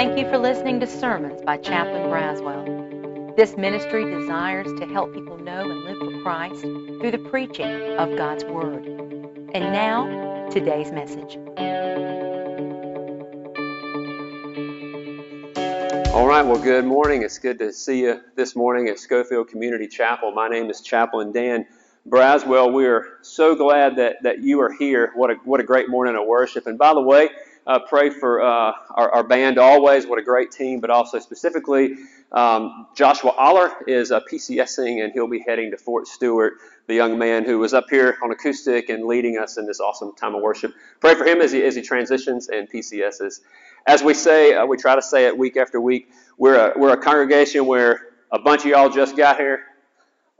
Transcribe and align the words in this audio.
Thank 0.00 0.18
you 0.18 0.26
for 0.30 0.38
listening 0.38 0.80
to 0.80 0.86
sermons 0.86 1.42
by 1.42 1.58
Chaplain 1.58 2.04
Braswell. 2.04 3.36
This 3.36 3.58
ministry 3.58 4.10
desires 4.10 4.72
to 4.80 4.86
help 4.86 5.12
people 5.12 5.36
know 5.36 5.70
and 5.70 5.84
live 5.84 5.98
for 5.98 6.22
Christ 6.22 6.62
through 6.62 7.10
the 7.10 7.18
preaching 7.18 7.98
of 7.98 8.16
God's 8.16 8.42
Word. 8.46 8.86
And 9.52 9.74
now, 9.74 10.48
today's 10.48 10.90
message. 10.90 11.36
All 16.14 16.26
right, 16.26 16.46
well, 16.46 16.62
good 16.62 16.86
morning. 16.86 17.20
It's 17.20 17.38
good 17.38 17.58
to 17.58 17.70
see 17.70 18.00
you 18.00 18.22
this 18.36 18.56
morning 18.56 18.88
at 18.88 18.98
Schofield 18.98 19.48
Community 19.48 19.86
Chapel. 19.86 20.32
My 20.32 20.48
name 20.48 20.70
is 20.70 20.80
Chaplain 20.80 21.30
Dan 21.30 21.66
Braswell. 22.08 22.72
We 22.72 22.86
are 22.86 23.18
so 23.20 23.54
glad 23.54 23.96
that, 23.96 24.22
that 24.22 24.38
you 24.38 24.62
are 24.62 24.72
here. 24.72 25.12
What 25.14 25.30
a, 25.30 25.34
what 25.44 25.60
a 25.60 25.62
great 25.62 25.90
morning 25.90 26.16
of 26.16 26.26
worship. 26.26 26.66
And 26.66 26.78
by 26.78 26.94
the 26.94 27.02
way, 27.02 27.28
uh, 27.70 27.78
pray 27.78 28.10
for 28.10 28.42
uh, 28.42 28.72
our, 28.90 29.12
our, 29.12 29.22
band 29.22 29.56
always. 29.56 30.04
What 30.04 30.18
a 30.18 30.22
great 30.22 30.50
team, 30.50 30.80
but 30.80 30.90
also 30.90 31.20
specifically, 31.20 31.98
um, 32.32 32.88
Joshua 32.96 33.30
Aller 33.30 33.70
is 33.86 34.10
a 34.10 34.20
PCSing, 34.20 35.04
and 35.04 35.12
he'll 35.12 35.28
be 35.28 35.38
heading 35.38 35.70
to 35.70 35.76
Fort 35.76 36.08
Stewart, 36.08 36.54
the 36.88 36.94
young 36.94 37.16
man 37.16 37.44
who 37.44 37.60
was 37.60 37.72
up 37.72 37.84
here 37.88 38.18
on 38.24 38.32
acoustic 38.32 38.88
and 38.88 39.04
leading 39.04 39.38
us 39.38 39.56
in 39.56 39.66
this 39.66 39.78
awesome 39.78 40.16
time 40.16 40.34
of 40.34 40.42
worship. 40.42 40.74
Pray 40.98 41.14
for 41.14 41.24
him 41.24 41.40
as 41.40 41.52
he, 41.52 41.62
as 41.62 41.76
he 41.76 41.82
transitions 41.82 42.48
and 42.48 42.68
PCSs. 42.68 43.38
As 43.86 44.02
we 44.02 44.14
say, 44.14 44.52
uh, 44.52 44.66
we 44.66 44.76
try 44.76 44.96
to 44.96 45.02
say 45.02 45.26
it 45.26 45.38
week 45.38 45.56
after 45.56 45.80
week, 45.80 46.10
we're 46.38 46.56
a, 46.56 46.76
we're 46.76 46.92
a 46.92 47.00
congregation 47.00 47.66
where 47.66 48.08
a 48.32 48.40
bunch 48.40 48.64
of 48.64 48.72
y'all 48.72 48.90
just 48.90 49.16
got 49.16 49.36
here, 49.36 49.62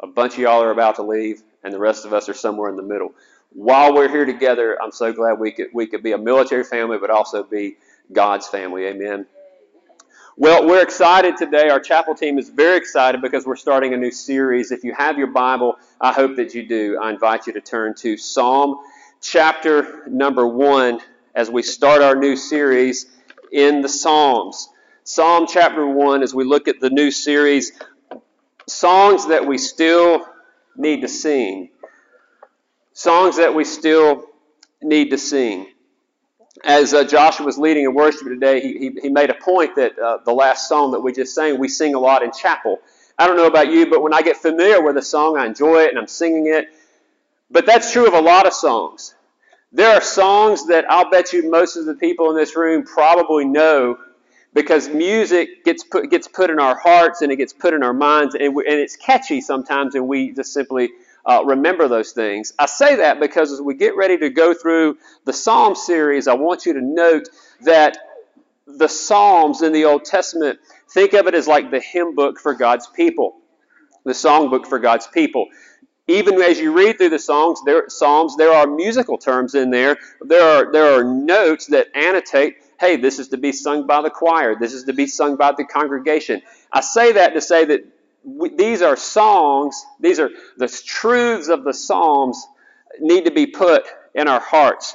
a 0.01 0.09
bunch 0.09 0.33
of 0.33 0.41
y'all 0.41 0.65
are 0.65 0.73
about 0.73 0.97
to 0.97 1.03
leave, 1.03 1.45
and 1.62 1.73
the 1.73 1.78
rest 1.78 2.05
of 2.05 2.12
us 2.12 2.28
are 2.28 2.34
somewhere 2.34 2.70
in 2.70 2.77
the 2.77 2.83
middle. 2.83 3.15
While 3.52 3.95
we're 3.95 4.09
here 4.09 4.24
together, 4.24 4.78
I'm 4.80 4.92
so 4.92 5.12
glad 5.12 5.38
we 5.38 5.52
could 5.52 5.68
we 5.72 5.86
could 5.86 6.02
be 6.02 6.12
a 6.12 6.18
military 6.18 6.64
family, 6.64 6.98
but 6.98 7.10
also 7.10 7.42
be 7.42 7.77
God's 8.12 8.46
family. 8.46 8.86
Amen. 8.86 9.27
Well, 10.36 10.66
we're 10.66 10.83
excited 10.83 11.36
today. 11.36 11.69
Our 11.69 11.80
chapel 11.80 12.14
team 12.14 12.38
is 12.38 12.48
very 12.48 12.78
excited 12.78 13.20
because 13.20 13.44
we're 13.44 13.56
starting 13.56 13.92
a 13.92 13.97
new 13.97 14.12
series. 14.12 14.70
If 14.70 14.84
you 14.84 14.94
have 14.94 15.19
your 15.19 15.27
Bible, 15.27 15.77
I 16.00 16.12
hope 16.12 16.36
that 16.36 16.55
you 16.55 16.66
do. 16.66 16.98
I 17.02 17.10
invite 17.10 17.47
you 17.47 17.52
to 17.55 17.60
turn 17.60 17.94
to 17.97 18.16
Psalm 18.16 18.78
chapter 19.20 20.05
number 20.06 20.47
one 20.47 21.00
as 21.34 21.50
we 21.50 21.62
start 21.62 22.03
our 22.03 22.14
new 22.14 22.36
series 22.36 23.06
in 23.53 23.82
the 23.82 23.88
Psalms. 23.88 24.69
Psalm 25.05 25.47
chapter 25.48 25.86
1, 25.86 26.22
as 26.22 26.34
we 26.34 26.44
look 26.44 26.69
at 26.69 26.80
the 26.80 26.91
new 26.91 27.10
series, 27.10 27.72
songs 28.69 29.27
that 29.28 29.47
we 29.47 29.58
still 29.58 30.25
need 30.77 31.00
to 31.00 31.08
sing. 31.08 31.70
Songs 32.92 33.36
that 33.36 33.55
we 33.55 33.64
still 33.64 34.27
need 34.83 35.10
to 35.10 35.19
sing. 35.19 35.69
As 36.64 36.92
uh, 36.92 37.05
Joshua 37.05 37.47
was 37.47 37.56
leading 37.58 37.84
in 37.84 37.94
worship 37.94 38.22
today, 38.22 38.60
he, 38.60 38.78
he, 38.78 38.91
he 39.02 39.08
made 39.08 39.30
a 39.30 39.34
point 39.34 39.77
that 39.77 39.98
uh, 39.98 40.19
the 40.24 40.32
last 40.32 40.69
song 40.69 40.91
that 40.92 41.00
we 41.00 41.12
just 41.12 41.34
sang, 41.34 41.58
we 41.58 41.69
sing 41.69 41.94
a 41.94 41.98
lot 41.98 42.22
in 42.22 42.32
chapel. 42.32 42.80
I 43.19 43.27
don't 43.27 43.36
know 43.36 43.47
about 43.47 43.69
you, 43.69 43.88
but 43.88 44.02
when 44.02 44.12
I 44.12 44.22
get 44.22 44.36
familiar 44.36 44.82
with 44.82 44.97
a 44.97 45.02
song, 45.02 45.38
I 45.38 45.47
enjoy 45.47 45.82
it 45.82 45.91
and 45.91 45.98
I'm 45.98 46.06
singing 46.08 46.47
it. 46.48 46.69
But 47.50 47.66
that's 47.66 47.92
true 47.92 48.06
of 48.06 48.14
a 48.14 48.20
lot 48.20 48.47
of 48.47 48.52
songs. 48.52 49.14
There 49.72 49.92
are 49.94 50.00
songs 50.00 50.66
that 50.66 50.91
I'll 50.91 51.10
bet 51.10 51.32
you 51.32 51.48
most 51.48 51.77
of 51.77 51.86
the 51.86 51.94
people 51.94 52.30
in 52.30 52.36
this 52.36 52.56
room 52.56 52.84
probably 52.84 53.44
know 53.44 53.98
because 54.52 54.88
music 54.88 55.64
gets 55.64 55.84
put 55.84 56.10
gets 56.10 56.27
put 56.27 56.50
in 56.50 56.58
our 56.58 56.77
hearts 56.77 57.22
and 57.22 57.30
it 57.30 57.36
gets 57.36 57.52
put 57.52 57.72
in 57.72 57.82
our 57.84 57.92
minds 57.92 58.34
and, 58.34 58.54
we, 58.54 58.66
and 58.66 58.80
it's 58.80 58.97
catchy 58.97 59.41
sometimes 59.41 59.94
and 59.94 60.08
we 60.08 60.32
just 60.32 60.52
simply 60.52 60.91
uh, 61.24 61.42
remember 61.44 61.88
those 61.88 62.12
things. 62.12 62.52
I 62.58 62.66
say 62.66 62.96
that 62.96 63.20
because 63.20 63.52
as 63.52 63.60
we 63.60 63.74
get 63.74 63.96
ready 63.96 64.18
to 64.18 64.30
go 64.30 64.54
through 64.54 64.98
the 65.24 65.32
Psalm 65.32 65.74
series, 65.74 66.28
I 66.28 66.34
want 66.34 66.66
you 66.66 66.74
to 66.74 66.80
note 66.80 67.28
that 67.62 67.98
the 68.66 68.88
Psalms 68.88 69.62
in 69.62 69.72
the 69.72 69.84
Old 69.84 70.04
Testament, 70.04 70.58
think 70.91 71.12
of 71.12 71.26
it 71.26 71.34
as 71.34 71.46
like 71.46 71.70
the 71.70 71.80
hymn 71.80 72.14
book 72.14 72.38
for 72.38 72.54
God's 72.54 72.86
people, 72.86 73.36
the 74.04 74.14
song 74.14 74.50
book 74.50 74.66
for 74.66 74.78
God's 74.78 75.06
people. 75.06 75.47
Even 76.06 76.41
as 76.42 76.59
you 76.59 76.72
read 76.76 76.98
through 76.98 77.10
the 77.10 77.19
songs, 77.19 77.60
there, 77.64 77.88
Psalms, 77.88 78.36
there 78.36 78.53
are 78.53 78.66
musical 78.66 79.19
terms 79.19 79.54
in 79.54 79.70
there. 79.70 79.97
There 80.22 80.42
are, 80.42 80.72
there 80.72 80.98
are 80.98 81.04
notes 81.04 81.66
that 81.66 81.88
annotate 81.94 82.56
hey, 82.80 82.97
this 82.97 83.19
is 83.19 83.28
to 83.28 83.36
be 83.36 83.53
sung 83.53 83.86
by 83.86 84.00
the 84.00 84.09
choir, 84.09 84.56
this 84.59 84.72
is 84.72 84.84
to 84.84 84.94
be 84.94 85.06
sung 85.06 85.36
by 85.36 85.53
the 85.53 85.64
congregation. 85.64 86.41
I 86.72 86.80
say 86.80 87.12
that 87.12 87.34
to 87.34 87.41
say 87.41 87.66
that 87.66 87.80
these 88.56 88.82
are 88.82 88.97
songs, 88.97 89.84
these 89.98 90.20
are 90.20 90.31
the 90.56 90.69
truths 90.69 91.48
of 91.48 91.64
the 91.64 91.72
Psalms 91.72 92.47
need 93.00 93.25
to 93.25 93.31
be 93.31 93.47
put 93.47 93.84
in 94.14 94.28
our 94.28 94.41
hearts. 94.41 94.94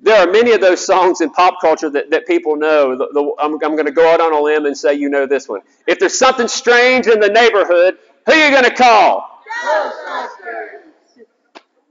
There 0.00 0.16
are 0.16 0.30
many 0.30 0.52
of 0.52 0.60
those 0.60 0.84
songs 0.84 1.20
in 1.20 1.30
pop 1.30 1.60
culture 1.60 1.88
that, 1.90 2.10
that 2.10 2.26
people 2.26 2.56
know. 2.56 2.96
The, 2.96 3.08
the, 3.12 3.34
I'm, 3.38 3.52
I'm 3.54 3.76
going 3.76 3.86
to 3.86 3.92
go 3.92 4.12
out 4.12 4.20
on 4.20 4.32
a 4.32 4.40
limb 4.40 4.66
and 4.66 4.76
say 4.76 4.94
you 4.94 5.08
know 5.08 5.26
this 5.26 5.48
one. 5.48 5.62
If 5.86 5.98
there's 5.98 6.18
something 6.18 6.48
strange 6.48 7.06
in 7.06 7.20
the 7.20 7.28
neighborhood, 7.28 7.98
who 8.26 8.32
are 8.32 8.44
you 8.46 8.50
going 8.50 8.64
to 8.64 8.74
call? 8.74 9.42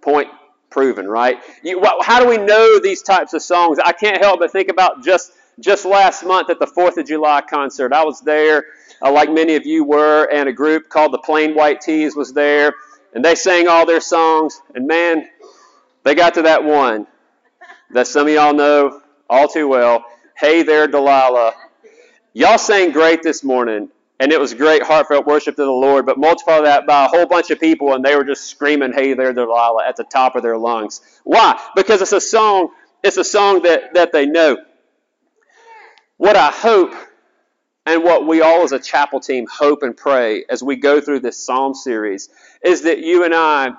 Point 0.02 0.30
proven, 0.70 1.08
right? 1.08 1.40
You, 1.64 1.84
how 2.02 2.20
do 2.22 2.28
we 2.28 2.38
know 2.38 2.80
these 2.80 3.02
types 3.02 3.34
of 3.34 3.42
songs? 3.42 3.80
I 3.84 3.94
can't 3.94 4.22
help 4.22 4.40
but 4.40 4.52
think 4.52 4.70
about 4.70 5.04
just 5.04 5.32
just 5.60 5.86
last 5.86 6.26
month 6.26 6.50
at 6.50 6.60
the 6.60 6.68
Fourth 6.68 6.98
of 6.98 7.08
July 7.08 7.42
concert. 7.42 7.94
I 7.94 8.04
was 8.04 8.20
there, 8.22 8.66
uh, 9.02 9.12
like 9.12 9.32
many 9.32 9.56
of 9.56 9.66
you 9.66 9.84
were, 9.84 10.26
and 10.32 10.50
a 10.50 10.54
group 10.54 10.90
called 10.90 11.14
the 11.14 11.20
Plain 11.20 11.56
White 11.56 11.82
T's 11.82 12.16
was 12.16 12.34
there, 12.34 12.74
and 13.14 13.24
they 13.24 13.36
sang 13.36 13.68
all 13.68 13.86
their 13.86 14.02
songs. 14.02 14.62
And 14.74 14.88
man, 14.88 15.28
they 16.04 16.16
got 16.16 16.36
to 16.36 16.44
that 16.44 16.64
one 16.64 17.08
that 17.92 18.08
some 18.08 18.28
of 18.28 18.34
y'all 18.34 18.54
know 18.54 19.02
all 19.30 19.48
too 19.48 19.68
well. 19.68 20.06
Hey 20.38 20.64
there, 20.64 20.88
Delilah. 20.88 21.54
Y'all 22.34 22.58
sang 22.58 22.92
great 22.92 23.24
this 23.24 23.44
morning, 23.44 23.90
and 24.20 24.32
it 24.32 24.40
was 24.40 24.54
great, 24.54 24.84
heartfelt 24.84 25.26
worship 25.26 25.56
to 25.56 25.64
the 25.64 25.72
Lord. 25.72 26.06
But 26.06 26.18
multiply 26.18 26.62
that 26.62 26.86
by 26.86 27.06
a 27.06 27.08
whole 27.08 27.26
bunch 27.26 27.50
of 27.50 27.60
people, 27.60 27.94
and 27.94 28.04
they 28.04 28.16
were 28.16 28.26
just 28.26 28.46
screaming, 28.46 28.92
"Hey 28.94 29.14
there, 29.14 29.34
Delilah!" 29.34 29.88
at 29.88 29.96
the 29.96 30.04
top 30.04 30.36
of 30.36 30.44
their 30.44 30.58
lungs. 30.58 31.02
Why? 31.24 31.60
Because 31.76 32.02
it's 32.02 32.12
a 32.12 32.22
song. 32.22 32.70
It's 33.04 33.18
a 33.18 33.24
song 33.24 33.62
that 33.64 33.94
that 33.94 34.12
they 34.12 34.26
know. 34.26 34.58
What 36.18 36.36
I 36.36 36.50
hope, 36.52 36.94
and 37.86 38.04
what 38.04 38.28
we 38.28 38.42
all 38.42 38.64
as 38.64 38.72
a 38.72 38.80
chapel 38.80 39.20
team 39.20 39.48
hope 39.48 39.84
and 39.84 39.96
pray 39.96 40.46
as 40.50 40.64
we 40.64 40.76
go 40.76 41.02
through 41.02 41.20
this 41.20 41.38
Psalm 41.38 41.74
series, 41.74 42.30
is 42.64 42.84
that 42.84 43.00
you 43.00 43.24
and 43.24 43.34
I 43.34 43.74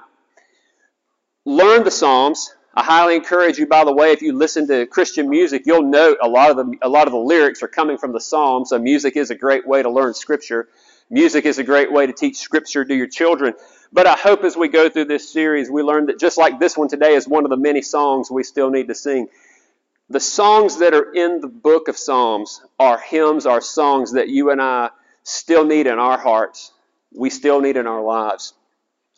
learn 1.45 1.85
the 1.85 1.91
Psalms 1.91 2.55
I 2.79 2.85
highly 2.85 3.17
encourage 3.17 3.59
you, 3.59 3.67
by 3.67 3.85
the 3.85 3.93
way, 3.95 4.13
if 4.13 4.21
you 4.21 4.35
listen 4.35 4.67
to 4.69 4.85
Christian 4.85 5.31
music, 5.31 5.63
you'll 5.65 5.81
note 5.81 6.19
a 6.21 6.29
lot 6.29 6.51
of 6.51 6.57
the 6.59 6.77
a 6.83 6.91
lot 6.91 7.07
of 7.07 7.13
the 7.15 7.19
lyrics 7.19 7.63
are 7.63 7.69
coming 7.69 7.97
from 7.97 8.13
the 8.13 8.21
Psalms. 8.21 8.69
So 8.69 8.79
music 8.79 9.17
is 9.17 9.31
a 9.31 9.35
great 9.35 9.67
way 9.67 9.83
to 9.83 9.89
learn 9.89 10.13
Scripture. 10.13 10.69
Music 11.09 11.47
is 11.47 11.59
a 11.59 11.65
great 11.65 11.91
way 11.91 12.07
to 12.07 12.13
teach 12.13 12.37
Scripture 12.37 12.85
to 12.85 12.95
your 12.95 13.07
children. 13.07 13.55
But 13.95 14.07
I 14.07 14.13
hope 14.13 14.45
as 14.45 14.59
we 14.59 14.69
go 14.69 14.91
through 14.91 15.07
this 15.07 15.33
series, 15.33 15.71
we 15.71 15.83
learn 15.83 16.07
that 16.07 16.21
just 16.21 16.37
like 16.37 16.61
this 16.61 16.77
one 16.77 16.89
today 16.89 17.15
is 17.15 17.27
one 17.27 17.45
of 17.45 17.51
the 17.51 17.57
many 17.57 17.81
songs 17.81 18.31
we 18.31 18.43
still 18.43 18.69
need 18.69 18.89
to 18.89 18.95
sing. 18.95 19.29
The 20.09 20.21
songs 20.21 20.79
that 20.79 20.95
are 20.95 21.13
in 21.13 21.41
the 21.41 21.49
book 21.49 21.89
of 21.89 21.97
Psalms 21.97 22.63
are 22.79 22.99
hymns, 22.99 23.45
are 23.45 23.61
songs 23.61 24.13
that 24.13 24.29
you 24.29 24.51
and 24.51 24.63
I 24.63 24.91
still 25.25 25.65
need 25.65 25.89
in 25.89 25.99
our 25.99 26.17
hearts. 26.17 26.73
We 27.13 27.29
still 27.29 27.61
need 27.61 27.77
in 27.77 27.89
our 27.89 28.03
lives. 28.03 28.55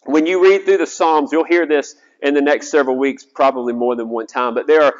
When 0.05 0.25
you 0.25 0.43
read 0.43 0.65
through 0.65 0.79
the 0.79 0.87
Psalms, 0.87 1.31
you'll 1.31 1.45
hear 1.45 1.67
this 1.67 1.95
in 2.23 2.33
the 2.33 2.41
next 2.41 2.71
several 2.71 2.97
weeks, 2.97 3.23
probably 3.23 3.75
more 3.75 3.97
than 3.97 4.09
one 4.09 4.27
time. 4.27 4.55
But 4.55 4.67
there 4.67 4.83
are 4.83 4.95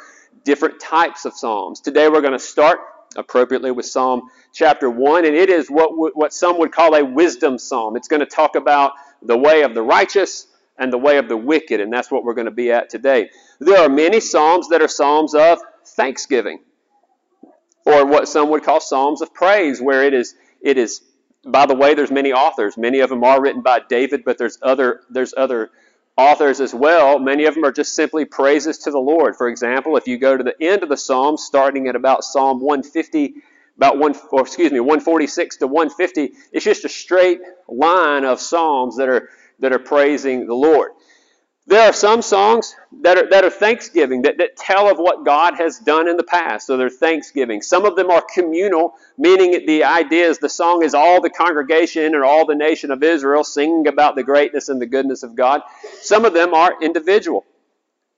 different 0.45 0.79
types 0.79 1.25
of 1.25 1.33
Psalms. 1.33 1.79
Today 1.79 2.07
we're 2.07 2.21
going 2.21 2.33
to 2.33 2.39
start 2.39 2.79
appropriately 3.15 3.71
with 3.71 3.87
Psalm 3.87 4.29
chapter 4.53 4.91
1, 4.91 5.25
and 5.25 5.35
it 5.35 5.49
is 5.49 5.69
what, 5.69 5.89
what 6.15 6.33
some 6.33 6.59
would 6.59 6.71
call 6.71 6.93
a 6.93 7.03
wisdom 7.03 7.57
psalm. 7.57 7.95
It's 7.95 8.07
going 8.07 8.19
to 8.19 8.27
talk 8.27 8.55
about 8.55 8.91
the 9.23 9.37
way 9.37 9.63
of 9.63 9.73
the 9.73 9.81
righteous 9.81 10.45
and 10.77 10.93
the 10.93 10.97
way 10.97 11.17
of 11.17 11.27
the 11.27 11.37
wicked, 11.37 11.79
and 11.81 11.91
that's 11.91 12.11
what 12.11 12.23
we're 12.23 12.35
going 12.35 12.45
to 12.45 12.51
be 12.51 12.71
at 12.71 12.89
today. 12.89 13.29
There 13.59 13.79
are 13.79 13.89
many 13.89 14.19
Psalms 14.19 14.69
that 14.69 14.81
are 14.81 14.87
Psalms 14.87 15.33
of 15.33 15.59
thanksgiving, 15.99 16.59
or 17.85 18.05
what 18.05 18.27
some 18.27 18.49
would 18.49 18.63
call 18.63 18.79
Psalms 18.79 19.21
of 19.21 19.33
praise, 19.33 19.81
where 19.81 20.03
it 20.03 20.13
is, 20.13 20.35
it 20.61 20.77
is 20.77 21.01
by 21.45 21.65
the 21.65 21.75
way, 21.75 21.93
there's 21.93 22.11
many 22.11 22.33
authors. 22.33 22.77
Many 22.77 22.99
of 22.99 23.09
them 23.09 23.23
are 23.23 23.41
written 23.41 23.61
by 23.61 23.79
David, 23.87 24.23
but 24.25 24.37
there's 24.37 24.57
other, 24.61 25.01
there's 25.09 25.33
other 25.35 25.71
authors 26.17 26.59
as 26.59 26.73
well. 26.73 27.17
Many 27.17 27.45
of 27.45 27.55
them 27.55 27.63
are 27.63 27.71
just 27.71 27.95
simply 27.95 28.25
praises 28.25 28.79
to 28.79 28.91
the 28.91 28.99
Lord. 28.99 29.35
For 29.35 29.47
example, 29.47 29.95
if 29.95 30.07
you 30.07 30.17
go 30.17 30.35
to 30.35 30.43
the 30.43 30.55
end 30.61 30.83
of 30.83 30.89
the 30.89 30.97
Psalm, 30.97 31.37
starting 31.37 31.87
at 31.87 31.95
about 31.95 32.23
Psalm 32.23 32.59
150, 32.59 33.35
about 33.77 33.97
one, 33.97 34.13
or 34.31 34.41
excuse 34.41 34.71
me, 34.71 34.81
146 34.81 35.57
to 35.57 35.67
150, 35.67 36.33
it's 36.51 36.65
just 36.65 36.83
a 36.83 36.89
straight 36.89 37.39
line 37.69 38.25
of 38.25 38.41
psalms 38.41 38.97
that 38.97 39.07
are 39.07 39.29
that 39.59 39.71
are 39.71 39.79
praising 39.79 40.45
the 40.47 40.53
Lord. 40.53 40.91
There 41.69 41.87
are 41.87 41.93
some 41.93 42.23
songs 42.23 42.75
that 43.03 43.15
are, 43.15 43.29
that 43.29 43.45
are 43.45 43.51
thanksgiving, 43.51 44.23
that, 44.23 44.39
that 44.39 44.57
tell 44.57 44.89
of 44.89 44.97
what 44.97 45.23
God 45.23 45.53
has 45.59 45.77
done 45.77 46.07
in 46.07 46.17
the 46.17 46.23
past. 46.23 46.65
So 46.65 46.77
they're 46.77 46.89
thanksgiving. 46.89 47.61
Some 47.61 47.85
of 47.85 47.95
them 47.95 48.09
are 48.09 48.23
communal, 48.33 48.95
meaning 49.19 49.67
the 49.67 49.83
idea 49.83 50.27
is 50.27 50.39
the 50.39 50.49
song 50.49 50.83
is 50.83 50.95
all 50.95 51.21
the 51.21 51.29
congregation 51.29 52.15
or 52.15 52.25
all 52.25 52.47
the 52.47 52.55
nation 52.55 52.89
of 52.89 53.03
Israel 53.03 53.43
singing 53.43 53.85
about 53.85 54.15
the 54.15 54.23
greatness 54.23 54.69
and 54.69 54.81
the 54.81 54.87
goodness 54.87 55.21
of 55.21 55.35
God. 55.35 55.61
Some 56.01 56.25
of 56.25 56.33
them 56.33 56.55
are 56.55 56.73
individual. 56.81 57.45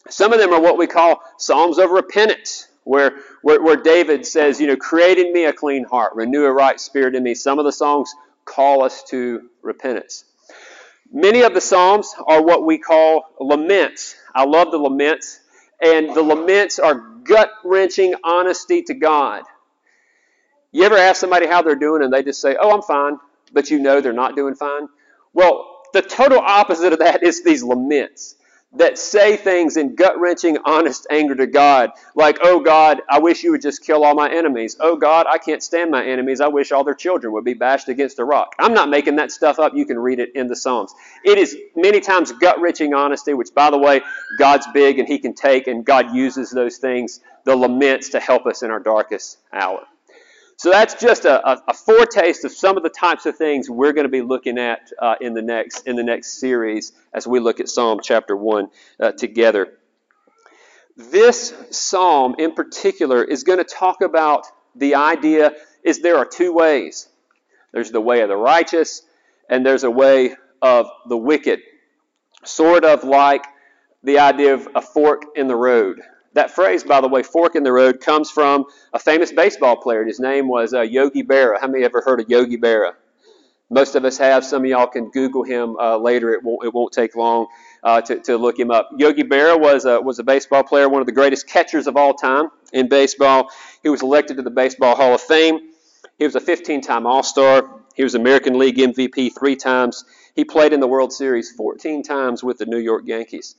Some 0.09 0.31
of 0.31 0.39
them 0.39 0.53
are 0.53 0.61
what 0.61 0.77
we 0.77 0.87
call 0.87 1.21
psalms 1.37 1.77
of 1.77 1.89
repentance, 1.89 2.69
where, 2.85 3.17
where, 3.41 3.61
where 3.61 3.75
David 3.75 4.25
says, 4.25 4.61
you 4.61 4.67
know, 4.67 4.77
create 4.77 5.17
in 5.17 5.33
me 5.33 5.43
a 5.43 5.51
clean 5.51 5.83
heart, 5.83 6.15
renew 6.15 6.45
a 6.45 6.53
right 6.53 6.79
spirit 6.79 7.15
in 7.15 7.23
me. 7.23 7.35
Some 7.35 7.59
of 7.59 7.65
the 7.65 7.73
songs 7.73 8.15
call 8.45 8.81
us 8.81 9.03
to 9.09 9.49
repentance. 9.61 10.23
Many 11.11 11.41
of 11.41 11.53
the 11.53 11.61
Psalms 11.61 12.13
are 12.25 12.41
what 12.41 12.65
we 12.65 12.77
call 12.77 13.25
laments. 13.39 14.15
I 14.33 14.45
love 14.45 14.71
the 14.71 14.77
laments. 14.77 15.39
And 15.81 16.13
the 16.15 16.21
laments 16.21 16.79
are 16.79 16.95
gut 16.95 17.49
wrenching 17.63 18.13
honesty 18.23 18.83
to 18.83 18.93
God. 18.93 19.43
You 20.71 20.83
ever 20.83 20.95
ask 20.95 21.19
somebody 21.19 21.47
how 21.47 21.61
they're 21.61 21.75
doing 21.75 22.01
and 22.03 22.13
they 22.13 22.23
just 22.23 22.41
say, 22.41 22.55
Oh, 22.59 22.71
I'm 22.73 22.81
fine, 22.81 23.17
but 23.51 23.69
you 23.69 23.79
know 23.79 23.99
they're 23.99 24.13
not 24.13 24.35
doing 24.35 24.55
fine? 24.55 24.87
Well, 25.33 25.81
the 25.93 26.01
total 26.01 26.39
opposite 26.39 26.93
of 26.93 26.99
that 26.99 27.23
is 27.23 27.43
these 27.43 27.63
laments 27.63 28.35
that 28.73 28.97
say 28.97 29.35
things 29.35 29.77
in 29.77 29.95
gut 29.95 30.19
wrenching, 30.19 30.57
honest 30.65 31.07
anger 31.09 31.35
to 31.35 31.47
God, 31.47 31.91
like, 32.15 32.37
Oh 32.41 32.59
God, 32.59 33.01
I 33.09 33.19
wish 33.19 33.43
you 33.43 33.51
would 33.51 33.61
just 33.61 33.83
kill 33.83 34.05
all 34.05 34.15
my 34.15 34.29
enemies. 34.29 34.77
Oh 34.79 34.95
God, 34.95 35.25
I 35.29 35.37
can't 35.37 35.61
stand 35.61 35.91
my 35.91 36.05
enemies. 36.05 36.41
I 36.41 36.47
wish 36.47 36.71
all 36.71 36.83
their 36.83 36.93
children 36.93 37.33
would 37.33 37.43
be 37.43 37.53
bashed 37.53 37.89
against 37.89 38.19
a 38.19 38.25
rock. 38.25 38.55
I'm 38.59 38.73
not 38.73 38.89
making 38.89 39.17
that 39.17 39.31
stuff 39.31 39.59
up. 39.59 39.73
You 39.75 39.85
can 39.85 39.99
read 39.99 40.19
it 40.19 40.35
in 40.35 40.47
the 40.47 40.55
Psalms. 40.55 40.93
It 41.25 41.37
is 41.37 41.57
many 41.75 41.99
times 41.99 42.31
gut 42.31 42.61
wrenching 42.61 42.93
honesty, 42.93 43.33
which, 43.33 43.53
by 43.53 43.69
the 43.69 43.77
way, 43.77 44.01
God's 44.37 44.67
big 44.73 44.99
and 44.99 45.07
He 45.07 45.19
can 45.19 45.33
take, 45.33 45.67
and 45.67 45.85
God 45.85 46.15
uses 46.15 46.49
those 46.51 46.77
things, 46.77 47.19
the 47.43 47.55
laments, 47.55 48.09
to 48.09 48.19
help 48.19 48.45
us 48.45 48.63
in 48.63 48.71
our 48.71 48.79
darkest 48.79 49.37
hour. 49.51 49.85
So 50.61 50.69
that's 50.69 50.93
just 50.93 51.25
a, 51.25 51.43
a, 51.49 51.63
a, 51.69 51.73
foretaste 51.73 52.45
of 52.45 52.51
some 52.51 52.77
of 52.77 52.83
the 52.83 52.89
types 52.89 53.25
of 53.25 53.35
things 53.35 53.67
we're 53.67 53.93
going 53.93 54.05
to 54.05 54.11
be 54.11 54.21
looking 54.21 54.59
at 54.59 54.91
uh, 55.01 55.15
in 55.19 55.33
the 55.33 55.41
next 55.41 55.87
in 55.87 55.95
the 55.95 56.03
next 56.03 56.39
series 56.39 56.91
as 57.11 57.25
we 57.25 57.39
look 57.39 57.59
at 57.59 57.67
Psalm 57.67 57.99
chapter 58.03 58.35
one 58.35 58.67
uh, 58.99 59.11
together. 59.11 59.79
This 60.95 61.51
psalm 61.71 62.35
in 62.37 62.53
particular 62.53 63.23
is 63.23 63.41
going 63.43 63.57
to 63.57 63.63
talk 63.63 64.01
about 64.01 64.45
the 64.75 64.93
idea 64.93 65.53
is 65.83 66.01
there 66.01 66.17
are 66.17 66.25
two 66.25 66.53
ways. 66.53 67.09
There's 67.71 67.89
the 67.89 67.99
way 67.99 68.21
of 68.21 68.29
the 68.29 68.37
righteous 68.37 69.01
and 69.49 69.65
there's 69.65 69.83
a 69.83 69.89
way 69.89 70.35
of 70.61 70.91
the 71.07 71.17
wicked. 71.17 71.61
Sort 72.43 72.85
of 72.85 73.03
like 73.03 73.45
the 74.03 74.19
idea 74.19 74.53
of 74.53 74.67
a 74.75 74.81
fork 74.83 75.23
in 75.35 75.47
the 75.47 75.55
road. 75.55 76.01
That 76.33 76.51
phrase, 76.51 76.83
by 76.83 77.01
the 77.01 77.09
way, 77.09 77.23
fork 77.23 77.55
in 77.55 77.63
the 77.63 77.73
road, 77.73 77.99
comes 77.99 78.31
from 78.31 78.65
a 78.93 78.99
famous 78.99 79.31
baseball 79.31 79.75
player. 79.75 80.05
His 80.05 80.19
name 80.19 80.47
was 80.47 80.73
uh, 80.73 80.81
Yogi 80.81 81.23
Berra. 81.23 81.59
How 81.59 81.67
many 81.67 81.83
ever 81.83 82.01
heard 82.01 82.21
of 82.21 82.29
Yogi 82.29 82.57
Berra? 82.57 82.93
Most 83.69 83.95
of 83.95 84.05
us 84.05 84.17
have. 84.17 84.45
Some 84.45 84.63
of 84.63 84.69
y'all 84.69 84.87
can 84.87 85.09
Google 85.11 85.43
him 85.43 85.75
uh, 85.77 85.97
later. 85.97 86.31
It 86.31 86.43
won't, 86.43 86.65
it 86.65 86.73
won't 86.73 86.93
take 86.93 87.15
long 87.15 87.47
uh, 87.83 88.01
to, 88.01 88.19
to 88.21 88.37
look 88.37 88.57
him 88.57 88.71
up. 88.71 88.89
Yogi 88.97 89.23
Berra 89.23 89.59
was 89.59 89.85
a, 89.85 89.99
was 89.99 90.19
a 90.19 90.23
baseball 90.23 90.63
player, 90.63 90.87
one 90.87 91.01
of 91.01 91.05
the 91.05 91.13
greatest 91.13 91.47
catchers 91.47 91.87
of 91.87 91.97
all 91.97 92.13
time 92.13 92.49
in 92.71 92.87
baseball. 92.87 93.49
He 93.83 93.89
was 93.89 94.01
elected 94.01 94.37
to 94.37 94.43
the 94.43 94.51
Baseball 94.51 94.95
Hall 94.95 95.13
of 95.15 95.21
Fame. 95.21 95.59
He 96.17 96.25
was 96.25 96.35
a 96.35 96.41
15 96.41 96.81
time 96.81 97.05
All 97.05 97.23
Star. 97.23 97.81
He 97.95 98.03
was 98.03 98.15
American 98.15 98.57
League 98.57 98.77
MVP 98.77 99.31
three 99.37 99.55
times. 99.55 100.05
He 100.33 100.45
played 100.45 100.71
in 100.71 100.79
the 100.79 100.87
World 100.87 101.11
Series 101.11 101.51
14 101.51 102.03
times 102.03 102.41
with 102.43 102.57
the 102.57 102.65
New 102.65 102.77
York 102.77 103.03
Yankees 103.05 103.55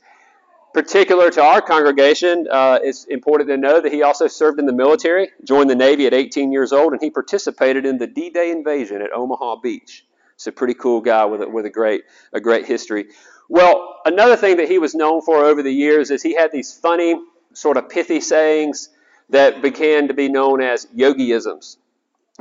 particular 0.74 1.30
to 1.30 1.42
our 1.42 1.60
congregation, 1.60 2.46
uh, 2.50 2.78
it's 2.82 3.04
important 3.04 3.48
to 3.50 3.56
know 3.56 3.80
that 3.80 3.92
he 3.92 4.02
also 4.02 4.26
served 4.26 4.58
in 4.58 4.66
the 4.66 4.72
military, 4.72 5.28
joined 5.44 5.68
the 5.68 5.74
Navy 5.74 6.06
at 6.06 6.14
18 6.14 6.52
years 6.52 6.72
old, 6.72 6.92
and 6.92 7.02
he 7.02 7.10
participated 7.10 7.84
in 7.84 7.98
the 7.98 8.06
D-Day 8.06 8.50
invasion 8.50 9.02
at 9.02 9.12
Omaha 9.12 9.56
Beach. 9.56 10.06
It's 10.34 10.46
a 10.46 10.52
pretty 10.52 10.74
cool 10.74 11.00
guy 11.00 11.24
with 11.26 11.42
a, 11.42 11.48
with 11.48 11.66
a 11.66 11.70
great 11.70 12.02
a 12.32 12.40
great 12.40 12.66
history. 12.66 13.06
Well, 13.48 14.00
another 14.04 14.36
thing 14.36 14.56
that 14.56 14.68
he 14.68 14.78
was 14.78 14.94
known 14.94 15.20
for 15.22 15.44
over 15.44 15.62
the 15.62 15.72
years 15.72 16.10
is 16.10 16.22
he 16.22 16.34
had 16.34 16.52
these 16.52 16.72
funny, 16.72 17.16
sort 17.52 17.76
of 17.76 17.88
pithy 17.88 18.20
sayings 18.20 18.88
that 19.28 19.62
began 19.62 20.08
to 20.08 20.14
be 20.14 20.28
known 20.28 20.62
as 20.62 20.86
yogiisms. 20.86 21.76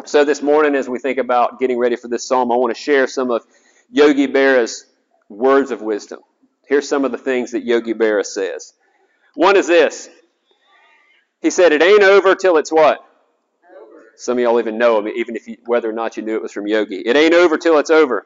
So 0.05 0.23
this 0.23 0.41
morning, 0.41 0.75
as 0.75 0.87
we 0.87 0.99
think 0.99 1.17
about 1.17 1.59
getting 1.59 1.77
ready 1.77 1.95
for 1.95 2.07
this 2.07 2.25
psalm, 2.25 2.51
I 2.51 2.55
want 2.55 2.73
to 2.73 2.81
share 2.81 3.07
some 3.07 3.29
of 3.29 3.45
Yogi 3.91 4.27
Berra's 4.27 4.85
words 5.29 5.71
of 5.71 5.81
wisdom. 5.81 6.21
Here's 6.71 6.87
some 6.87 7.03
of 7.03 7.11
the 7.11 7.17
things 7.17 7.51
that 7.51 7.65
Yogi 7.65 7.93
Berra 7.93 8.25
says. 8.25 8.71
One 9.35 9.57
is 9.57 9.67
this. 9.67 10.09
He 11.41 11.49
said, 11.49 11.73
"It 11.73 11.83
ain't 11.83 12.01
over 12.01 12.33
till 12.33 12.55
it's 12.55 12.71
what." 12.71 12.99
Over. 13.77 14.13
Some 14.15 14.37
of 14.37 14.41
y'all 14.41 14.57
even 14.57 14.77
know 14.77 14.97
him, 14.97 15.09
even 15.09 15.35
if 15.35 15.49
you, 15.49 15.57
whether 15.65 15.89
or 15.89 15.91
not 15.91 16.15
you 16.15 16.23
knew 16.23 16.37
it 16.37 16.41
was 16.41 16.53
from 16.53 16.67
Yogi. 16.67 17.01
It 17.05 17.17
ain't 17.17 17.33
over 17.33 17.57
till 17.57 17.77
it's 17.77 17.89
over. 17.89 18.25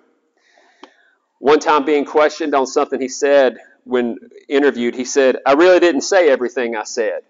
One 1.39 1.57
time, 1.57 1.85
being 1.85 2.05
questioned 2.05 2.53
on 2.53 2.67
something 2.67 3.01
he 3.01 3.07
said 3.07 3.57
when 3.83 4.19
interviewed, 4.47 4.93
he 4.93 5.05
said, 5.05 5.37
"I 5.43 5.53
really 5.53 5.79
didn't 5.79 6.01
say 6.01 6.29
everything 6.29 6.75
I 6.75 6.83
said." 6.83 7.23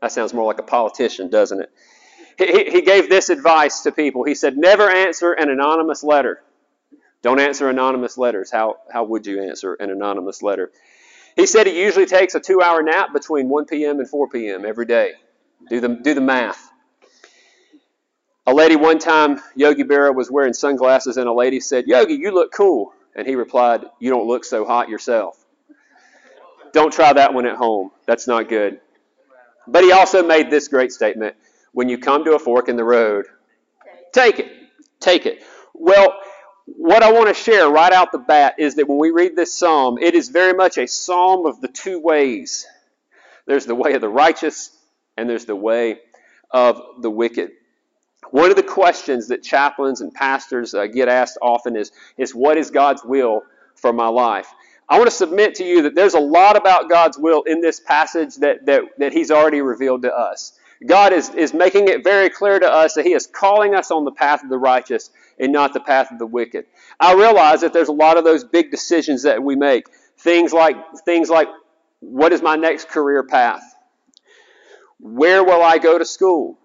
That 0.00 0.12
sounds 0.12 0.32
more 0.32 0.46
like 0.46 0.60
a 0.60 0.62
politician, 0.62 1.28
doesn't 1.28 1.60
it? 1.60 1.70
He, 2.38 2.70
he 2.70 2.80
gave 2.80 3.10
this 3.10 3.28
advice 3.28 3.82
to 3.82 3.92
people. 3.92 4.24
He 4.24 4.34
said, 4.34 4.56
"Never 4.56 4.88
answer 4.88 5.34
an 5.34 5.50
anonymous 5.50 6.02
letter." 6.02 6.42
Don't 7.22 7.40
answer 7.40 7.68
anonymous 7.68 8.16
letters. 8.16 8.50
How, 8.50 8.76
how 8.92 9.04
would 9.04 9.26
you 9.26 9.42
answer 9.42 9.74
an 9.74 9.90
anonymous 9.90 10.42
letter? 10.42 10.70
He 11.36 11.46
said 11.46 11.66
he 11.66 11.80
usually 11.80 12.06
takes 12.06 12.34
a 12.34 12.40
two 12.40 12.62
hour 12.62 12.82
nap 12.82 13.12
between 13.12 13.48
1 13.48 13.66
p.m. 13.66 13.98
and 13.98 14.08
4 14.08 14.28
p.m. 14.28 14.64
every 14.64 14.86
day. 14.86 15.12
Do 15.68 15.80
the, 15.80 15.88
do 15.88 16.14
the 16.14 16.20
math. 16.20 16.70
A 18.46 18.54
lady 18.54 18.76
one 18.76 18.98
time, 18.98 19.40
Yogi 19.54 19.84
Berra 19.84 20.14
was 20.14 20.30
wearing 20.30 20.54
sunglasses, 20.54 21.16
and 21.16 21.28
a 21.28 21.32
lady 21.32 21.60
said, 21.60 21.86
Yogi, 21.86 22.14
you 22.14 22.30
look 22.30 22.52
cool. 22.52 22.92
And 23.14 23.26
he 23.26 23.34
replied, 23.34 23.84
You 24.00 24.10
don't 24.10 24.26
look 24.26 24.44
so 24.44 24.64
hot 24.64 24.88
yourself. 24.88 25.44
Don't 26.72 26.92
try 26.92 27.12
that 27.12 27.34
one 27.34 27.46
at 27.46 27.56
home. 27.56 27.90
That's 28.06 28.26
not 28.26 28.48
good. 28.48 28.80
But 29.66 29.84
he 29.84 29.92
also 29.92 30.22
made 30.26 30.50
this 30.50 30.68
great 30.68 30.92
statement 30.92 31.36
When 31.72 31.88
you 31.88 31.98
come 31.98 32.24
to 32.24 32.34
a 32.34 32.38
fork 32.38 32.68
in 32.68 32.76
the 32.76 32.84
road, 32.84 33.26
take 34.12 34.38
it. 34.38 34.50
Take 35.00 35.26
it. 35.26 35.42
Well, 35.74 36.17
what 36.76 37.02
I 37.02 37.12
want 37.12 37.28
to 37.28 37.34
share 37.34 37.68
right 37.68 37.92
out 37.92 38.12
the 38.12 38.18
bat 38.18 38.56
is 38.58 38.74
that 38.74 38.88
when 38.88 38.98
we 38.98 39.10
read 39.10 39.34
this 39.34 39.54
psalm, 39.54 39.98
it 39.98 40.14
is 40.14 40.28
very 40.28 40.52
much 40.52 40.76
a 40.76 40.86
psalm 40.86 41.46
of 41.46 41.60
the 41.60 41.68
two 41.68 42.00
ways. 42.00 42.66
There's 43.46 43.64
the 43.64 43.74
way 43.74 43.94
of 43.94 44.00
the 44.00 44.08
righteous, 44.08 44.70
and 45.16 45.28
there's 45.28 45.46
the 45.46 45.56
way 45.56 46.00
of 46.50 46.80
the 47.00 47.10
wicked. 47.10 47.52
One 48.30 48.50
of 48.50 48.56
the 48.56 48.62
questions 48.62 49.28
that 49.28 49.42
chaplains 49.42 50.02
and 50.02 50.12
pastors 50.12 50.74
uh, 50.74 50.86
get 50.86 51.08
asked 51.08 51.38
often 51.40 51.76
is, 51.76 51.90
is 52.18 52.34
what 52.34 52.58
is 52.58 52.70
God's 52.70 53.02
will 53.02 53.42
for 53.74 53.92
my 53.92 54.08
life? 54.08 54.52
I 54.88 54.98
want 54.98 55.10
to 55.10 55.16
submit 55.16 55.54
to 55.56 55.64
you 55.64 55.82
that 55.82 55.94
there's 55.94 56.14
a 56.14 56.20
lot 56.20 56.56
about 56.56 56.90
God's 56.90 57.16
will 57.18 57.42
in 57.42 57.60
this 57.60 57.80
passage 57.80 58.36
that, 58.36 58.66
that, 58.66 58.82
that 58.98 59.12
He's 59.12 59.30
already 59.30 59.62
revealed 59.62 60.02
to 60.02 60.14
us. 60.14 60.57
God 60.86 61.12
is, 61.12 61.30
is 61.30 61.52
making 61.52 61.88
it 61.88 62.04
very 62.04 62.30
clear 62.30 62.58
to 62.58 62.70
us 62.70 62.94
that 62.94 63.04
He 63.04 63.12
is 63.12 63.26
calling 63.26 63.74
us 63.74 63.90
on 63.90 64.04
the 64.04 64.12
path 64.12 64.44
of 64.44 64.50
the 64.50 64.58
righteous 64.58 65.10
and 65.38 65.52
not 65.52 65.72
the 65.72 65.80
path 65.80 66.10
of 66.12 66.18
the 66.18 66.26
wicked. 66.26 66.66
I 67.00 67.14
realize 67.14 67.62
that 67.62 67.72
there's 67.72 67.88
a 67.88 67.92
lot 67.92 68.16
of 68.16 68.24
those 68.24 68.44
big 68.44 68.70
decisions 68.70 69.24
that 69.24 69.42
we 69.42 69.56
make. 69.56 69.86
Things 70.18 70.52
like 70.52 70.76
things 71.04 71.30
like 71.30 71.48
what 72.00 72.32
is 72.32 72.42
my 72.42 72.56
next 72.56 72.88
career 72.88 73.24
path? 73.24 73.62
Where 75.00 75.42
will 75.42 75.62
I 75.62 75.78
go 75.78 75.98
to 75.98 76.04
school? 76.04 76.58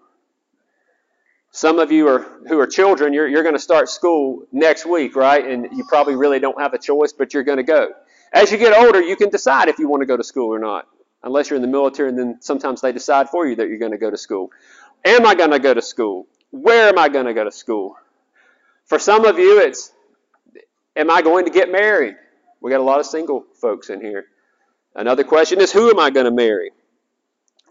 Some 1.50 1.78
of 1.78 1.92
you 1.92 2.08
are 2.08 2.26
who 2.48 2.58
are 2.58 2.66
children, 2.66 3.12
you're, 3.12 3.28
you're 3.28 3.44
going 3.44 3.54
to 3.54 3.60
start 3.60 3.88
school 3.88 4.44
next 4.50 4.86
week, 4.86 5.14
right? 5.14 5.44
And 5.44 5.68
you 5.72 5.84
probably 5.88 6.16
really 6.16 6.40
don't 6.40 6.60
have 6.60 6.74
a 6.74 6.78
choice, 6.78 7.12
but 7.12 7.32
you're 7.32 7.44
going 7.44 7.58
to 7.58 7.64
go. 7.64 7.90
As 8.32 8.50
you 8.50 8.58
get 8.58 8.76
older, 8.76 9.00
you 9.00 9.14
can 9.14 9.30
decide 9.30 9.68
if 9.68 9.78
you 9.78 9.88
want 9.88 10.02
to 10.02 10.06
go 10.06 10.16
to 10.16 10.24
school 10.24 10.52
or 10.52 10.58
not 10.58 10.88
unless 11.24 11.50
you're 11.50 11.56
in 11.56 11.62
the 11.62 11.68
military, 11.68 12.10
and 12.10 12.18
then 12.18 12.36
sometimes 12.40 12.80
they 12.80 12.92
decide 12.92 13.30
for 13.30 13.46
you 13.46 13.56
that 13.56 13.68
you're 13.68 13.78
going 13.78 13.92
to 13.92 13.98
go 13.98 14.10
to 14.10 14.16
school. 14.16 14.50
Am 15.04 15.26
I 15.26 15.34
going 15.34 15.50
to 15.50 15.58
go 15.58 15.74
to 15.74 15.82
school? 15.82 16.26
Where 16.50 16.88
am 16.88 16.98
I 16.98 17.08
going 17.08 17.26
to 17.26 17.34
go 17.34 17.42
to 17.42 17.50
school? 17.50 17.96
For 18.84 18.98
some 18.98 19.24
of 19.24 19.38
you, 19.38 19.60
it's 19.60 19.92
am 20.94 21.10
I 21.10 21.22
going 21.22 21.46
to 21.46 21.50
get 21.50 21.72
married? 21.72 22.14
We 22.60 22.70
got 22.70 22.80
a 22.80 22.84
lot 22.84 23.00
of 23.00 23.06
single 23.06 23.44
folks 23.54 23.90
in 23.90 24.00
here. 24.00 24.26
Another 24.94 25.24
question 25.24 25.60
is 25.60 25.72
who 25.72 25.90
am 25.90 25.98
I 25.98 26.10
going 26.10 26.26
to 26.26 26.30
marry? 26.30 26.70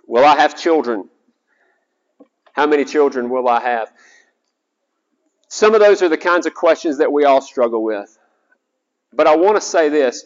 Will 0.07 0.25
I 0.25 0.35
have 0.35 0.59
children? 0.59 1.09
How 2.51 2.67
many 2.67 2.85
children 2.85 3.29
will 3.29 3.47
I 3.47 3.61
have? 3.61 3.91
Some 5.47 5.75
of 5.75 5.79
those 5.79 6.01
are 6.01 6.09
the 6.09 6.17
kinds 6.17 6.45
of 6.45 6.53
questions 6.53 6.97
that 6.97 7.11
we 7.11 7.25
all 7.25 7.41
struggle 7.41 7.83
with. 7.83 8.17
But 9.13 9.27
I 9.27 9.35
want 9.35 9.55
to 9.55 9.61
say 9.61 9.89
this 9.89 10.25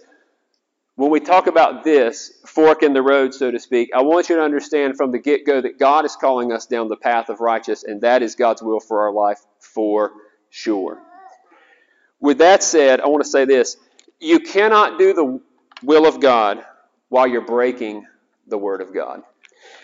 when 0.97 1.11
we 1.11 1.19
talk 1.19 1.45
about 1.45 1.83
this 1.83 2.33
fork 2.47 2.81
in 2.81 2.93
the 2.93 3.03
road, 3.03 3.31
so 3.31 3.51
to 3.51 3.59
speak, 3.59 3.91
I 3.95 4.01
want 4.01 4.29
you 4.29 4.35
to 4.37 4.41
understand 4.41 4.97
from 4.97 5.11
the 5.11 5.19
get 5.19 5.45
go 5.45 5.61
that 5.61 5.77
God 5.77 6.05
is 6.05 6.15
calling 6.15 6.51
us 6.51 6.65
down 6.65 6.89
the 6.89 6.95
path 6.95 7.29
of 7.29 7.39
righteousness, 7.39 7.83
and 7.83 8.01
that 8.01 8.23
is 8.23 8.33
God's 8.33 8.63
will 8.63 8.79
for 8.79 9.01
our 9.01 9.13
life 9.13 9.39
for 9.59 10.11
sure. 10.49 10.97
With 12.19 12.39
that 12.39 12.63
said, 12.63 12.99
I 12.99 13.07
want 13.07 13.23
to 13.23 13.29
say 13.29 13.45
this 13.45 13.77
you 14.19 14.39
cannot 14.39 14.97
do 14.97 15.13
the 15.13 15.39
will 15.83 16.07
of 16.07 16.19
God 16.19 16.65
while 17.09 17.27
you're 17.27 17.45
breaking 17.45 18.07
the 18.47 18.57
Word 18.57 18.81
of 18.81 18.91
God. 18.91 19.21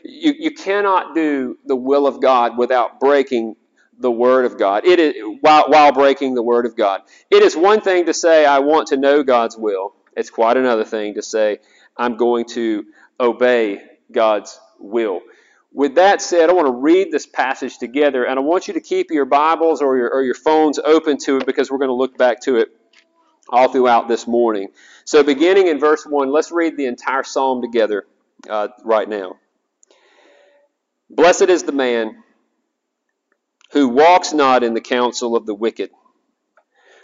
You, 0.03 0.33
you 0.35 0.51
cannot 0.51 1.13
do 1.13 1.59
the 1.63 1.75
will 1.75 2.07
of 2.07 2.23
God 2.23 2.57
without 2.57 2.99
breaking 2.99 3.55
the 3.99 4.09
Word 4.11 4.45
of 4.45 4.57
God. 4.57 4.87
It 4.87 4.99
is 4.99 5.13
while, 5.41 5.65
while 5.67 5.91
breaking 5.91 6.33
the 6.33 6.41
Word 6.41 6.65
of 6.65 6.75
God. 6.75 7.01
It 7.29 7.43
is 7.43 7.55
one 7.55 7.81
thing 7.81 8.07
to 8.07 8.15
say, 8.15 8.47
I 8.47 8.59
want 8.59 8.87
to 8.87 8.97
know 8.97 9.21
God's 9.21 9.55
will. 9.55 9.93
It's 10.15 10.29
quite 10.29 10.57
another 10.57 10.83
thing 10.83 11.15
to 11.15 11.21
say, 11.21 11.59
I'm 11.97 12.17
going 12.17 12.45
to 12.49 12.85
obey 13.19 13.81
God's 14.11 14.59
will. 14.79 15.21
with 15.71 15.95
that 15.95 16.21
said, 16.21 16.49
I 16.49 16.53
want 16.53 16.67
to 16.67 16.73
read 16.73 17.11
this 17.11 17.25
passage 17.25 17.77
together, 17.79 18.25
and 18.25 18.37
I 18.37 18.41
want 18.41 18.67
you 18.67 18.75
to 18.75 18.81
keep 18.81 19.09
your 19.09 19.25
Bibles 19.25 19.81
or 19.81 19.97
your, 19.97 20.09
or 20.09 20.21
your 20.21 20.35
phones 20.35 20.77
open 20.77 21.17
to 21.19 21.37
it 21.37 21.45
because 21.45 21.71
we're 21.71 21.79
going 21.79 21.89
to 21.89 21.95
look 21.95 22.17
back 22.17 22.41
to 22.41 22.57
it 22.57 22.69
all 23.49 23.69
throughout 23.69 24.07
this 24.07 24.27
morning. 24.27 24.69
So, 25.05 25.23
beginning 25.23 25.67
in 25.67 25.79
verse 25.79 26.05
1, 26.05 26.31
let's 26.31 26.51
read 26.51 26.77
the 26.77 26.85
entire 26.85 27.23
psalm 27.23 27.61
together 27.61 28.05
uh, 28.49 28.69
right 28.83 29.07
now. 29.07 29.37
Blessed 31.09 31.43
is 31.43 31.63
the 31.63 31.71
man 31.71 32.23
who 33.71 33.89
walks 33.89 34.33
not 34.33 34.63
in 34.63 34.73
the 34.73 34.81
counsel 34.81 35.35
of 35.35 35.45
the 35.45 35.53
wicked, 35.53 35.89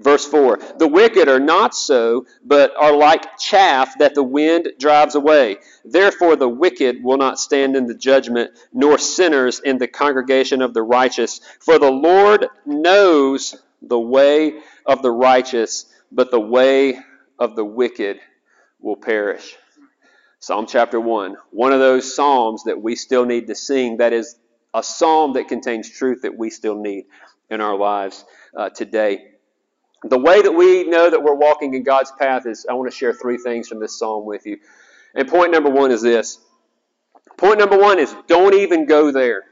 Verse 0.00 0.24
4 0.24 0.58
The 0.78 0.88
wicked 0.88 1.28
are 1.28 1.40
not 1.40 1.74
so, 1.74 2.26
but 2.44 2.72
are 2.80 2.96
like 2.96 3.38
chaff 3.38 3.98
that 3.98 4.14
the 4.14 4.22
wind 4.22 4.68
drives 4.78 5.14
away. 5.14 5.58
Therefore, 5.84 6.36
the 6.36 6.48
wicked 6.48 7.04
will 7.04 7.18
not 7.18 7.38
stand 7.38 7.76
in 7.76 7.86
the 7.86 7.94
judgment, 7.94 8.50
nor 8.72 8.98
sinners 8.98 9.60
in 9.60 9.78
the 9.78 9.88
congregation 9.88 10.62
of 10.62 10.72
the 10.74 10.82
righteous. 10.82 11.40
For 11.60 11.78
the 11.78 11.90
Lord 11.90 12.48
knows 12.64 13.54
the 13.82 14.00
way 14.00 14.60
of 14.86 15.02
the 15.02 15.10
righteous, 15.10 15.86
but 16.10 16.30
the 16.30 16.40
way 16.40 16.98
of 17.38 17.54
the 17.54 17.64
wicked 17.64 18.20
will 18.80 18.96
perish. 18.96 19.54
Psalm 20.38 20.66
chapter 20.66 20.98
1, 20.98 21.36
one 21.50 21.72
of 21.72 21.80
those 21.80 22.14
psalms 22.14 22.64
that 22.64 22.80
we 22.80 22.96
still 22.96 23.26
need 23.26 23.46
to 23.48 23.54
sing, 23.54 23.98
that 23.98 24.14
is 24.14 24.36
a 24.72 24.82
psalm 24.82 25.34
that 25.34 25.48
contains 25.48 25.90
truth 25.90 26.22
that 26.22 26.38
we 26.38 26.48
still 26.48 26.76
need 26.76 27.04
in 27.50 27.60
our 27.60 27.76
lives 27.76 28.24
uh, 28.56 28.70
today. 28.70 29.29
The 30.04 30.18
way 30.18 30.40
that 30.40 30.52
we 30.52 30.84
know 30.84 31.10
that 31.10 31.22
we're 31.22 31.34
walking 31.34 31.74
in 31.74 31.82
God's 31.82 32.12
path 32.12 32.46
is 32.46 32.66
I 32.68 32.74
want 32.74 32.90
to 32.90 32.96
share 32.96 33.12
three 33.12 33.38
things 33.38 33.68
from 33.68 33.80
this 33.80 33.98
psalm 33.98 34.24
with 34.24 34.46
you. 34.46 34.58
And 35.14 35.28
point 35.28 35.52
number 35.52 35.70
one 35.70 35.90
is 35.90 36.02
this. 36.02 36.38
Point 37.36 37.58
number 37.58 37.78
one 37.78 37.98
is 37.98 38.14
don't 38.26 38.54
even 38.54 38.86
go 38.86 39.12
there. 39.12 39.44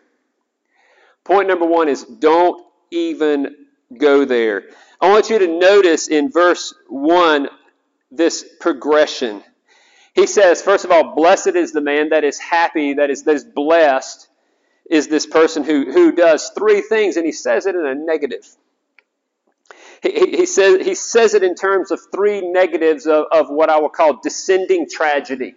Point 1.24 1.48
number 1.48 1.66
one 1.66 1.88
is 1.88 2.04
don't 2.04 2.64
even 2.90 3.66
go 3.96 4.24
there. 4.24 4.64
I 5.00 5.10
want 5.10 5.30
you 5.30 5.38
to 5.38 5.58
notice 5.58 6.08
in 6.08 6.30
verse 6.30 6.74
1 6.88 7.48
this 8.10 8.44
progression. 8.60 9.42
He 10.14 10.26
says, 10.26 10.62
first 10.62 10.84
of 10.84 10.90
all, 10.90 11.14
blessed 11.14 11.54
is 11.54 11.72
the 11.72 11.80
man 11.80 12.08
that 12.08 12.24
is 12.24 12.38
happy, 12.38 12.94
that 12.94 13.10
is, 13.10 13.22
that 13.24 13.34
is 13.36 13.44
blessed, 13.44 14.28
is 14.90 15.06
this 15.08 15.26
person 15.26 15.62
who, 15.62 15.92
who 15.92 16.12
does 16.12 16.50
three 16.58 16.80
things, 16.80 17.16
and 17.16 17.24
he 17.24 17.32
says 17.32 17.66
it 17.66 17.76
in 17.76 17.86
a 17.86 17.94
negative. 17.94 18.44
He, 20.02 20.46
says, 20.46 20.86
he 20.86 20.94
says 20.94 21.34
it 21.34 21.42
in 21.42 21.54
terms 21.54 21.90
of 21.90 22.00
three 22.14 22.40
negatives 22.40 23.06
of, 23.06 23.26
of 23.32 23.48
what 23.48 23.70
I 23.70 23.80
will 23.80 23.88
call 23.88 24.20
descending 24.20 24.88
tragedy. 24.88 25.54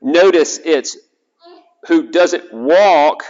Notice 0.00 0.58
it's 0.64 0.96
who 1.86 2.10
doesn't 2.10 2.52
walk 2.52 3.22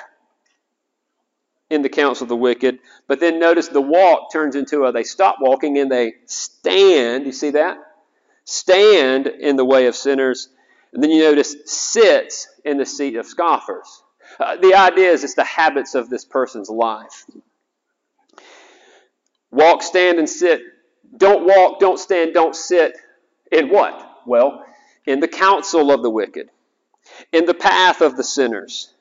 in 1.71 1.83
the 1.83 1.89
counsel 1.89 2.25
of 2.25 2.29
the 2.29 2.37
wicked. 2.37 2.79
But 3.09 3.21
then 3.21 3.39
notice 3.39 3.69
the 3.69 3.81
walk 3.81 4.33
turns 4.33 4.57
into 4.57 4.85
a 4.85 4.93
they 4.93 5.03
stop 5.03 5.37
walking 5.41 5.79
and 5.79 5.91
they 5.91 6.15
stand. 6.27 7.27
You 7.27 7.33
see 7.33 7.51
that? 7.51 7.79
Stand 8.45 9.27
in 9.27 9.57
the 9.57 9.65
way 9.65 9.87
of 9.87 9.97
sinners. 9.97 10.49
And 10.93 11.03
then 11.03 11.11
you 11.11 11.23
notice 11.23 11.57
sits 11.67 12.49
in 12.65 12.79
the 12.79 12.87
seat 12.87 13.17
of 13.17 13.27
scoffers. 13.27 14.03
Uh, 14.39 14.57
the 14.57 14.75
idea 14.75 15.11
is 15.11 15.25
it's 15.25 15.35
the 15.35 15.45
habits 15.45 15.95
of 15.95 16.09
this 16.09 16.25
person's 16.25 16.69
life. 16.71 17.25
Walk, 19.57 19.83
stand, 19.83 20.19
and 20.19 20.29
sit. 20.29 20.61
Don't 21.17 21.47
walk, 21.47 21.81
don't 21.81 21.99
stand, 21.99 22.35
don't 22.35 22.55
sit. 22.55 22.95
In 23.51 23.71
what? 23.71 24.21
Well, 24.27 24.63
in 25.07 25.21
the 25.21 25.29
counsel 25.29 25.91
of 25.91 26.03
the 26.03 26.11
wicked, 26.11 26.51
in 27.33 27.47
the 27.47 27.55
path 27.55 28.03
of 28.03 28.19
the 28.19 28.23
sinners, 28.23 28.93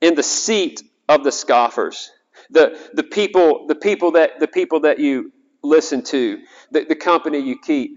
in 0.00 0.14
the 0.14 0.22
seat 0.22 0.82
of 1.06 1.22
the 1.22 1.30
scoffers, 1.30 2.10
the, 2.48 2.78
the 2.94 3.02
people, 3.02 3.66
the 3.66 3.74
people 3.74 4.12
that 4.12 4.40
the 4.40 4.48
people 4.48 4.80
that 4.80 5.00
you 5.00 5.32
listen 5.62 6.02
to, 6.04 6.38
the, 6.70 6.84
the 6.84 6.96
company 6.96 7.38
you 7.38 7.58
keep. 7.58 7.90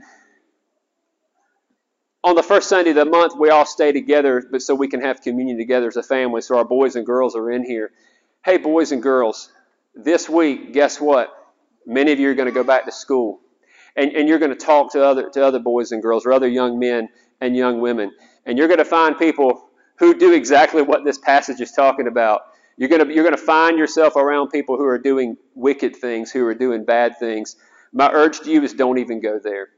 On 2.21 2.35
the 2.35 2.43
first 2.43 2.67
Sunday 2.67 2.89
of 2.89 2.97
the 2.97 3.05
month, 3.05 3.33
we 3.39 3.49
all 3.49 3.65
stay 3.65 3.93
together, 3.93 4.43
but 4.51 4.61
so 4.61 4.75
we 4.75 4.89
can 4.89 4.99
have 4.99 5.21
communion 5.21 5.57
together 5.57 5.87
as 5.87 5.95
a 5.95 6.03
family. 6.03 6.41
So 6.41 6.57
our 6.57 6.65
boys 6.65 6.97
and 6.97 7.05
girls 7.05 7.33
are 7.33 7.49
in 7.49 7.63
here. 7.63 7.91
Hey, 8.43 8.57
boys 8.57 8.91
and 8.91 9.01
girls, 9.01 9.49
this 9.95 10.29
week, 10.29 10.73
guess 10.73 10.99
what? 10.99 11.29
Many 11.85 12.11
of 12.11 12.19
you 12.19 12.29
are 12.29 12.35
going 12.35 12.47
to 12.47 12.53
go 12.53 12.63
back 12.63 12.85
to 12.85 12.91
school, 12.91 13.39
and, 13.95 14.11
and 14.11 14.27
you're 14.27 14.39
going 14.39 14.51
to 14.51 14.57
talk 14.57 14.93
to 14.93 15.03
other 15.03 15.29
to 15.31 15.45
other 15.45 15.59
boys 15.59 15.91
and 15.91 16.01
girls 16.01 16.25
or 16.25 16.33
other 16.33 16.47
young 16.47 16.79
men 16.79 17.09
and 17.41 17.55
young 17.55 17.81
women, 17.81 18.11
and 18.45 18.57
you're 18.57 18.67
going 18.67 18.79
to 18.79 18.85
find 18.85 19.17
people 19.17 19.69
who 19.97 20.13
do 20.13 20.33
exactly 20.33 20.81
what 20.81 21.03
this 21.03 21.17
passage 21.17 21.59
is 21.61 21.71
talking 21.71 22.07
about. 22.07 22.41
You're 22.77 22.89
going 22.89 23.05
to, 23.05 23.13
you're 23.13 23.25
going 23.25 23.35
to 23.35 23.41
find 23.41 23.77
yourself 23.77 24.15
around 24.15 24.49
people 24.49 24.77
who 24.77 24.85
are 24.85 24.97
doing 24.97 25.35
wicked 25.53 25.97
things, 25.97 26.31
who 26.31 26.45
are 26.45 26.55
doing 26.55 26.85
bad 26.85 27.19
things. 27.19 27.57
My 27.91 28.09
urge 28.11 28.39
to 28.41 28.51
you 28.51 28.63
is 28.63 28.73
don't 28.73 28.99
even 28.99 29.21
go 29.21 29.39
there. 29.43 29.69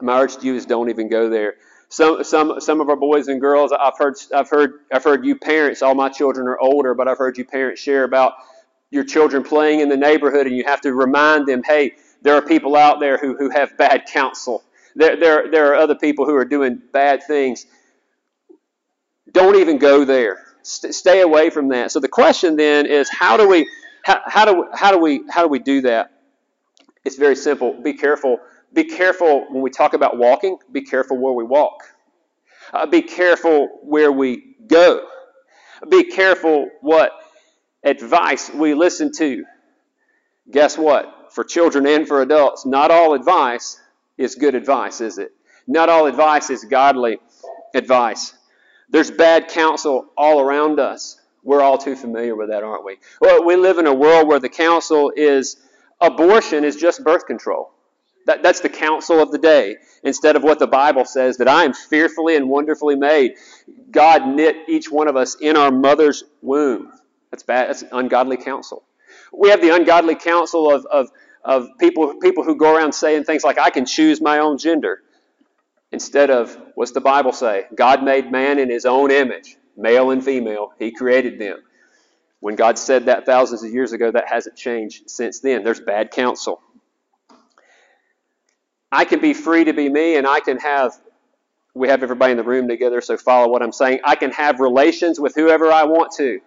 My 0.00 0.20
urge 0.20 0.36
to 0.38 0.46
you 0.46 0.54
is 0.54 0.64
don't 0.64 0.88
even 0.88 1.10
go 1.10 1.28
there. 1.28 1.56
Some, 1.88 2.24
some, 2.24 2.58
some 2.60 2.80
of 2.80 2.88
our 2.88 2.96
boys 2.96 3.28
and 3.28 3.40
girls, 3.40 3.72
I've 3.72 3.98
heard, 3.98 4.14
I've 4.34 4.48
heard, 4.48 4.80
I've 4.92 5.04
heard 5.04 5.26
you 5.26 5.36
parents. 5.36 5.82
All 5.82 5.94
my 5.94 6.08
children 6.08 6.48
are 6.48 6.58
older, 6.58 6.94
but 6.94 7.06
I've 7.06 7.18
heard 7.18 7.36
you 7.36 7.44
parents 7.44 7.80
share 7.80 8.04
about 8.04 8.34
your 8.90 9.04
children 9.04 9.42
playing 9.42 9.80
in 9.80 9.88
the 9.88 9.96
neighborhood, 9.96 10.46
and 10.46 10.56
you 10.56 10.64
have 10.64 10.80
to 10.82 10.92
remind 10.92 11.46
them, 11.46 11.62
hey, 11.62 11.92
there 12.22 12.34
are 12.34 12.42
people 12.42 12.76
out 12.76 13.00
there 13.00 13.18
who, 13.18 13.36
who 13.36 13.50
have 13.50 13.76
bad 13.76 14.06
counsel. 14.06 14.62
There, 14.94 15.18
there, 15.18 15.50
there 15.50 15.72
are 15.72 15.74
other 15.74 15.94
people 15.94 16.24
who 16.24 16.34
are 16.36 16.44
doing 16.44 16.80
bad 16.92 17.22
things. 17.26 17.66
Don't 19.32 19.56
even 19.56 19.78
go 19.78 20.04
there. 20.04 20.38
St- 20.62 20.94
stay 20.94 21.20
away 21.20 21.50
from 21.50 21.68
that. 21.68 21.92
So 21.92 22.00
the 22.00 22.08
question 22.08 22.56
then 22.56 22.86
is, 22.86 23.08
how 23.10 23.36
do 23.36 23.48
we, 23.48 23.68
how, 24.04 24.20
how 24.24 24.44
do, 24.44 24.68
how 24.72 24.92
do 24.92 24.98
we, 24.98 25.22
how 25.28 25.42
do 25.42 25.48
we 25.48 25.58
do 25.58 25.82
that? 25.82 26.12
It's 27.04 27.16
very 27.16 27.36
simple. 27.36 27.80
Be 27.82 27.92
careful. 27.92 28.38
Be 28.72 28.84
careful 28.84 29.46
when 29.50 29.62
we 29.62 29.70
talk 29.70 29.94
about 29.94 30.16
walking. 30.16 30.58
Be 30.72 30.82
careful 30.82 31.18
where 31.18 31.32
we 31.32 31.44
walk. 31.44 31.82
Uh, 32.72 32.86
be 32.86 33.02
careful 33.02 33.68
where 33.82 34.10
we 34.10 34.56
go. 34.66 35.06
Be 35.90 36.04
careful 36.04 36.68
what 36.80 37.12
advice 37.86 38.50
we 38.52 38.74
listen 38.74 39.12
to. 39.12 39.44
Guess 40.50 40.76
what? 40.76 41.32
For 41.32 41.44
children 41.44 41.86
and 41.86 42.06
for 42.06 42.20
adults, 42.20 42.66
not 42.66 42.90
all 42.90 43.14
advice 43.14 43.80
is 44.18 44.34
good 44.34 44.54
advice, 44.54 45.00
is 45.00 45.18
it? 45.18 45.32
Not 45.66 45.88
all 45.88 46.06
advice 46.06 46.50
is 46.50 46.64
godly 46.64 47.18
advice. 47.74 48.34
There's 48.88 49.10
bad 49.10 49.48
counsel 49.48 50.06
all 50.16 50.40
around 50.40 50.78
us. 50.78 51.20
We're 51.42 51.62
all 51.62 51.78
too 51.78 51.96
familiar 51.96 52.34
with 52.34 52.48
that, 52.50 52.62
aren't 52.62 52.84
we? 52.84 52.98
Well, 53.20 53.44
we 53.44 53.56
live 53.56 53.78
in 53.78 53.86
a 53.86 53.94
world 53.94 54.28
where 54.28 54.40
the 54.40 54.48
counsel 54.48 55.12
is 55.14 55.56
abortion 56.00 56.64
is 56.64 56.76
just 56.76 57.04
birth 57.04 57.26
control. 57.26 57.72
That, 58.26 58.42
that's 58.42 58.60
the 58.60 58.68
counsel 58.68 59.20
of 59.20 59.30
the 59.30 59.38
day 59.38 59.76
instead 60.02 60.34
of 60.34 60.42
what 60.42 60.58
the 60.58 60.66
Bible 60.66 61.04
says 61.04 61.36
that 61.36 61.48
I 61.48 61.64
am 61.64 61.72
fearfully 61.72 62.36
and 62.36 62.48
wonderfully 62.48 62.96
made. 62.96 63.34
God 63.90 64.26
knit 64.26 64.56
each 64.68 64.90
one 64.90 65.06
of 65.06 65.16
us 65.16 65.36
in 65.36 65.56
our 65.56 65.70
mother's 65.70 66.24
womb. 66.42 66.92
That's 67.30 67.42
bad. 67.42 67.68
That's 67.68 67.84
ungodly 67.92 68.36
counsel. 68.36 68.82
We 69.32 69.50
have 69.50 69.60
the 69.60 69.74
ungodly 69.74 70.14
counsel 70.14 70.72
of, 70.72 70.86
of, 70.86 71.10
of 71.44 71.68
people, 71.78 72.14
people 72.20 72.44
who 72.44 72.56
go 72.56 72.74
around 72.74 72.92
saying 72.92 73.24
things 73.24 73.44
like, 73.44 73.58
I 73.58 73.70
can 73.70 73.86
choose 73.86 74.20
my 74.20 74.38
own 74.38 74.58
gender. 74.58 75.02
Instead 75.92 76.30
of, 76.30 76.56
what's 76.74 76.92
the 76.92 77.00
Bible 77.00 77.32
say? 77.32 77.66
God 77.74 78.02
made 78.02 78.30
man 78.30 78.58
in 78.58 78.68
his 78.68 78.84
own 78.84 79.10
image, 79.10 79.56
male 79.76 80.10
and 80.10 80.24
female. 80.24 80.72
He 80.78 80.90
created 80.90 81.38
them. 81.38 81.58
When 82.40 82.54
God 82.54 82.78
said 82.78 83.06
that 83.06 83.24
thousands 83.24 83.62
of 83.62 83.70
years 83.70 83.92
ago, 83.92 84.10
that 84.10 84.28
hasn't 84.28 84.56
changed 84.56 85.08
since 85.08 85.40
then. 85.40 85.64
There's 85.64 85.80
bad 85.80 86.10
counsel. 86.10 86.60
I 88.92 89.04
can 89.04 89.20
be 89.20 89.32
free 89.32 89.64
to 89.64 89.72
be 89.72 89.88
me, 89.88 90.16
and 90.16 90.26
I 90.26 90.40
can 90.40 90.58
have, 90.58 90.92
we 91.74 91.88
have 91.88 92.02
everybody 92.02 92.32
in 92.32 92.36
the 92.36 92.44
room 92.44 92.68
together, 92.68 93.00
so 93.00 93.16
follow 93.16 93.48
what 93.50 93.62
I'm 93.62 93.72
saying. 93.72 94.00
I 94.04 94.16
can 94.16 94.30
have 94.32 94.60
relations 94.60 95.18
with 95.18 95.34
whoever 95.34 95.72
I 95.72 95.84
want 95.84 96.12
to. 96.18 96.40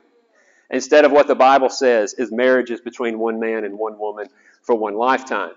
Instead 0.71 1.05
of 1.05 1.11
what 1.11 1.27
the 1.27 1.35
Bible 1.35 1.69
says 1.69 2.13
is 2.13 2.31
marriage 2.31 2.69
is 2.69 2.81
between 2.81 3.19
one 3.19 3.39
man 3.39 3.63
and 3.63 3.77
one 3.77 3.97
woman 3.97 4.27
for 4.61 4.75
one 4.75 4.95
lifetime. 4.95 5.51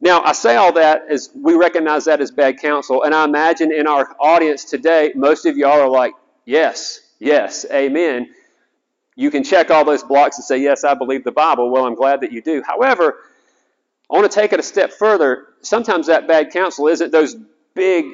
Now, 0.00 0.22
I 0.22 0.32
say 0.32 0.56
all 0.56 0.72
that 0.72 1.04
as 1.08 1.30
we 1.34 1.54
recognize 1.54 2.04
that 2.04 2.20
as 2.20 2.30
bad 2.30 2.58
counsel, 2.58 3.04
and 3.04 3.14
I 3.14 3.24
imagine 3.24 3.72
in 3.72 3.86
our 3.86 4.14
audience 4.20 4.64
today, 4.64 5.12
most 5.14 5.46
of 5.46 5.56
y'all 5.56 5.80
are 5.80 5.88
like, 5.88 6.12
yes, 6.44 7.00
yes, 7.18 7.64
amen. 7.72 8.28
You 9.14 9.30
can 9.30 9.42
check 9.42 9.70
all 9.70 9.84
those 9.84 10.02
blocks 10.02 10.36
and 10.36 10.44
say, 10.44 10.58
yes, 10.58 10.84
I 10.84 10.94
believe 10.94 11.24
the 11.24 11.32
Bible. 11.32 11.70
Well, 11.70 11.86
I'm 11.86 11.94
glad 11.94 12.20
that 12.20 12.32
you 12.32 12.42
do. 12.42 12.62
However, 12.66 13.16
I 14.10 14.16
want 14.16 14.30
to 14.30 14.34
take 14.34 14.52
it 14.52 14.60
a 14.60 14.62
step 14.62 14.92
further. 14.92 15.46
Sometimes 15.62 16.08
that 16.08 16.28
bad 16.28 16.50
counsel 16.50 16.88
isn't 16.88 17.10
those 17.10 17.34
big 17.74 18.04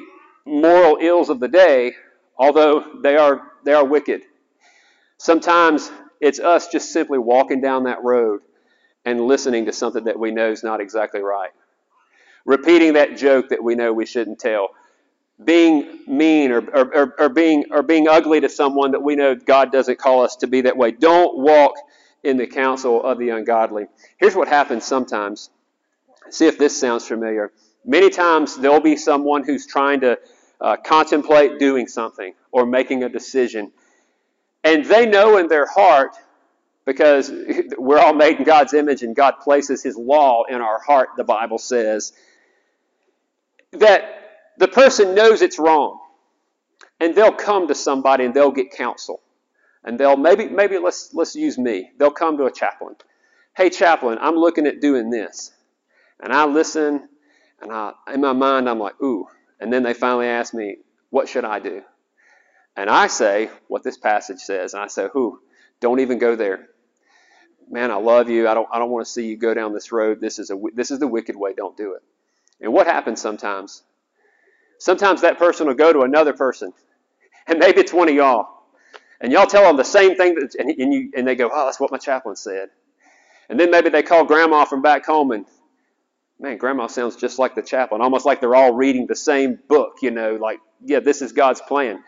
moral 0.45 0.97
ills 1.01 1.29
of 1.29 1.39
the 1.39 1.49
day, 1.49 1.93
although 2.37 2.99
they 3.01 3.17
are 3.17 3.51
they 3.65 3.73
are 3.73 3.85
wicked. 3.85 4.23
Sometimes 5.17 5.91
it's 6.23 6.39
us 6.39 6.69
just 6.69 6.93
simply 6.93 7.19
walking 7.19 7.59
down 7.59 7.83
that 7.83 8.01
road 8.01 8.41
and 9.03 9.19
listening 9.19 9.65
to 9.65 9.73
something 9.73 10.05
that 10.05 10.17
we 10.17 10.31
know 10.31 10.51
is 10.51 10.63
not 10.63 10.79
exactly 10.79 11.21
right. 11.21 11.51
Repeating 12.45 12.93
that 12.93 13.17
joke 13.17 13.49
that 13.49 13.61
we 13.61 13.75
know 13.75 13.91
we 13.91 14.05
shouldn't 14.05 14.39
tell. 14.39 14.69
Being 15.43 15.99
mean 16.07 16.53
or, 16.53 16.59
or, 16.59 17.15
or, 17.19 17.29
being, 17.29 17.65
or 17.71 17.83
being 17.83 18.07
ugly 18.07 18.39
to 18.39 18.47
someone 18.47 18.91
that 18.91 19.03
we 19.03 19.17
know 19.17 19.35
God 19.35 19.73
doesn't 19.73 19.99
call 19.99 20.23
us 20.23 20.37
to 20.37 20.47
be 20.47 20.61
that 20.61 20.77
way. 20.77 20.91
Don't 20.91 21.37
walk 21.37 21.73
in 22.23 22.37
the 22.37 22.47
counsel 22.47 23.03
of 23.03 23.17
the 23.17 23.29
ungodly. 23.29 23.87
Here's 24.17 24.35
what 24.35 24.47
happens 24.47 24.85
sometimes. 24.85 25.49
See 26.29 26.47
if 26.47 26.57
this 26.57 26.79
sounds 26.79 27.05
familiar. 27.05 27.51
Many 27.83 28.09
times 28.09 28.55
there'll 28.55 28.79
be 28.79 28.95
someone 28.95 29.43
who's 29.43 29.67
trying 29.67 29.99
to 30.01 30.17
uh, 30.61 30.77
contemplate 30.77 31.59
doing 31.59 31.87
something 31.87 32.33
or 32.53 32.65
making 32.65 33.03
a 33.03 33.09
decision. 33.09 33.73
And 34.63 34.85
they 34.85 35.05
know 35.05 35.37
in 35.37 35.47
their 35.47 35.65
heart, 35.65 36.15
because 36.85 37.31
we're 37.77 37.99
all 37.99 38.13
made 38.13 38.37
in 38.37 38.43
God's 38.43 38.73
image 38.73 39.03
and 39.03 39.15
God 39.15 39.35
places 39.41 39.83
His 39.83 39.95
law 39.95 40.43
in 40.49 40.61
our 40.61 40.79
heart, 40.81 41.09
the 41.17 41.23
Bible 41.23 41.57
says, 41.57 42.13
that 43.71 44.23
the 44.57 44.67
person 44.67 45.15
knows 45.15 45.41
it's 45.41 45.59
wrong. 45.59 45.99
And 46.99 47.15
they'll 47.15 47.33
come 47.33 47.67
to 47.67 47.75
somebody 47.75 48.25
and 48.25 48.33
they'll 48.33 48.51
get 48.51 48.71
counsel. 48.71 49.21
And 49.83 49.99
they'll 49.99 50.15
maybe 50.15 50.47
maybe 50.47 50.77
let's 50.77 51.13
let's 51.13 51.35
use 51.35 51.57
me. 51.57 51.91
They'll 51.97 52.11
come 52.11 52.37
to 52.37 52.45
a 52.45 52.51
chaplain. 52.51 52.95
Hey 53.55 53.69
chaplain, 53.69 54.17
I'm 54.21 54.35
looking 54.35 54.67
at 54.67 54.79
doing 54.79 55.09
this. 55.09 55.51
And 56.21 56.31
I 56.31 56.45
listen 56.45 57.09
and 57.61 57.71
I 57.71 57.91
in 58.13 58.21
my 58.21 58.31
mind 58.31 58.69
I'm 58.69 58.79
like, 58.79 59.01
ooh. 59.01 59.27
And 59.59 59.73
then 59.73 59.83
they 59.83 59.93
finally 59.93 60.27
ask 60.27 60.53
me, 60.53 60.77
what 61.09 61.27
should 61.27 61.43
I 61.43 61.59
do? 61.59 61.81
And 62.75 62.89
I 62.89 63.07
say 63.07 63.49
what 63.67 63.83
this 63.83 63.97
passage 63.97 64.39
says, 64.39 64.73
and 64.73 64.83
I 64.83 64.87
say, 64.87 65.07
who? 65.13 65.39
Don't 65.79 65.99
even 65.99 66.17
go 66.17 66.35
there. 66.35 66.69
Man, 67.69 67.91
I 67.91 67.95
love 67.95 68.29
you. 68.29 68.47
I 68.47 68.53
don't 68.53 68.67
I 68.71 68.79
don't 68.79 68.89
want 68.89 69.05
to 69.05 69.11
see 69.11 69.27
you 69.27 69.37
go 69.37 69.53
down 69.53 69.73
this 69.73 69.91
road. 69.91 70.19
This 70.21 70.39
is 70.39 70.49
a 70.49 70.57
this 70.73 70.91
is 70.91 70.99
the 70.99 71.07
wicked 71.07 71.35
way. 71.35 71.53
Don't 71.53 71.75
do 71.75 71.93
it. 71.93 72.03
And 72.61 72.73
what 72.73 72.87
happens 72.87 73.21
sometimes? 73.21 73.83
Sometimes 74.79 75.21
that 75.21 75.37
person 75.37 75.67
will 75.67 75.73
go 75.73 75.93
to 75.93 76.01
another 76.01 76.33
person, 76.33 76.73
and 77.47 77.59
maybe 77.59 77.79
it's 77.79 77.93
one 77.93 78.09
of 78.09 78.15
y'all, 78.15 78.47
and 79.21 79.31
y'all 79.31 79.45
tell 79.45 79.63
them 79.63 79.77
the 79.77 79.83
same 79.83 80.15
thing, 80.15 80.35
that, 80.35 80.55
and, 80.55 80.69
and, 80.69 80.93
you, 80.93 81.11
and 81.15 81.27
they 81.27 81.35
go, 81.35 81.49
"Oh, 81.53 81.65
that's 81.65 81.79
what 81.79 81.91
my 81.91 81.97
chaplain 81.97 82.35
said." 82.35 82.69
And 83.49 83.59
then 83.59 83.71
maybe 83.71 83.89
they 83.89 84.03
call 84.03 84.25
grandma 84.25 84.65
from 84.65 84.81
back 84.81 85.05
home, 85.05 85.31
and 85.31 85.45
man, 86.39 86.57
grandma 86.57 86.87
sounds 86.87 87.15
just 87.15 87.39
like 87.39 87.55
the 87.55 87.61
chaplain, 87.61 88.01
almost 88.01 88.25
like 88.25 88.41
they're 88.41 88.55
all 88.55 88.73
reading 88.73 89.07
the 89.07 89.15
same 89.15 89.59
book. 89.69 89.97
You 90.01 90.11
know, 90.11 90.35
like, 90.35 90.59
yeah, 90.83 90.99
this 90.99 91.21
is 91.21 91.31
God's 91.31 91.61
plan. 91.61 92.03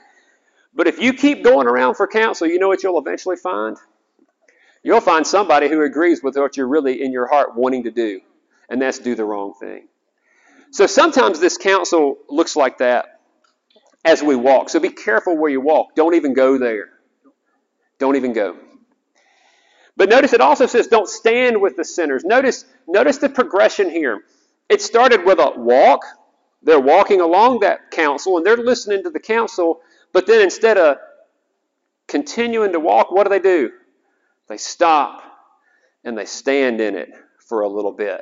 But 0.75 0.88
if 0.88 1.00
you 1.00 1.13
keep 1.13 1.44
going 1.44 1.67
around 1.67 1.96
for 1.96 2.08
counsel, 2.08 2.48
you 2.48 2.60
know 2.60 2.67
what 2.67 2.84
you'll 2.84 3.00
eventually 3.00 3.38
find? 3.38 3.77
You'll 4.84 5.01
find 5.01 5.25
somebody 5.25 5.70
who 5.70 5.82
agrees 5.82 6.22
with 6.22 6.36
what 6.36 6.58
you're 6.58 6.67
really 6.67 7.01
in 7.01 7.12
your 7.12 7.27
heart 7.27 7.55
wanting 7.55 7.84
to 7.84 7.91
do, 7.91 8.22
and 8.70 8.82
that's 8.82 9.00
do 9.00 9.15
the 9.15 9.25
wrong 9.25 9.53
thing. 9.60 9.88
So 10.72 10.86
sometimes 10.86 11.39
this 11.39 11.58
counsel 11.58 12.17
looks 12.29 12.55
like 12.55 12.79
that 12.79 13.20
as 14.03 14.22
we 14.22 14.36
walk. 14.36 14.70
So 14.70 14.79
be 14.79 14.89
careful 14.89 15.38
where 15.38 15.50
you 15.50 15.62
walk. 15.62 15.96
Don't 15.96 16.15
even 16.15 16.34
go 16.34 16.58
there. 16.58 16.89
Don't 17.98 18.15
even 18.15 18.34
go. 18.34 18.58
But 19.98 20.10
notice 20.10 20.34
it 20.34 20.41
also 20.41 20.65
says 20.65 20.88
don't 20.88 21.08
stand 21.08 21.62
with 21.62 21.77
the 21.77 21.86
sinners. 21.86 22.24
Notice, 22.25 22.65
notice 22.88 23.17
the 23.17 23.29
progression 23.29 23.89
here. 23.89 24.22
It 24.70 24.82
started 24.82 25.25
with 25.25 25.39
a 25.39 25.53
walk. 25.55 26.03
They're 26.62 26.79
walking 26.79 27.22
along 27.22 27.61
that 27.61 27.92
counsel 27.92 28.38
and 28.38 28.46
they're 28.46 28.57
listening 28.57 29.03
to 29.03 29.09
the 29.09 29.20
counsel, 29.20 29.81
but 30.15 30.27
then 30.27 30.41
instead 30.41 30.77
of 30.77 30.95
continuing 32.07 32.71
to 32.71 32.79
walk, 32.79 33.11
what 33.11 33.25
do 33.25 33.29
they 33.29 33.39
do? 33.39 33.69
They 34.47 34.55
stop 34.55 35.21
and 36.05 36.17
they 36.17 36.23
stand 36.23 36.79
in 36.79 36.95
it 36.95 37.09
for 37.49 37.63
a 37.63 37.67
little 37.67 37.91
bit. 37.91 38.21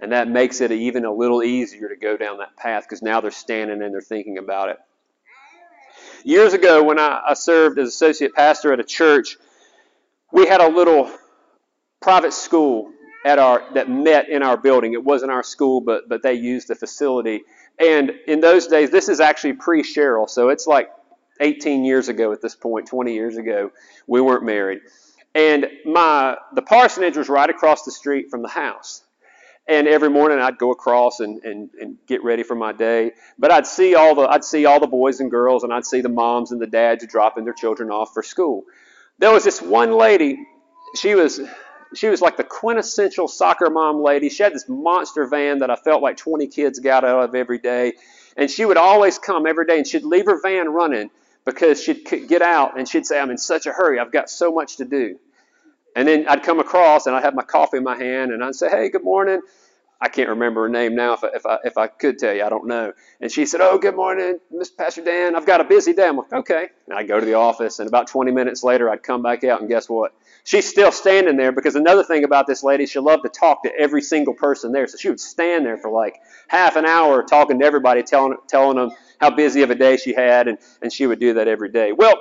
And 0.00 0.12
that 0.12 0.28
makes 0.28 0.60
it 0.60 0.70
even 0.70 1.06
a 1.06 1.10
little 1.10 1.42
easier 1.42 1.88
to 1.88 1.96
go 1.96 2.18
down 2.18 2.36
that 2.40 2.58
path 2.58 2.82
because 2.82 3.00
now 3.00 3.22
they're 3.22 3.30
standing 3.30 3.80
and 3.80 3.94
they're 3.94 4.02
thinking 4.02 4.36
about 4.36 4.68
it. 4.68 4.76
Years 6.24 6.52
ago, 6.52 6.82
when 6.82 6.98
I, 6.98 7.22
I 7.28 7.32
served 7.32 7.78
as 7.78 7.88
associate 7.88 8.34
pastor 8.34 8.74
at 8.74 8.78
a 8.78 8.84
church, 8.84 9.38
we 10.30 10.46
had 10.46 10.60
a 10.60 10.68
little 10.68 11.10
private 12.02 12.34
school 12.34 12.92
at 13.24 13.38
our 13.38 13.64
that 13.72 13.88
met 13.88 14.28
in 14.28 14.42
our 14.42 14.58
building. 14.58 14.92
It 14.92 15.02
wasn't 15.02 15.32
our 15.32 15.42
school, 15.42 15.80
but 15.80 16.06
but 16.06 16.22
they 16.22 16.34
used 16.34 16.68
the 16.68 16.74
facility. 16.74 17.44
And 17.80 18.12
in 18.26 18.40
those 18.40 18.66
days, 18.66 18.90
this 18.90 19.08
is 19.08 19.20
actually 19.20 19.54
pre-Cheryl, 19.54 20.28
so 20.28 20.48
it's 20.48 20.66
like 20.66 20.90
18 21.40 21.84
years 21.84 22.08
ago 22.08 22.32
at 22.32 22.40
this 22.40 22.54
point, 22.54 22.86
20 22.86 23.12
years 23.14 23.36
ago. 23.36 23.70
We 24.06 24.20
weren't 24.20 24.44
married, 24.44 24.80
and 25.34 25.68
my 25.84 26.36
the 26.54 26.62
parsonage 26.62 27.16
was 27.16 27.28
right 27.28 27.48
across 27.48 27.84
the 27.84 27.92
street 27.92 28.30
from 28.30 28.42
the 28.42 28.48
house. 28.48 29.04
And 29.66 29.86
every 29.86 30.08
morning 30.08 30.38
I'd 30.38 30.56
go 30.56 30.70
across 30.70 31.20
and, 31.20 31.44
and, 31.44 31.68
and 31.78 31.98
get 32.06 32.24
ready 32.24 32.42
for 32.42 32.54
my 32.54 32.72
day. 32.72 33.12
But 33.38 33.50
I'd 33.50 33.66
see 33.66 33.94
all 33.94 34.14
the 34.14 34.22
I'd 34.22 34.44
see 34.44 34.64
all 34.64 34.80
the 34.80 34.86
boys 34.86 35.20
and 35.20 35.30
girls, 35.30 35.62
and 35.62 35.72
I'd 35.72 35.84
see 35.84 36.00
the 36.00 36.08
moms 36.08 36.52
and 36.52 36.60
the 36.60 36.66
dads 36.66 37.06
dropping 37.06 37.44
their 37.44 37.52
children 37.52 37.90
off 37.90 38.14
for 38.14 38.22
school. 38.22 38.64
There 39.18 39.30
was 39.30 39.44
this 39.44 39.60
one 39.60 39.92
lady. 39.92 40.38
She 40.96 41.14
was 41.14 41.40
she 41.94 42.08
was 42.08 42.20
like 42.20 42.36
the 42.36 42.44
quintessential 42.44 43.28
soccer 43.28 43.70
mom 43.70 44.02
lady. 44.02 44.28
She 44.28 44.42
had 44.42 44.54
this 44.54 44.68
monster 44.68 45.26
van 45.26 45.58
that 45.58 45.70
I 45.70 45.76
felt 45.76 46.02
like 46.02 46.16
20 46.16 46.46
kids 46.48 46.78
got 46.78 47.04
out 47.04 47.24
of 47.24 47.34
every 47.34 47.58
day. 47.58 47.94
And 48.36 48.50
she 48.50 48.64
would 48.64 48.76
always 48.76 49.18
come 49.18 49.46
every 49.46 49.66
day 49.66 49.78
and 49.78 49.86
she'd 49.86 50.04
leave 50.04 50.26
her 50.26 50.40
van 50.40 50.68
running 50.68 51.10
because 51.48 51.82
she'd 51.82 52.04
get 52.28 52.42
out 52.42 52.78
and 52.78 52.86
she'd 52.86 53.06
say, 53.06 53.18
I'm 53.18 53.30
in 53.30 53.38
such 53.38 53.64
a 53.64 53.72
hurry. 53.72 53.98
I've 53.98 54.12
got 54.12 54.28
so 54.28 54.52
much 54.52 54.76
to 54.76 54.84
do. 54.84 55.18
And 55.96 56.06
then 56.06 56.28
I'd 56.28 56.42
come 56.42 56.60
across 56.60 57.06
and 57.06 57.16
I'd 57.16 57.24
have 57.24 57.34
my 57.34 57.42
coffee 57.42 57.78
in 57.78 57.84
my 57.84 57.96
hand 57.96 58.32
and 58.32 58.44
I'd 58.44 58.54
say, 58.54 58.68
Hey, 58.68 58.90
good 58.90 59.02
morning. 59.02 59.40
I 59.98 60.08
can't 60.08 60.28
remember 60.28 60.62
her 60.62 60.68
name 60.68 60.94
now. 60.94 61.14
If 61.14 61.24
I, 61.24 61.28
if 61.34 61.46
I, 61.46 61.58
if 61.64 61.78
I 61.78 61.86
could 61.86 62.18
tell 62.18 62.34
you, 62.34 62.44
I 62.44 62.50
don't 62.50 62.66
know. 62.66 62.92
And 63.20 63.32
she 63.32 63.46
said, 63.46 63.60
"Oh, 63.60 63.78
good 63.78 63.96
morning, 63.96 64.38
Mr. 64.54 64.76
Pastor 64.76 65.02
Dan. 65.02 65.34
I've 65.34 65.44
got 65.44 65.60
a 65.60 65.64
busy 65.64 65.92
day." 65.92 66.06
I'm 66.06 66.18
like, 66.18 66.32
"Okay." 66.32 66.68
And 66.86 66.96
I'd 66.96 67.08
go 67.08 67.18
to 67.18 67.26
the 67.26 67.34
office, 67.34 67.80
and 67.80 67.88
about 67.88 68.06
20 68.06 68.30
minutes 68.30 68.62
later, 68.62 68.88
I'd 68.88 69.02
come 69.02 69.22
back 69.22 69.42
out, 69.42 69.58
and 69.58 69.68
guess 69.68 69.88
what? 69.88 70.14
She's 70.44 70.68
still 70.68 70.92
standing 70.92 71.36
there 71.36 71.50
because 71.50 71.74
another 71.74 72.04
thing 72.04 72.22
about 72.22 72.46
this 72.46 72.62
lady, 72.62 72.86
she 72.86 73.00
loved 73.00 73.24
to 73.24 73.28
talk 73.28 73.64
to 73.64 73.76
every 73.76 74.00
single 74.00 74.34
person 74.34 74.70
there. 74.70 74.86
So 74.86 74.98
she 74.98 75.08
would 75.08 75.18
stand 75.18 75.66
there 75.66 75.78
for 75.78 75.90
like 75.90 76.20
half 76.46 76.76
an 76.76 76.86
hour 76.86 77.24
talking 77.24 77.58
to 77.58 77.64
everybody, 77.64 78.04
telling 78.04 78.36
telling 78.46 78.76
them 78.76 78.92
how 79.20 79.30
busy 79.30 79.62
of 79.62 79.70
a 79.70 79.74
day 79.74 79.96
she 79.96 80.14
had, 80.14 80.48
and 80.48 80.58
and 80.82 80.92
she 80.92 81.06
would 81.06 81.20
do 81.20 81.34
that 81.34 81.48
every 81.48 81.70
day. 81.70 81.92
Well 81.92 82.16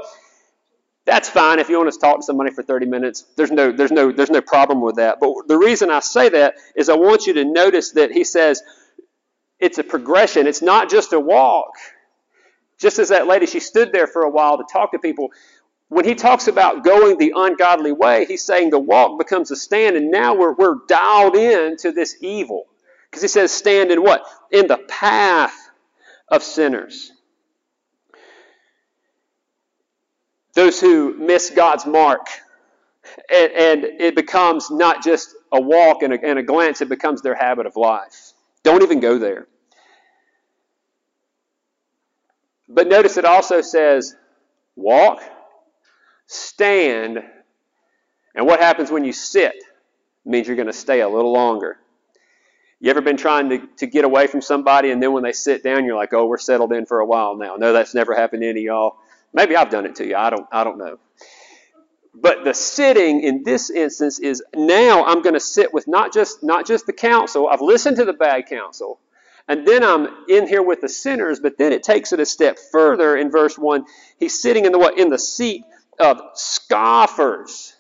that's 1.08 1.30
fine 1.30 1.60
if 1.60 1.70
you 1.70 1.78
want 1.78 1.92
to 1.92 1.98
talk 1.98 2.18
to 2.18 2.24
somebody 2.24 2.52
for 2.52 2.64
30 2.64 2.86
minutes. 2.86 3.24
There's 3.38 3.50
no, 3.50 3.72
there's 3.72 3.94
no, 3.94 4.12
there's 4.12 4.30
no 4.30 4.42
problem 4.42 4.82
with 4.82 4.98
that. 4.98 5.20
But 5.22 5.48
the 5.48 5.58
reason 5.58 5.90
I 5.90 6.02
say 6.02 6.28
that 6.28 6.56
is 6.76 6.90
I 6.90 6.98
want 6.98 7.26
you 7.26 7.34
to 7.36 7.46
notice 7.46 7.94
that 7.94 8.12
he 8.12 8.26
says 8.26 8.62
it's 9.58 9.78
a 9.78 9.86
progression. 9.86 10.48
It's 10.48 10.62
not 10.62 10.90
just 10.90 11.14
a 11.14 11.20
walk. 11.20 11.72
Just 12.78 13.00
as 13.00 13.10
that 13.10 13.26
lady, 13.26 13.46
she 13.46 13.62
stood 13.62 13.94
there 13.94 14.06
for 14.06 14.24
a 14.24 14.30
while 14.30 14.58
to 14.58 14.66
talk 14.72 14.92
to 14.92 15.00
people. 15.00 15.30
When 15.88 16.04
he 16.04 16.14
talks 16.14 16.50
about 16.50 16.84
going 16.84 17.18
the 17.18 17.32
ungodly 17.34 17.94
way, 17.94 18.26
he's 18.26 18.44
saying 18.44 18.72
the 18.72 18.78
walk 18.78 19.18
becomes 19.18 19.50
a 19.50 19.56
stand, 19.56 19.96
and 19.96 20.12
now 20.12 20.36
we're, 20.36 20.54
we're 20.56 20.76
dialed 20.90 21.38
in 21.38 21.78
to 21.78 21.94
this 21.94 22.18
evil. 22.20 22.66
Because 23.10 23.22
he 23.22 23.30
says, 23.30 23.54
stand 23.54 23.92
in 23.92 24.04
what? 24.04 24.26
In 24.52 24.68
the 24.68 24.78
path 24.78 25.67
of 26.30 26.44
sinners. 26.44 27.12
those 30.58 30.82
who 30.82 31.14
miss 31.14 31.52
God's 31.52 31.86
mark. 31.86 32.28
And, 33.32 33.52
and 33.52 33.84
it 34.02 34.16
becomes 34.16 34.72
not 34.72 35.04
just 35.04 35.36
a 35.52 35.62
walk 35.62 36.02
and 36.02 36.14
a, 36.14 36.26
and 36.26 36.40
a 36.40 36.44
glance, 36.44 36.82
it 36.82 36.90
becomes 36.90 37.22
their 37.22 37.36
habit 37.36 37.68
of 37.68 37.76
life. 37.78 38.34
Don't 38.64 38.82
even 38.82 39.00
go 39.00 39.20
there. 39.20 39.48
But 42.68 42.88
notice 42.88 43.18
it 43.18 43.24
also 43.24 43.62
says 43.62 44.16
walk, 44.76 45.22
stand, 46.26 47.20
and 48.36 48.46
what 48.46 48.60
happens 48.60 48.92
when 48.92 49.06
you 49.06 49.14
sit 49.14 49.54
it 49.54 49.64
means 50.26 50.48
you're 50.48 50.58
going 50.58 50.68
to 50.68 50.74
stay 50.74 51.02
a 51.02 51.08
little 51.08 51.32
longer. 51.32 51.78
You 52.80 52.92
ever 52.92 53.02
been 53.02 53.18
trying 53.18 53.50
to, 53.50 53.68
to 53.78 53.88
get 53.88 54.06
away 54.06 54.28
from 54.28 54.42
somebody 54.42 54.92
and 54.92 55.02
then 55.02 55.12
when 55.12 55.24
they 55.24 55.32
sit 55.32 55.64
down, 55.64 55.86
you're 55.86 55.96
like, 55.96 56.14
oh, 56.14 56.28
we're 56.28 56.38
settled 56.38 56.72
in 56.74 56.86
for 56.86 57.00
a 57.00 57.06
while 57.06 57.36
now? 57.36 57.56
No, 57.56 57.74
that's 57.74 57.96
never 57.96 58.14
happened 58.14 58.44
to 58.44 58.50
any 58.50 58.60
of 58.62 58.66
y'all. 58.66 58.98
Maybe 59.34 59.56
I've 59.56 59.70
done 59.70 59.86
it 59.86 59.96
to 59.96 60.08
you. 60.08 60.16
I 60.16 60.30
don't, 60.30 60.46
I 60.52 60.64
don't 60.64 60.78
know. 60.78 61.00
But 62.20 62.44
the 62.44 62.54
sitting 62.54 63.22
in 63.22 63.44
this 63.44 63.70
instance 63.70 64.20
is 64.20 64.44
now 64.56 65.06
I'm 65.06 65.22
going 65.22 65.36
to 65.36 65.40
sit 65.40 65.72
with 65.72 65.88
not 65.88 66.14
just 66.14 66.42
not 66.42 66.66
just 66.66 66.88
the 66.88 66.94
counsel. 66.94 67.48
I've 67.48 67.62
listened 67.62 67.98
to 67.98 68.06
the 68.06 68.14
bad 68.14 68.48
counsel, 68.48 69.00
and 69.48 69.68
then 69.68 69.84
I'm 69.84 70.08
in 70.28 70.48
here 70.48 70.64
with 70.64 70.82
the 70.82 70.90
sinners. 70.90 71.40
But 71.40 71.60
then 71.60 71.74
it 71.74 71.84
takes 71.84 72.14
it 72.14 72.20
a 72.20 72.26
step 72.26 72.58
further 72.72 73.16
in 73.16 73.30
verse 73.30 73.56
one. 73.56 73.86
He's 74.20 74.42
sitting 74.42 74.66
in 74.66 74.72
the 74.72 74.80
what 74.80 74.98
in 74.98 75.10
the 75.10 75.20
seat 75.20 75.64
of 76.00 76.20
scoffers. 76.34 77.77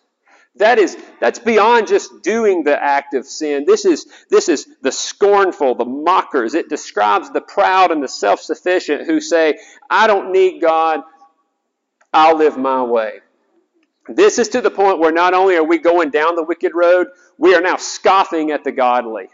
That 0.58 0.80
is 0.80 0.98
that's 1.20 1.40
beyond 1.40 1.88
just 1.88 2.22
doing 2.24 2.64
the 2.64 2.82
act 2.82 3.14
of 3.14 3.26
sin. 3.26 3.66
This 3.66 3.86
is 3.86 4.08
this 4.30 4.50
is 4.50 4.68
the 4.82 4.92
scornful, 4.92 5.76
the 5.76 5.86
mockers. 5.86 6.54
It 6.54 6.70
describes 6.70 7.32
the 7.32 7.42
proud 7.42 7.92
and 7.92 8.02
the 8.04 8.08
self-sufficient 8.08 9.06
who 9.06 9.22
say, 9.22 9.60
"I 9.90 10.08
don't 10.08 10.32
need 10.32 10.62
God. 10.62 11.02
I'll 12.14 12.38
live 12.38 12.58
my 12.58 12.84
way." 12.84 13.20
This 14.10 14.40
is 14.40 14.50
to 14.50 14.62
the 14.62 14.72
point 14.72 15.00
where 15.00 15.12
not 15.12 15.34
only 15.34 15.56
are 15.58 15.64
we 15.64 15.78
going 15.80 16.12
down 16.12 16.36
the 16.36 16.44
wicked 16.44 16.74
road, 16.74 17.08
we 17.38 17.56
are 17.56 17.62
now 17.62 17.78
scoffing 17.78 18.52
at 18.52 18.64
the 18.64 18.72
godly. 18.72 19.30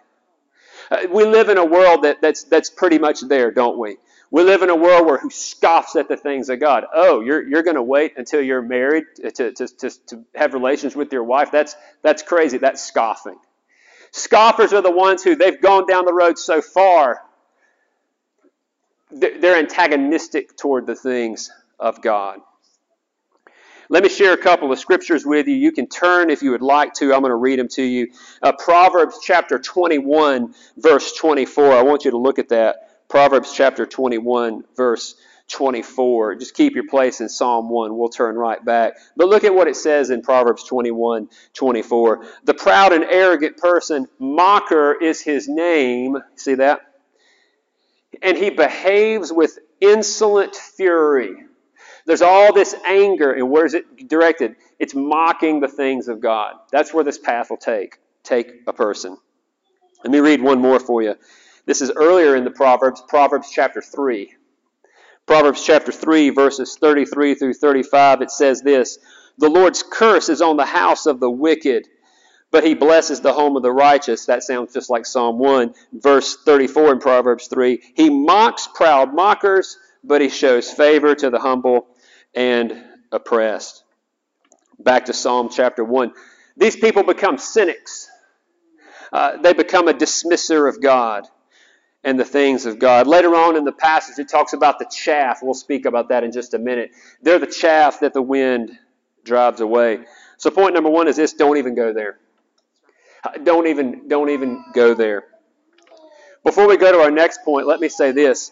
Uh, 0.89 1.07
we 1.11 1.25
live 1.25 1.49
in 1.49 1.57
a 1.57 1.65
world 1.65 2.03
that, 2.03 2.21
that's, 2.21 2.43
that's 2.43 2.69
pretty 2.69 2.99
much 2.99 3.21
there, 3.21 3.51
don't 3.51 3.77
we? 3.77 3.97
We 4.33 4.41
live 4.41 4.63
in 4.63 4.71
a 4.71 4.75
world 4.75 5.05
where 5.05 5.19
who 5.19 5.29
scoffs 5.29 5.95
at 5.95 6.07
the 6.07 6.17
things 6.17 6.49
of 6.49 6.59
God. 6.59 6.85
Oh, 6.91 7.21
you're, 7.21 7.47
you're 7.47 7.61
going 7.61 7.75
to 7.75 7.83
wait 7.83 8.13
until 8.17 8.41
you're 8.41 8.63
married 8.63 9.03
to, 9.17 9.51
to, 9.51 9.67
to, 9.67 10.05
to 10.07 10.25
have 10.33 10.55
relations 10.55 10.95
with 10.95 11.13
your 11.13 11.23
wife? 11.23 11.51
That's, 11.51 11.75
that's 12.01 12.23
crazy. 12.23 12.57
That's 12.57 12.81
scoffing. 12.81 13.37
Scoffers 14.09 14.73
are 14.73 14.81
the 14.81 14.89
ones 14.89 15.21
who 15.21 15.35
they've 15.35 15.61
gone 15.61 15.85
down 15.85 16.05
the 16.05 16.15
road 16.15 16.39
so 16.39 16.63
far, 16.63 17.21
they're 19.11 19.59
antagonistic 19.59 20.57
toward 20.57 20.87
the 20.87 20.95
things 20.95 21.51
of 21.79 22.01
God. 22.01 22.39
Let 23.87 24.01
me 24.01 24.09
share 24.09 24.33
a 24.33 24.37
couple 24.37 24.71
of 24.71 24.79
scriptures 24.79 25.27
with 25.27 25.45
you. 25.45 25.53
You 25.53 25.71
can 25.71 25.87
turn 25.87 26.31
if 26.31 26.41
you 26.41 26.49
would 26.49 26.63
like 26.63 26.95
to. 26.95 27.13
I'm 27.13 27.21
going 27.21 27.29
to 27.29 27.35
read 27.35 27.59
them 27.59 27.67
to 27.73 27.83
you. 27.83 28.07
Uh, 28.41 28.51
Proverbs 28.53 29.19
chapter 29.21 29.59
21, 29.59 30.55
verse 30.77 31.13
24. 31.13 31.71
I 31.71 31.83
want 31.83 32.03
you 32.03 32.09
to 32.09 32.17
look 32.17 32.39
at 32.39 32.49
that. 32.49 32.92
Proverbs 33.13 33.53
chapter 33.53 33.85
21, 33.85 34.63
verse 34.75 35.13
24. 35.49 36.33
Just 36.33 36.55
keep 36.55 36.73
your 36.73 36.87
place 36.87 37.21
in 37.21 37.29
Psalm 37.29 37.69
1. 37.69 37.95
We'll 37.95 38.09
turn 38.09 38.33
right 38.33 38.65
back. 38.65 38.93
But 39.15 39.27
look 39.27 39.43
at 39.43 39.53
what 39.53 39.67
it 39.67 39.75
says 39.75 40.09
in 40.09 40.23
Proverbs 40.23 40.63
21, 40.63 41.29
24. 41.53 42.25
The 42.45 42.55
proud 42.55 42.91
and 42.91 43.03
arrogant 43.03 43.57
person, 43.57 44.07
mocker 44.17 44.99
is 44.99 45.21
his 45.21 45.47
name. 45.47 46.17
See 46.37 46.55
that? 46.55 46.79
And 48.23 48.35
he 48.35 48.49
behaves 48.49 49.31
with 49.31 49.59
insolent 49.79 50.55
fury. 50.55 51.35
There's 52.07 52.23
all 52.23 52.51
this 52.51 52.73
anger, 52.83 53.31
and 53.31 53.51
where's 53.51 53.75
it 53.75 54.09
directed? 54.09 54.55
It's 54.79 54.95
mocking 54.95 55.59
the 55.59 55.67
things 55.67 56.07
of 56.07 56.19
God. 56.19 56.55
That's 56.71 56.91
where 56.91 57.03
this 57.03 57.19
path 57.19 57.51
will 57.51 57.57
take 57.57 57.99
take 58.23 58.51
a 58.65 58.73
person. 58.73 59.17
Let 60.03 60.11
me 60.11 60.19
read 60.19 60.41
one 60.41 60.59
more 60.59 60.79
for 60.79 61.03
you. 61.03 61.15
This 61.65 61.81
is 61.81 61.91
earlier 61.95 62.35
in 62.35 62.43
the 62.43 62.51
Proverbs, 62.51 63.01
Proverbs 63.07 63.49
chapter 63.49 63.81
3. 63.81 64.35
Proverbs 65.25 65.65
chapter 65.65 65.93
3, 65.93 66.31
verses 66.31 66.77
33 66.79 67.35
through 67.35 67.53
35, 67.53 68.21
it 68.21 68.31
says 68.31 68.61
this 68.61 68.99
The 69.37 69.49
Lord's 69.49 69.81
curse 69.81 70.27
is 70.27 70.41
on 70.41 70.57
the 70.57 70.65
house 70.65 71.05
of 71.05 71.21
the 71.21 71.29
wicked, 71.29 71.87
but 72.51 72.65
he 72.65 72.73
blesses 72.73 73.21
the 73.21 73.31
home 73.31 73.55
of 73.55 73.63
the 73.63 73.71
righteous. 73.71 74.25
That 74.25 74.43
sounds 74.43 74.73
just 74.73 74.89
like 74.89 75.05
Psalm 75.05 75.39
1, 75.39 75.73
verse 75.93 76.35
34 76.43 76.93
in 76.93 76.99
Proverbs 76.99 77.47
3. 77.47 77.81
He 77.95 78.09
mocks 78.09 78.67
proud 78.67 79.13
mockers, 79.13 79.77
but 80.03 80.19
he 80.19 80.27
shows 80.27 80.69
favor 80.69 81.15
to 81.15 81.29
the 81.29 81.39
humble 81.39 81.87
and 82.35 82.83
oppressed. 83.13 83.85
Back 84.79 85.05
to 85.05 85.13
Psalm 85.13 85.47
chapter 85.49 85.85
1. 85.85 86.11
These 86.57 86.75
people 86.75 87.03
become 87.03 87.37
cynics. 87.37 88.09
Uh, 89.13 89.37
they 89.37 89.53
become 89.53 89.87
a 89.87 89.93
dismisser 89.93 90.67
of 90.67 90.81
God 90.81 91.25
and 92.03 92.19
the 92.19 92.25
things 92.25 92.65
of 92.65 92.79
God. 92.79 93.07
Later 93.07 93.35
on 93.35 93.55
in 93.55 93.63
the 93.63 93.71
passage, 93.71 94.19
it 94.19 94.29
talks 94.29 94.53
about 94.53 94.79
the 94.79 94.85
chaff. 94.85 95.39
We'll 95.41 95.53
speak 95.53 95.85
about 95.85 96.09
that 96.09 96.23
in 96.23 96.31
just 96.31 96.53
a 96.53 96.59
minute. 96.59 96.91
They're 97.21 97.39
the 97.39 97.47
chaff 97.47 98.01
that 98.01 98.13
the 98.13 98.21
wind 98.21 98.77
drives 99.23 99.61
away. 99.61 100.05
So 100.37 100.51
point 100.51 100.73
number 100.73 100.89
one 100.89 101.07
is 101.07 101.15
this: 101.15 101.33
don't 101.33 101.57
even 101.57 101.75
go 101.75 101.93
there. 101.93 102.19
Don't 103.43 103.67
even 103.67 104.07
don't 104.07 104.29
even 104.29 104.63
go 104.73 104.93
there. 104.93 105.23
Before 106.43 106.67
we 106.67 106.75
go 106.75 106.91
to 106.91 106.99
our 106.99 107.11
next 107.11 107.43
point, 107.43 107.67
let 107.67 107.79
me 107.79 107.87
say 107.87 108.11
this. 108.11 108.51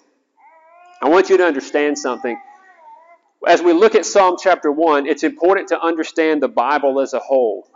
I 1.02 1.10
want 1.10 1.30
you 1.30 1.38
to 1.38 1.46
understand 1.46 1.98
something. 1.98 2.40
As 3.46 3.62
we 3.62 3.74
look 3.74 3.96
at 3.96 4.06
Psalm 4.06 4.38
chapter 4.42 4.72
1, 4.72 5.08
it's 5.08 5.24
important 5.24 5.70
to 5.70 5.82
understand 5.82 6.42
the 6.42 6.48
Bible 6.48 7.02
as 7.02 7.14
a 7.14 7.20
whole. 7.20 7.68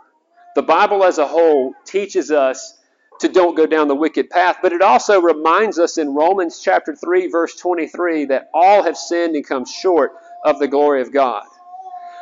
The 0.54 0.62
Bible 0.62 1.04
as 1.04 1.18
a 1.18 1.26
whole 1.26 1.74
teaches 1.84 2.30
us 2.30 2.75
to 3.20 3.28
don't 3.28 3.56
go 3.56 3.66
down 3.66 3.88
the 3.88 3.94
wicked 3.94 4.30
path. 4.30 4.58
But 4.62 4.72
it 4.72 4.82
also 4.82 5.20
reminds 5.20 5.78
us 5.78 5.98
in 5.98 6.14
Romans 6.14 6.60
chapter 6.62 6.94
3, 6.94 7.28
verse 7.28 7.56
23, 7.56 8.26
that 8.26 8.50
all 8.52 8.82
have 8.82 8.96
sinned 8.96 9.36
and 9.36 9.46
come 9.46 9.64
short 9.64 10.12
of 10.44 10.58
the 10.58 10.68
glory 10.68 11.02
of 11.02 11.12
God. 11.12 11.44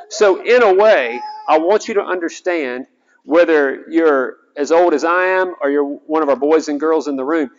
So, 0.09 0.43
in 0.43 0.63
a 0.63 0.75
way, 0.75 1.21
I 1.49 1.59
want 1.59 1.89
you 1.89 1.95
to 1.95 2.03
understand 2.03 2.87
whether 3.25 3.85
you're 3.89 4.37
as 4.57 4.71
old 4.71 4.95
as 4.95 5.05
I 5.05 5.25
am 5.27 5.55
or 5.61 5.71
you're 5.71 5.85
one 5.85 6.23
of 6.23 6.29
our 6.29 6.37
boys 6.37 6.69
and 6.69 6.79
girls 6.79 7.09
in 7.09 7.17
the 7.17 7.25
room, 7.25 7.51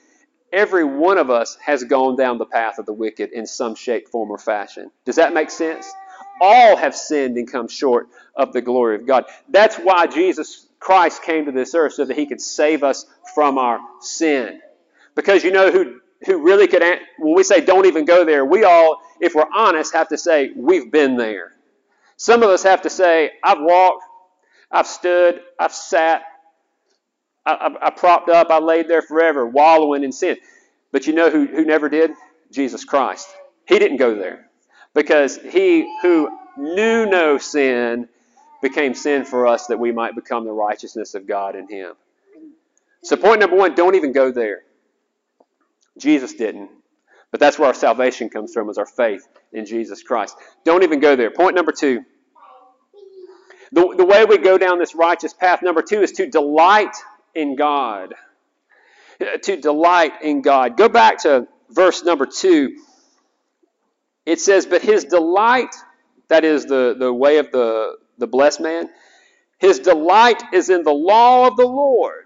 every 0.53 0.83
one 0.83 1.17
of 1.17 1.29
us 1.29 1.57
has 1.63 1.83
gone 1.83 2.15
down 2.15 2.37
the 2.37 2.45
path 2.45 2.79
of 2.79 2.85
the 2.85 2.93
wicked 2.93 3.31
in 3.31 3.45
some 3.45 3.75
shape, 3.75 4.07
form, 4.09 4.31
or 4.31 4.37
fashion. 4.37 4.91
Does 5.05 5.17
that 5.17 5.33
make 5.33 5.49
sense? 5.49 5.91
All 6.39 6.75
have 6.77 6.95
sinned 6.95 7.37
and 7.37 7.49
come 7.49 7.67
short 7.67 8.07
of 8.35 8.53
the 8.53 8.61
glory 8.61 8.95
of 8.95 9.05
God. 9.05 9.25
That's 9.49 9.75
why 9.77 10.07
Jesus 10.07 10.64
Christ 10.79 11.23
came 11.23 11.45
to 11.45 11.51
this 11.51 11.73
earth 11.73 11.93
so 11.93 12.05
that 12.05 12.17
he 12.17 12.25
could 12.25 12.41
save 12.41 12.83
us 12.83 13.05
from 13.33 13.57
our 13.57 13.79
sin. 14.01 14.61
Because 15.15 15.43
you 15.43 15.51
know 15.51 15.71
who, 15.71 15.99
who 16.25 16.43
really 16.43 16.67
could, 16.67 16.83
when 17.17 17.35
we 17.35 17.43
say 17.43 17.61
don't 17.61 17.85
even 17.85 18.05
go 18.05 18.25
there, 18.25 18.45
we 18.45 18.63
all, 18.63 19.01
if 19.19 19.33
we're 19.33 19.45
honest, 19.53 19.93
have 19.93 20.09
to 20.09 20.17
say 20.17 20.51
we've 20.55 20.91
been 20.91 21.17
there. 21.17 21.53
Some 22.17 22.43
of 22.43 22.49
us 22.49 22.63
have 22.63 22.83
to 22.83 22.89
say, 22.89 23.31
I've 23.43 23.59
walked, 23.59 24.03
I've 24.71 24.87
stood, 24.87 25.41
I've 25.59 25.73
sat, 25.73 26.23
I, 27.45 27.53
I, 27.53 27.87
I 27.87 27.89
propped 27.91 28.29
up, 28.29 28.49
I 28.49 28.59
laid 28.59 28.87
there 28.87 29.01
forever, 29.01 29.45
wallowing 29.45 30.03
in 30.03 30.11
sin. 30.11 30.37
But 30.91 31.07
you 31.07 31.13
know 31.13 31.29
who, 31.29 31.45
who 31.45 31.65
never 31.65 31.89
did? 31.89 32.11
Jesus 32.51 32.85
Christ. 32.85 33.27
He 33.67 33.79
didn't 33.79 33.97
go 33.97 34.15
there. 34.15 34.47
Because 34.93 35.37
he 35.37 35.91
who 36.01 36.29
knew 36.57 37.05
no 37.05 37.37
sin 37.37 38.07
became 38.61 38.93
sin 38.93 39.25
for 39.25 39.47
us 39.47 39.67
that 39.67 39.79
we 39.79 39.91
might 39.91 40.15
become 40.15 40.45
the 40.45 40.51
righteousness 40.51 41.15
of 41.15 41.27
God 41.27 41.55
in 41.55 41.67
him. 41.67 41.93
So, 43.03 43.15
point 43.15 43.39
number 43.39 43.55
one 43.55 43.75
don't 43.75 43.95
even 43.95 44.11
go 44.11 44.31
there. 44.31 44.63
Jesus 45.97 46.33
didn't. 46.33 46.69
But 47.31 47.39
that's 47.39 47.59
where 47.59 47.67
our 47.67 47.73
salvation 47.73 48.29
comes 48.29 48.53
from, 48.53 48.69
is 48.69 48.77
our 48.77 48.85
faith 48.85 49.27
in 49.51 49.65
Jesus 49.65 50.03
Christ. 50.03 50.37
Don't 50.63 50.83
even 50.83 50.99
go 50.99 51.15
there. 51.15 51.31
Point 51.31 51.55
number 51.55 51.71
two. 51.71 52.03
The, 53.71 53.93
the 53.97 54.05
way 54.05 54.25
we 54.25 54.37
go 54.37 54.57
down 54.57 54.79
this 54.79 54.95
righteous 54.95 55.33
path, 55.33 55.61
number 55.61 55.81
two, 55.81 56.01
is 56.01 56.13
to 56.13 56.29
delight 56.29 56.95
in 57.33 57.55
God. 57.55 58.13
To 59.43 59.57
delight 59.57 60.21
in 60.21 60.41
God. 60.41 60.77
Go 60.77 60.87
back 60.87 61.23
to 61.23 61.47
verse 61.69 62.03
number 62.03 62.25
two. 62.25 62.77
It 64.25 64.39
says, 64.39 64.65
But 64.65 64.81
his 64.81 65.05
delight, 65.05 65.75
that 66.29 66.45
is 66.45 66.65
the, 66.65 66.95
the 66.97 67.13
way 67.13 67.37
of 67.37 67.51
the, 67.51 67.97
the 68.17 68.27
blessed 68.27 68.61
man, 68.61 68.89
his 69.57 69.79
delight 69.79 70.41
is 70.53 70.69
in 70.69 70.83
the 70.83 70.93
law 70.93 71.47
of 71.47 71.57
the 71.57 71.65
Lord 71.65 72.25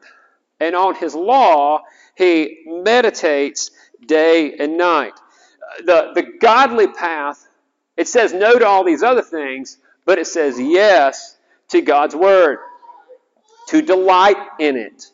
and 0.60 0.76
on 0.76 0.96
his 0.96 1.16
law 1.16 1.82
he 2.16 2.64
meditates 2.66 3.72
day 4.06 4.56
and 4.58 4.78
night. 4.78 5.14
Uh, 5.14 5.86
the, 5.86 6.12
the 6.16 6.28
godly 6.40 6.88
path, 6.88 7.48
it 7.96 8.08
says 8.08 8.34
no 8.34 8.58
to 8.58 8.66
all 8.66 8.84
these 8.84 9.04
other 9.04 9.22
things, 9.22 9.78
but 10.06 10.18
it 10.18 10.28
says 10.28 10.60
yes 10.60 11.38
to 11.70 11.82
God's 11.82 12.16
word, 12.16 12.60
to 13.68 13.82
delight 13.82 14.38
in 14.60 14.76
it, 14.76 15.06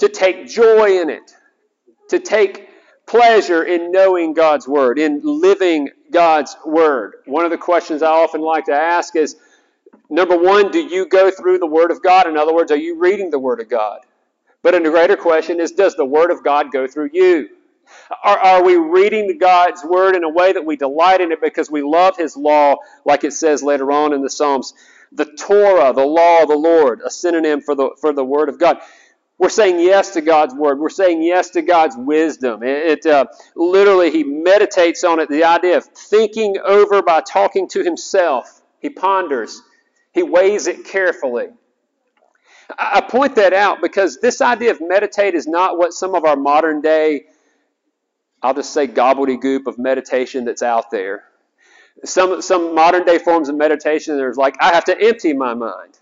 to 0.00 0.08
take 0.08 0.48
joy 0.48 1.00
in 1.00 1.10
it, 1.10 1.34
to 2.08 2.18
take 2.18 2.68
pleasure 3.06 3.62
in 3.62 3.92
knowing 3.92 4.34
God's 4.34 4.68
word, 4.68 4.98
in 4.98 5.20
living 5.22 5.88
God's 6.10 6.56
word. 6.64 7.14
One 7.26 7.44
of 7.44 7.50
the 7.50 7.58
questions 7.58 8.02
I 8.02 8.10
often 8.10 8.40
like 8.40 8.66
to 8.66 8.74
ask 8.74 9.16
is 9.16 9.36
number 10.10 10.36
one, 10.36 10.70
do 10.70 10.80
you 10.80 11.06
go 11.06 11.30
through 11.30 11.58
the 11.58 11.66
word 11.66 11.90
of 11.90 12.02
God? 12.02 12.26
In 12.26 12.36
other 12.36 12.54
words, 12.54 12.70
are 12.70 12.76
you 12.76 12.98
reading 12.98 13.30
the 13.30 13.38
word 13.38 13.60
of 13.60 13.68
God? 13.68 14.00
But 14.62 14.74
a 14.74 14.80
greater 14.80 15.16
question 15.16 15.60
is 15.60 15.72
Does 15.72 15.94
the 15.96 16.04
Word 16.04 16.30
of 16.30 16.44
God 16.44 16.70
go 16.70 16.86
through 16.86 17.10
you? 17.12 17.48
Are, 18.22 18.38
are 18.38 18.64
we 18.64 18.76
reading 18.76 19.38
God's 19.38 19.82
Word 19.84 20.14
in 20.14 20.22
a 20.22 20.28
way 20.28 20.52
that 20.52 20.64
we 20.64 20.76
delight 20.76 21.20
in 21.20 21.32
it 21.32 21.40
because 21.40 21.70
we 21.70 21.82
love 21.82 22.16
His 22.16 22.36
law, 22.36 22.76
like 23.04 23.24
it 23.24 23.32
says 23.32 23.62
later 23.62 23.90
on 23.90 24.12
in 24.12 24.22
the 24.22 24.30
Psalms? 24.30 24.74
The 25.12 25.24
Torah, 25.24 25.92
the 25.92 26.06
law 26.06 26.42
of 26.42 26.48
the 26.48 26.56
Lord, 26.56 27.00
a 27.04 27.10
synonym 27.10 27.62
for 27.62 27.74
the, 27.74 27.90
for 28.00 28.12
the 28.12 28.24
Word 28.24 28.48
of 28.48 28.58
God. 28.58 28.78
We're 29.38 29.48
saying 29.48 29.80
yes 29.80 30.10
to 30.10 30.20
God's 30.20 30.54
Word. 30.54 30.78
We're 30.78 30.90
saying 30.90 31.22
yes 31.22 31.50
to 31.50 31.62
God's 31.62 31.96
wisdom. 31.96 32.62
It, 32.62 33.04
it 33.04 33.06
uh, 33.06 33.24
literally, 33.56 34.10
He 34.10 34.22
meditates 34.22 35.02
on 35.02 35.18
it, 35.18 35.30
the 35.30 35.44
idea 35.44 35.78
of 35.78 35.84
thinking 35.84 36.58
over 36.62 37.02
by 37.02 37.22
talking 37.22 37.66
to 37.68 37.82
Himself. 37.82 38.60
He 38.80 38.90
ponders, 38.90 39.62
He 40.12 40.22
weighs 40.22 40.66
it 40.66 40.84
carefully. 40.84 41.48
I 42.78 43.00
point 43.00 43.36
that 43.36 43.52
out 43.52 43.80
because 43.80 44.18
this 44.18 44.40
idea 44.40 44.70
of 44.70 44.80
meditate 44.80 45.34
is 45.34 45.46
not 45.46 45.78
what 45.78 45.92
some 45.92 46.14
of 46.14 46.24
our 46.24 46.36
modern 46.36 46.80
day, 46.80 47.26
I'll 48.42 48.54
just 48.54 48.72
say 48.72 48.86
gobbledygook 48.86 49.66
of 49.66 49.78
meditation 49.78 50.44
that's 50.44 50.62
out 50.62 50.90
there. 50.90 51.24
Some, 52.04 52.40
some 52.42 52.74
modern 52.74 53.04
day 53.04 53.18
forms 53.18 53.48
of 53.48 53.56
meditation, 53.56 54.16
there's 54.16 54.36
like, 54.36 54.56
I 54.60 54.72
have 54.74 54.84
to 54.84 55.00
empty 55.00 55.32
my 55.32 55.54
mind. 55.54 55.98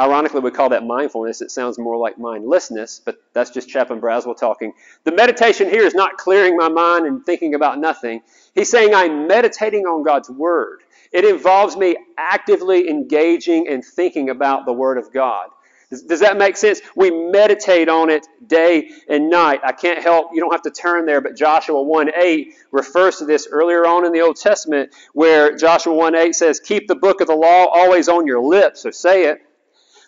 Ironically, 0.00 0.40
we 0.40 0.52
call 0.52 0.68
that 0.68 0.86
mindfulness. 0.86 1.42
It 1.42 1.50
sounds 1.50 1.76
more 1.76 1.96
like 1.96 2.18
mindlessness, 2.18 3.02
but 3.04 3.16
that's 3.32 3.50
just 3.50 3.68
Chaplain 3.68 4.00
Braswell 4.00 4.36
talking. 4.38 4.72
The 5.02 5.10
meditation 5.10 5.68
here 5.68 5.84
is 5.84 5.94
not 5.94 6.16
clearing 6.16 6.56
my 6.56 6.68
mind 6.68 7.04
and 7.06 7.26
thinking 7.26 7.54
about 7.54 7.80
nothing. 7.80 8.22
He's 8.54 8.70
saying 8.70 8.94
I'm 8.94 9.26
meditating 9.26 9.86
on 9.86 10.04
God's 10.04 10.30
Word. 10.30 10.82
It 11.12 11.24
involves 11.24 11.76
me 11.76 11.96
actively 12.16 12.88
engaging 12.88 13.68
and 13.68 13.84
thinking 13.84 14.30
about 14.30 14.66
the 14.66 14.72
Word 14.72 14.98
of 14.98 15.12
God. 15.12 15.48
Does, 15.90 16.20
that 16.20 16.36
make 16.36 16.58
sense? 16.58 16.82
We 16.94 17.10
meditate 17.10 17.88
on 17.88 18.10
it 18.10 18.26
day 18.46 18.90
and 19.08 19.30
night. 19.30 19.60
I 19.64 19.72
can't 19.72 20.02
help, 20.02 20.28
you 20.34 20.40
don't 20.40 20.52
have 20.52 20.62
to 20.62 20.70
turn 20.70 21.06
there, 21.06 21.22
but 21.22 21.34
Joshua 21.34 21.82
1 21.82 22.10
8 22.14 22.54
refers 22.72 23.16
to 23.16 23.24
this 23.24 23.48
earlier 23.50 23.86
on 23.86 24.04
in 24.04 24.12
the 24.12 24.20
Old 24.20 24.36
Testament, 24.36 24.94
where 25.14 25.56
Joshua 25.56 25.94
1 25.94 26.14
8 26.14 26.34
says, 26.34 26.60
Keep 26.60 26.88
the 26.88 26.94
book 26.94 27.22
of 27.22 27.26
the 27.26 27.34
law 27.34 27.66
always 27.72 28.08
on 28.08 28.26
your 28.26 28.42
lips, 28.42 28.84
or 28.84 28.92
say 28.92 29.26
it. 29.26 29.40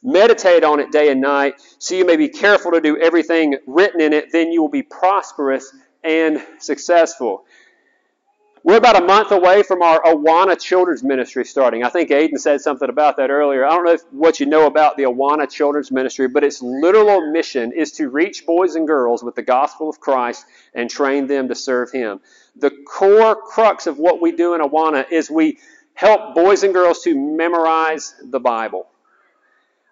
Meditate 0.03 0.65
on 0.65 0.81
it 0.81 0.93
day 0.93 1.11
and 1.11 1.21
night, 1.21 1.55
so 1.79 1.95
you 1.95 2.05
may 2.05 2.17
be 2.17 2.29
careful 2.29 2.73
to 2.73 2.81
do 2.81 2.99
everything 2.99 3.57
written 3.67 4.03
in 4.03 4.13
it, 4.13 4.33
then 4.33 4.53
you 4.53 4.61
will 4.61 4.71
be 4.71 4.83
prosperous 4.83 5.75
and 6.05 6.43
successful. 6.59 7.45
We're 8.63 8.77
about 8.77 9.03
a 9.03 9.07
month 9.07 9.33
away 9.33 9.63
from 9.63 9.81
our 9.81 10.03
Awana 10.03 10.61
Children's 10.61 11.03
Ministry 11.03 11.47
starting. 11.47 11.83
I 11.83 11.89
think 11.89 12.11
Aiden 12.11 12.39
said 12.39 12.61
something 12.61 12.91
about 12.91 13.17
that 13.17 13.31
earlier. 13.31 13.65
I 13.65 13.71
don't 13.71 13.87
know 13.87 13.93
if, 13.93 14.03
what 14.11 14.39
you 14.39 14.45
know 14.45 14.67
about 14.67 14.99
the 14.99 15.05
Awana 15.05 15.51
Children's 15.51 15.91
Ministry, 15.91 16.29
but 16.29 16.45
its 16.45 16.61
literal 16.61 17.33
mission 17.33 17.73
is 17.73 17.93
to 17.93 18.11
reach 18.11 18.45
boys 18.45 18.75
and 18.75 18.87
girls 18.87 19.23
with 19.23 19.35
the 19.35 19.43
gospel 19.43 19.89
of 19.89 19.99
Christ 19.99 20.45
and 20.75 20.91
train 20.91 21.27
them 21.27 21.49
to 21.49 21.55
serve 21.55 21.91
Him. 21.91 22.21
The 22.55 22.71
core 22.87 23.35
crux 23.35 23.87
of 23.87 23.99
what 23.99 24.21
we 24.21 24.33
do 24.33 24.53
in 24.53 24.61
Awana 24.61 25.11
is 25.11 25.31
we 25.31 25.59
help 25.95 26.35
boys 26.35 26.63
and 26.63 26.75
girls 26.75 27.01
to 27.05 27.15
memorize 27.15 28.15
the 28.23 28.41
Bible. 28.41 28.89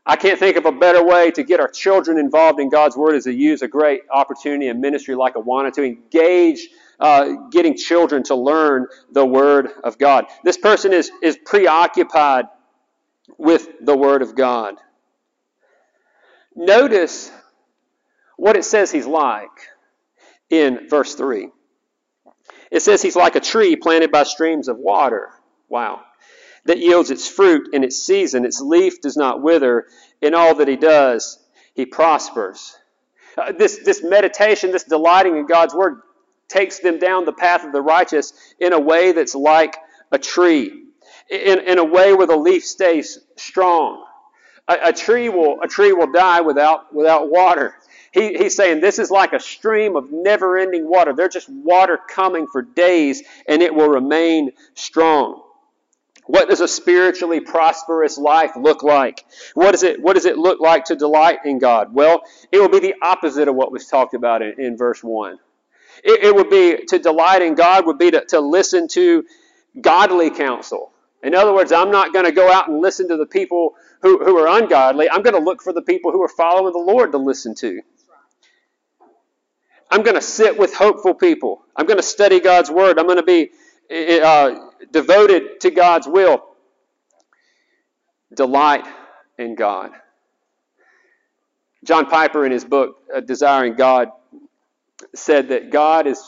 I 0.04 0.16
can't 0.16 0.38
think 0.38 0.58
of 0.58 0.66
a 0.66 0.72
better 0.72 1.02
way 1.02 1.30
to 1.30 1.42
get 1.42 1.58
our 1.60 1.68
children 1.68 2.18
involved 2.18 2.60
in 2.60 2.68
God's 2.68 2.98
Word 2.98 3.14
as 3.14 3.24
to 3.24 3.32
use 3.32 3.62
a 3.62 3.68
great 3.68 4.02
opportunity 4.12 4.68
in 4.68 4.80
ministry 4.82 5.14
like 5.14 5.34
Awana 5.34 5.72
to 5.72 5.82
engage 5.82 6.68
uh, 7.00 7.48
getting 7.50 7.76
children 7.76 8.22
to 8.24 8.34
learn 8.34 8.86
the 9.12 9.24
Word 9.24 9.68
of 9.84 9.98
God. 9.98 10.26
This 10.44 10.56
person 10.56 10.92
is, 10.92 11.10
is 11.22 11.38
preoccupied 11.44 12.46
with 13.36 13.68
the 13.80 13.96
Word 13.96 14.22
of 14.22 14.34
God. 14.34 14.74
Notice 16.54 17.30
what 18.36 18.56
it 18.56 18.64
says 18.64 18.90
he's 18.90 19.06
like 19.06 19.50
in 20.50 20.88
verse 20.88 21.14
3. 21.14 21.50
It 22.70 22.80
says 22.80 23.00
he's 23.00 23.16
like 23.16 23.36
a 23.36 23.40
tree 23.40 23.76
planted 23.76 24.10
by 24.10 24.24
streams 24.24 24.68
of 24.68 24.78
water. 24.78 25.30
Wow 25.68 26.02
that 26.68 26.78
yields 26.78 27.10
its 27.10 27.26
fruit 27.26 27.70
in 27.72 27.82
its 27.82 27.96
season. 27.96 28.44
Its 28.44 28.60
leaf 28.60 29.00
does 29.00 29.16
not 29.16 29.42
wither. 29.42 29.86
In 30.20 30.34
all 30.34 30.54
that 30.56 30.68
he 30.68 30.76
does, 30.76 31.38
he 31.74 31.86
prospers. 31.86 32.76
Uh, 33.36 33.52
this, 33.52 33.78
this 33.84 34.02
meditation, 34.02 34.70
this 34.70 34.84
delighting 34.84 35.38
in 35.38 35.46
God's 35.46 35.74
word, 35.74 36.00
takes 36.48 36.78
them 36.80 36.98
down 36.98 37.24
the 37.24 37.32
path 37.32 37.64
of 37.64 37.72
the 37.72 37.82
righteous 37.82 38.32
in 38.58 38.72
a 38.72 38.80
way 38.80 39.12
that's 39.12 39.34
like 39.34 39.76
a 40.10 40.18
tree, 40.18 40.84
in, 41.30 41.58
in 41.60 41.78
a 41.78 41.84
way 41.84 42.14
where 42.14 42.26
the 42.26 42.36
leaf 42.36 42.64
stays 42.64 43.18
strong. 43.36 44.04
A, 44.66 44.76
a 44.86 44.92
tree 44.92 45.28
will 45.28 45.60
a 45.62 45.68
tree 45.68 45.92
will 45.92 46.12
die 46.12 46.40
without 46.40 46.94
without 46.94 47.30
water. 47.30 47.74
He, 48.12 48.34
he's 48.34 48.56
saying 48.56 48.80
this 48.80 48.98
is 48.98 49.10
like 49.10 49.32
a 49.32 49.40
stream 49.40 49.96
of 49.96 50.10
never-ending 50.10 50.88
water. 50.88 51.12
They're 51.12 51.28
just 51.28 51.48
water 51.48 51.98
coming 52.08 52.46
for 52.46 52.62
days, 52.62 53.22
and 53.46 53.62
it 53.62 53.74
will 53.74 53.88
remain 53.88 54.52
strong. 54.74 55.42
What 56.28 56.50
does 56.50 56.60
a 56.60 56.68
spiritually 56.68 57.40
prosperous 57.40 58.18
life 58.18 58.52
look 58.54 58.82
like? 58.82 59.24
What, 59.54 59.74
is 59.74 59.82
it, 59.82 60.02
what 60.02 60.14
does 60.14 60.26
it 60.26 60.36
look 60.36 60.60
like 60.60 60.84
to 60.86 60.96
delight 60.96 61.38
in 61.46 61.58
God? 61.58 61.94
Well, 61.94 62.22
it 62.52 62.58
will 62.58 62.68
be 62.68 62.80
the 62.80 62.94
opposite 63.02 63.48
of 63.48 63.54
what 63.54 63.72
was 63.72 63.86
talked 63.86 64.12
about 64.12 64.42
in, 64.42 64.54
in 64.58 64.76
verse 64.76 65.02
1. 65.02 65.38
It, 66.04 66.24
it, 66.24 66.34
would 66.34 66.50
be 66.50 66.84
to 66.86 66.98
delight 66.98 67.42
in 67.42 67.54
God 67.54 67.86
would 67.86 67.98
be 67.98 68.10
to, 68.10 68.24
to 68.26 68.40
listen 68.40 68.88
to 68.88 69.24
godly 69.80 70.30
counsel. 70.30 70.92
In 71.22 71.34
other 71.34 71.52
words, 71.52 71.72
I'm 71.72 71.90
not 71.90 72.12
going 72.12 72.24
to 72.24 72.32
go 72.32 72.50
out 72.50 72.68
and 72.68 72.80
listen 72.80 73.08
to 73.08 73.16
the 73.16 73.26
people 73.26 73.74
who, 74.02 74.24
who 74.24 74.36
are 74.38 74.48
ungodly. 74.62 75.10
I'm 75.10 75.22
going 75.22 75.34
to 75.34 75.42
look 75.42 75.62
for 75.62 75.72
the 75.72 75.82
people 75.82 76.12
who 76.12 76.22
are 76.22 76.28
following 76.28 76.72
the 76.72 76.78
Lord 76.78 77.12
to 77.12 77.18
listen 77.18 77.54
to. 77.56 77.80
I'm 79.90 80.02
going 80.02 80.16
to 80.16 80.22
sit 80.22 80.56
with 80.58 80.74
hopeful 80.74 81.14
people. 81.14 81.62
I'm 81.74 81.86
going 81.86 81.98
to 81.98 82.02
study 82.02 82.40
God's 82.40 82.70
Word. 82.70 82.98
I'm 82.98 83.06
going 83.06 83.18
to 83.18 83.22
be 83.22 83.50
uh, 83.90 84.68
devoted 84.92 85.60
to 85.60 85.70
God's 85.70 86.06
will. 86.06 86.44
Delight 88.34 88.86
in 89.38 89.54
God. 89.54 89.92
John 91.84 92.06
Piper, 92.06 92.44
in 92.44 92.52
his 92.52 92.64
book, 92.64 92.96
uh, 93.14 93.20
Desiring 93.20 93.74
God, 93.74 94.10
said 95.14 95.48
that 95.48 95.70
God 95.70 96.06
is 96.06 96.22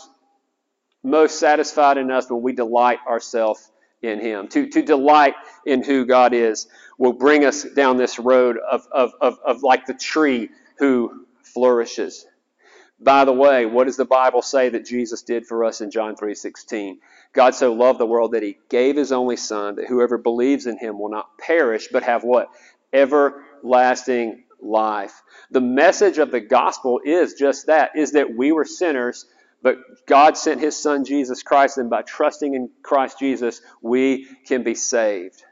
most 1.02 1.38
satisfied 1.38 1.98
in 1.98 2.10
us 2.10 2.30
when 2.30 2.42
we 2.42 2.52
delight 2.52 2.98
ourselves 3.08 3.70
in 4.02 4.20
Him. 4.20 4.48
To, 4.48 4.68
to 4.68 4.82
delight 4.82 5.34
in 5.66 5.82
who 5.82 6.06
God 6.06 6.34
is 6.34 6.66
will 6.98 7.12
bring 7.12 7.44
us 7.44 7.64
down 7.64 7.96
this 7.96 8.18
road 8.18 8.58
of, 8.58 8.86
of, 8.92 9.12
of, 9.20 9.38
of 9.44 9.62
like 9.62 9.86
the 9.86 9.94
tree 9.94 10.50
who 10.78 11.26
flourishes. 11.42 12.26
By 13.02 13.24
the 13.24 13.32
way, 13.32 13.64
what 13.64 13.86
does 13.86 13.96
the 13.96 14.04
Bible 14.04 14.42
say 14.42 14.68
that 14.68 14.84
Jesus 14.84 15.22
did 15.22 15.46
for 15.46 15.64
us 15.64 15.80
in 15.80 15.90
John 15.90 16.16
3:16? 16.16 16.98
God 17.32 17.54
so 17.54 17.72
loved 17.72 17.98
the 17.98 18.06
world 18.06 18.32
that 18.32 18.42
he 18.42 18.58
gave 18.68 18.96
his 18.96 19.12
only 19.12 19.36
son 19.36 19.76
that 19.76 19.86
whoever 19.86 20.18
believes 20.18 20.66
in 20.66 20.76
him 20.76 20.98
will 20.98 21.08
not 21.08 21.38
perish 21.38 21.88
but 21.90 22.02
have 22.02 22.24
what? 22.24 22.50
Everlasting 22.92 24.44
life. 24.62 25.22
The 25.50 25.60
message 25.60 26.18
of 26.18 26.30
the 26.30 26.40
gospel 26.40 27.00
is 27.04 27.34
just 27.34 27.66
that 27.66 27.92
is 27.96 28.12
that 28.12 28.34
we 28.36 28.52
were 28.52 28.64
sinners 28.64 29.26
but 29.62 30.06
God 30.06 30.36
sent 30.36 30.60
his 30.60 30.80
son 30.80 31.04
Jesus 31.04 31.42
Christ 31.42 31.78
and 31.78 31.90
by 31.90 32.02
trusting 32.02 32.54
in 32.54 32.70
Christ 32.82 33.18
Jesus 33.18 33.60
we 33.82 34.26
can 34.46 34.62
be 34.62 34.74
saved. 34.74 35.42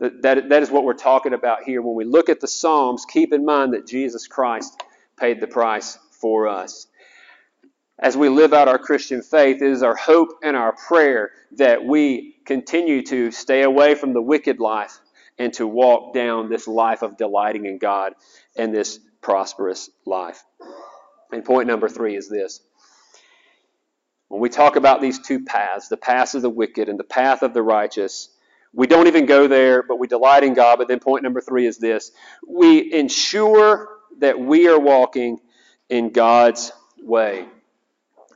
That, 0.00 0.22
that, 0.22 0.48
that 0.48 0.62
is 0.62 0.70
what 0.70 0.84
we're 0.84 0.94
talking 0.94 1.34
about 1.34 1.62
here. 1.62 1.82
When 1.82 1.94
we 1.94 2.04
look 2.04 2.28
at 2.28 2.40
the 2.40 2.48
Psalms, 2.48 3.04
keep 3.08 3.32
in 3.32 3.44
mind 3.44 3.74
that 3.74 3.86
Jesus 3.86 4.26
Christ 4.26 4.82
paid 5.18 5.40
the 5.40 5.46
price 5.46 5.98
for 6.10 6.48
us. 6.48 6.86
As 7.98 8.16
we 8.16 8.30
live 8.30 8.54
out 8.54 8.66
our 8.66 8.78
Christian 8.78 9.20
faith, 9.20 9.60
it 9.60 9.70
is 9.70 9.82
our 9.82 9.94
hope 9.94 10.30
and 10.42 10.56
our 10.56 10.72
prayer 10.72 11.32
that 11.58 11.84
we 11.84 12.36
continue 12.46 13.02
to 13.02 13.30
stay 13.30 13.62
away 13.62 13.94
from 13.94 14.14
the 14.14 14.22
wicked 14.22 14.58
life 14.58 14.98
and 15.40 15.54
to 15.54 15.66
walk 15.66 16.12
down 16.12 16.50
this 16.50 16.68
life 16.68 17.00
of 17.00 17.16
delighting 17.16 17.64
in 17.64 17.78
God 17.78 18.12
and 18.56 18.74
this 18.74 19.00
prosperous 19.22 19.88
life. 20.04 20.44
And 21.32 21.42
point 21.42 21.66
number 21.66 21.88
three 21.88 22.14
is 22.14 22.28
this. 22.28 22.60
When 24.28 24.42
we 24.42 24.50
talk 24.50 24.76
about 24.76 25.00
these 25.00 25.18
two 25.18 25.42
paths, 25.42 25.88
the 25.88 25.96
path 25.96 26.34
of 26.34 26.42
the 26.42 26.50
wicked 26.50 26.90
and 26.90 27.00
the 27.00 27.04
path 27.04 27.42
of 27.42 27.54
the 27.54 27.62
righteous, 27.62 28.28
we 28.74 28.86
don't 28.86 29.06
even 29.06 29.24
go 29.24 29.48
there, 29.48 29.82
but 29.82 29.98
we 29.98 30.06
delight 30.06 30.44
in 30.44 30.52
God. 30.52 30.76
But 30.76 30.88
then 30.88 31.00
point 31.00 31.22
number 31.22 31.40
three 31.40 31.66
is 31.66 31.78
this 31.78 32.12
we 32.46 32.92
ensure 32.92 33.88
that 34.18 34.38
we 34.38 34.68
are 34.68 34.78
walking 34.78 35.38
in 35.88 36.10
God's 36.10 36.70
way. 37.02 37.48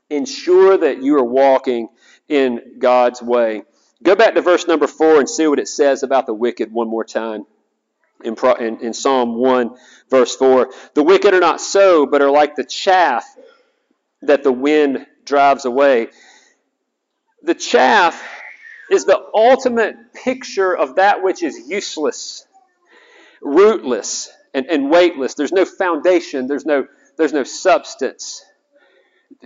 Ensure 0.09 0.79
that 0.79 1.03
you 1.03 1.19
are 1.19 1.25
walking 1.25 1.89
in 2.31 2.79
God's 2.79 3.21
way. 3.21 3.65
Go 4.03 4.15
back 4.15 4.35
to 4.35 4.43
verse 4.43 4.67
number 4.67 4.87
4 4.87 5.21
and 5.21 5.29
see 5.29 5.47
what 5.47 5.59
it 5.59 5.69
says 5.69 6.03
about 6.03 6.27
the 6.27 6.35
wicked 6.35 6.73
one 6.73 6.89
more 6.89 7.05
time. 7.05 7.47
In, 8.23 8.37
in, 8.61 8.81
in 8.81 8.95
Psalm 8.95 9.37
1, 9.37 9.77
verse 10.11 10.35
4. 10.37 10.71
The 10.95 11.03
wicked 11.03 11.35
are 11.35 11.41
not 11.41 11.61
so, 11.61 12.07
but 12.07 12.23
are 12.23 12.31
like 12.31 12.57
the 12.57 12.65
chaff 12.65 13.25
that 14.23 14.43
the 14.43 14.53
wind 14.53 15.07
drives 15.25 15.65
away. 15.65 16.09
The 17.43 17.55
chaff 17.55 18.23
is 18.91 19.05
the 19.05 19.21
ultimate 19.35 20.15
picture 20.15 20.75
of 20.75 20.97
that 20.97 21.23
which 21.23 21.43
is 21.43 21.69
useless, 21.69 22.47
rootless, 23.43 24.31
and, 24.55 24.67
and 24.67 24.91
weightless. 24.91 25.35
There's 25.35 25.53
no 25.53 25.65
foundation, 25.65 26.47
there's 26.47 26.65
no 26.65 26.87
there's 27.17 27.33
no 27.33 27.45
substance. 27.45 28.45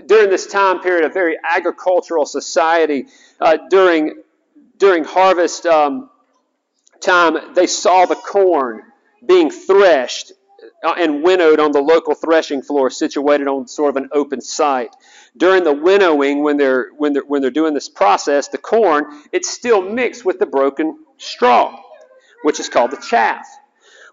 During 0.06 0.30
this 0.30 0.46
time 0.46 0.80
period, 0.80 1.04
a 1.04 1.12
very 1.12 1.36
agricultural 1.42 2.26
society, 2.26 3.06
uh, 3.40 3.58
during, 3.70 4.22
during 4.78 5.04
harvest 5.04 5.66
um, 5.66 6.10
time, 7.00 7.54
they 7.54 7.66
saw 7.66 8.06
the 8.06 8.14
corn 8.14 8.82
being 9.24 9.50
threshed 9.50 10.32
uh, 10.84 10.94
and 10.96 11.22
winnowed 11.22 11.60
on 11.60 11.72
the 11.72 11.80
local 11.80 12.14
threshing 12.14 12.62
floor 12.62 12.90
situated 12.90 13.48
on 13.48 13.66
sort 13.66 13.90
of 13.90 14.02
an 14.02 14.08
open 14.12 14.40
site. 14.40 14.94
During 15.36 15.64
the 15.64 15.72
winnowing, 15.72 16.42
when 16.42 16.56
they're, 16.56 16.90
when 16.96 17.12
they're, 17.12 17.24
when 17.24 17.42
they're 17.42 17.50
doing 17.50 17.74
this 17.74 17.88
process, 17.88 18.48
the 18.48 18.58
corn, 18.58 19.04
it's 19.32 19.50
still 19.50 19.82
mixed 19.82 20.24
with 20.24 20.38
the 20.38 20.46
broken 20.46 20.98
straw, 21.16 21.80
which 22.42 22.60
is 22.60 22.68
called 22.68 22.92
the 22.92 23.04
chaff. 23.08 23.46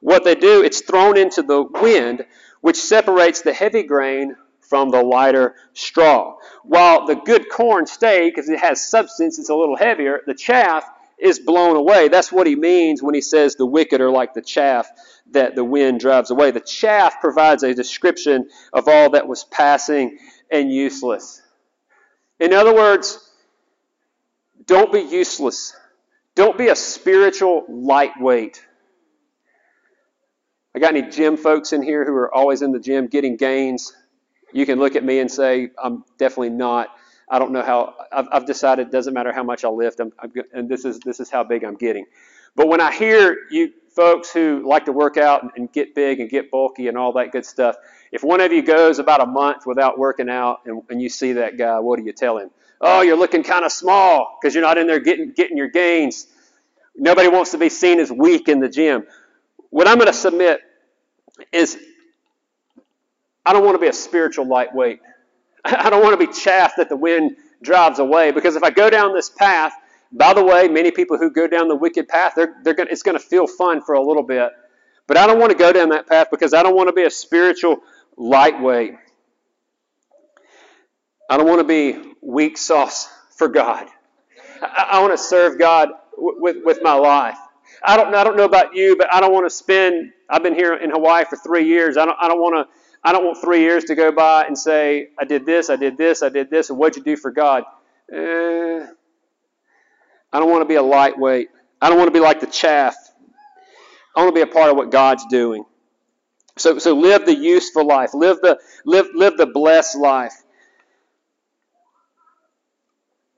What 0.01 0.23
they 0.23 0.36
do, 0.36 0.63
it's 0.63 0.82
thrown 0.82 1.17
into 1.17 1.41
the 1.41 1.63
wind 1.63 2.25
which 2.62 2.78
separates 2.78 3.41
the 3.41 3.54
heavy 3.54 3.84
grain 3.84 4.36
from 4.69 4.89
the 4.89 5.01
lighter 5.01 5.56
straw. 5.73 6.38
While 6.63 7.06
the 7.06 7.15
good 7.15 7.49
corn 7.49 7.86
stay, 7.86 8.30
because 8.30 8.49
it 8.49 8.60
has 8.60 8.88
substance, 8.88 9.39
it's 9.39 9.49
a 9.49 9.56
little 9.56 9.78
heavier, 9.78 10.21
the 10.25 10.34
chaff 10.34 10.84
is 11.17 11.39
blown 11.39 11.75
away. 11.75 12.08
That's 12.10 12.32
what 12.32 12.47
he 12.47 12.56
means 12.56 13.01
when 13.01 13.15
he 13.15 13.21
says 13.21 13.56
the 13.56 13.65
wicked 13.65 14.01
are 14.01 14.12
like 14.12 14.34
the 14.34 14.41
chaff 14.41 14.88
that 15.32 15.56
the 15.56 15.63
wind 15.63 15.99
drives 15.99 16.32
away. 16.32 16.51
The 16.51 16.60
chaff 16.60 17.21
provides 17.21 17.63
a 17.63 17.73
description 17.73 18.49
of 18.73 18.88
all 18.88 19.12
that 19.12 19.28
was 19.28 19.43
passing 19.45 20.17
and 20.51 20.71
useless. 20.71 21.41
In 22.39 22.54
other 22.54 22.75
words, 22.75 23.19
don't 24.65 24.91
be 24.91 25.01
useless. 25.01 25.75
Don't 26.36 26.58
be 26.58 26.67
a 26.67 26.75
spiritual 26.75 27.65
lightweight. 27.69 28.62
I 30.75 30.80
got 30.80 30.93
any 30.93 31.10
gym 31.10 31.38
folks 31.38 31.71
in 31.71 31.82
here 31.82 32.04
who 32.04 32.13
are 32.13 32.34
always 32.34 32.62
in 32.62 32.73
the 32.73 32.80
gym 32.80 33.08
getting 33.08 33.38
gains? 33.38 33.95
You 34.53 34.65
can 34.65 34.79
look 34.79 34.95
at 34.95 35.03
me 35.03 35.19
and 35.19 35.29
say, 35.29 35.69
I'm 35.81 36.03
definitely 36.17 36.49
not. 36.49 36.89
I 37.29 37.39
don't 37.39 37.51
know 37.51 37.62
how. 37.62 37.95
I've, 38.12 38.27
I've 38.31 38.45
decided 38.45 38.88
it 38.88 38.91
doesn't 38.91 39.13
matter 39.13 39.31
how 39.31 39.43
much 39.43 39.65
I 39.65 39.69
lift, 39.69 39.99
I'm, 39.99 40.13
I'm, 40.19 40.31
and 40.53 40.69
this 40.69 40.86
is 40.86 40.99
this 40.99 41.19
is 41.19 41.29
how 41.29 41.43
big 41.43 41.63
I'm 41.63 41.75
getting. 41.75 42.05
But 42.55 42.67
when 42.67 42.79
I 42.79 42.93
hear 42.93 43.38
you 43.49 43.73
folks 43.89 44.31
who 44.31 44.63
like 44.67 44.86
to 44.86 44.91
work 44.91 45.17
out 45.17 45.58
and, 45.58 45.71
get 45.71 45.95
big 45.95 46.19
and 46.19 46.29
get 46.29 46.51
bulky 46.51 46.88
and 46.88 46.97
all 46.97 47.13
that 47.13 47.31
good 47.31 47.45
stuff, 47.45 47.75
if 48.12 48.23
one 48.23 48.41
of 48.41 48.51
you 48.51 48.62
goes 48.62 48.99
about 48.99 49.21
a 49.21 49.25
month 49.25 49.65
without 49.65 49.97
working 49.97 50.29
out 50.29 50.62
and, 50.65 50.84
and 50.89 51.01
you 51.01 51.10
see 51.10 51.34
that 51.34 51.58
guy, 51.58 51.79
what 51.79 51.97
do 51.97 52.05
you 52.05 52.13
tell 52.13 52.38
him? 52.38 52.49
Oh, 52.81 53.01
you're 53.01 53.17
looking 53.17 53.41
kind 53.41 53.65
of 53.65 53.71
small 53.71 54.38
because 54.39 54.53
you're 54.53 54.63
not 54.63 54.77
in 54.77 54.86
there 54.86 54.99
getting 54.99 55.31
getting 55.31 55.58
your 55.58 55.69
gains. 55.69 56.27
Nobody 56.95 57.27
wants 57.27 57.51
to 57.51 57.58
be 57.58 57.69
seen 57.69 57.99
as 57.99 58.12
weak 58.12 58.47
in 58.47 58.60
the 58.60 58.69
gym. 58.69 59.05
What 59.69 59.88
I'm 59.88 59.95
going 59.95 60.08
to 60.08 60.13
submit 60.13 60.62
is 61.51 61.77
I 63.45 63.53
don't 63.53 63.63
want 63.63 63.75
to 63.75 63.79
be 63.79 63.88
a 63.88 63.93
spiritual 63.93 64.47
lightweight. 64.47 64.99
I 65.65 65.89
don't 65.89 66.03
want 66.03 66.19
to 66.19 66.27
be 66.27 66.31
chaff 66.34 66.73
that 66.77 66.89
the 66.89 66.97
wind 66.97 67.38
drives 67.62 67.99
away 67.99 68.31
because 68.31 68.55
if 68.55 68.63
I 68.63 68.69
go 68.71 68.89
down 68.89 69.13
this 69.13 69.29
path, 69.29 69.73
by 70.12 70.34
the 70.34 70.43
way, 70.43 70.67
many 70.67 70.91
people 70.91 71.17
who 71.17 71.31
go 71.31 71.47
down 71.47 71.67
the 71.67 71.75
wicked 71.75 72.08
path, 72.08 72.34
they're, 72.36 72.55
they're 72.63 72.73
gonna, 72.73 72.89
it's 72.91 73.03
going 73.03 73.17
to 73.17 73.23
feel 73.23 73.47
fun 73.47 73.81
for 73.81 73.95
a 73.95 74.01
little 74.01 74.23
bit. 74.23 74.51
But 75.08 75.17
I 75.17 75.27
don't 75.27 75.39
want 75.39 75.51
to 75.51 75.58
go 75.58 75.71
down 75.73 75.89
that 75.89 76.08
path 76.08 76.27
because 76.31 76.53
I 76.53 76.63
don't 76.63 76.75
want 76.75 76.88
to 76.89 76.93
be 76.93 77.03
a 77.03 77.10
spiritual 77.10 77.79
lightweight. 78.17 78.93
I 81.29 81.38
don't 81.38 81.47
want 81.47 81.60
to 81.60 81.65
be 81.67 82.13
weak 82.21 82.58
sauce 82.58 83.10
for 83.38 83.47
God. 83.47 83.88
I, 84.62 84.89
I 84.93 85.01
want 85.01 85.13
to 85.13 85.17
serve 85.17 85.60
God 85.60 85.89
w- 86.15 86.38
with, 86.39 86.58
with 86.63 86.79
my 86.81 86.93
life. 86.93 87.38
I 87.84 87.97
don't, 87.97 88.13
I 88.15 88.23
don't 88.23 88.38
know 88.38 88.45
about 88.45 88.75
you, 88.75 88.95
but 88.95 89.13
I 89.13 89.19
don't 89.21 89.34
want 89.34 89.45
to 89.45 89.49
spend, 89.49 90.12
I've 90.29 90.43
been 90.43 90.55
here 90.55 90.75
in 90.75 90.91
Hawaii 90.91 91.25
for 91.25 91.36
three 91.36 91.67
years. 91.67 91.97
I 91.97 92.05
don't, 92.05 92.17
I 92.21 92.27
don't 92.27 92.39
want 92.39 92.67
to, 92.67 92.73
I 93.06 93.12
don't 93.12 93.24
want 93.24 93.38
three 93.39 93.62
years 93.62 93.84
to 93.86 93.96
go 93.96 94.12
by 94.12 94.46
and 94.46 94.58
say, 94.58 95.10
I 95.20 95.26
did 95.26 95.46
this, 95.46 95.70
I 95.70 95.76
did 95.76 95.96
this, 95.96 96.24
I 96.24 96.30
did 96.30 96.50
this, 96.50 96.72
and 96.72 96.80
what'd 96.80 96.98
you 96.98 97.04
do 97.04 97.15
for 97.15 97.30
God? 97.30 97.63
Eh, 98.12 98.86
I 100.34 100.39
don't 100.39 100.50
want 100.50 100.63
to 100.63 100.65
be 100.68 100.74
a 100.74 100.82
lightweight. 100.82 101.50
I 101.80 101.89
don't 101.89 102.00
want 102.00 102.08
to 102.08 102.12
be 102.12 102.20
like 102.20 102.39
the 102.39 102.48
chaff. 102.48 102.96
I 104.15 104.24
want 104.24 104.36
to 104.36 104.44
be 104.44 104.50
a 104.50 104.52
part 104.52 104.72
of 104.72 104.76
what 104.78 104.89
God's 104.89 105.24
doing. 105.28 105.65
So, 106.58 106.80
so 106.80 106.94
live 106.94 107.28
the 107.28 107.36
useful 107.36 107.86
life. 107.86 108.15
Live 108.15 108.41
the, 108.41 108.60
live, 108.86 109.08
live 109.13 109.38
the 109.38 109.46
blessed 109.46 109.98
life. 109.98 110.34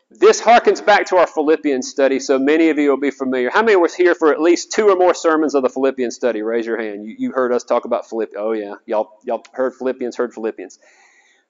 This 0.09 0.41
harkens 0.41 0.85
back 0.85 1.07
to 1.07 1.17
our 1.17 1.27
Philippians 1.27 1.85
study, 1.85 2.21
so 2.21 2.39
many 2.39 2.69
of 2.69 2.77
you 2.77 2.89
will 2.89 2.97
be 2.97 3.11
familiar. 3.11 3.49
How 3.49 3.61
many 3.61 3.75
was 3.75 3.93
here 3.93 4.15
for 4.15 4.31
at 4.31 4.39
least 4.39 4.71
two 4.71 4.87
or 4.87 4.95
more 4.95 5.13
sermons 5.13 5.53
of 5.53 5.63
the 5.63 5.69
Philippians 5.69 6.15
study? 6.15 6.41
Raise 6.41 6.65
your 6.65 6.81
hand. 6.81 7.05
You, 7.05 7.15
you 7.19 7.31
heard 7.33 7.51
us 7.51 7.65
talk 7.65 7.83
about 7.83 8.07
Philippians. 8.07 8.41
Oh, 8.41 8.53
yeah. 8.53 8.75
Y'all, 8.85 9.19
y'all 9.25 9.43
heard 9.51 9.75
Philippians, 9.75 10.15
heard 10.15 10.33
Philippians. 10.33 10.79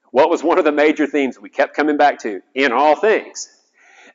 What 0.09 0.31
was 0.31 0.43
one 0.43 0.57
of 0.57 0.65
the 0.65 0.71
major 0.71 1.05
themes 1.05 1.39
we 1.39 1.49
kept 1.49 1.75
coming 1.75 1.97
back 1.97 2.17
to? 2.23 2.41
In 2.55 2.71
all 2.71 2.95
things. 2.95 3.47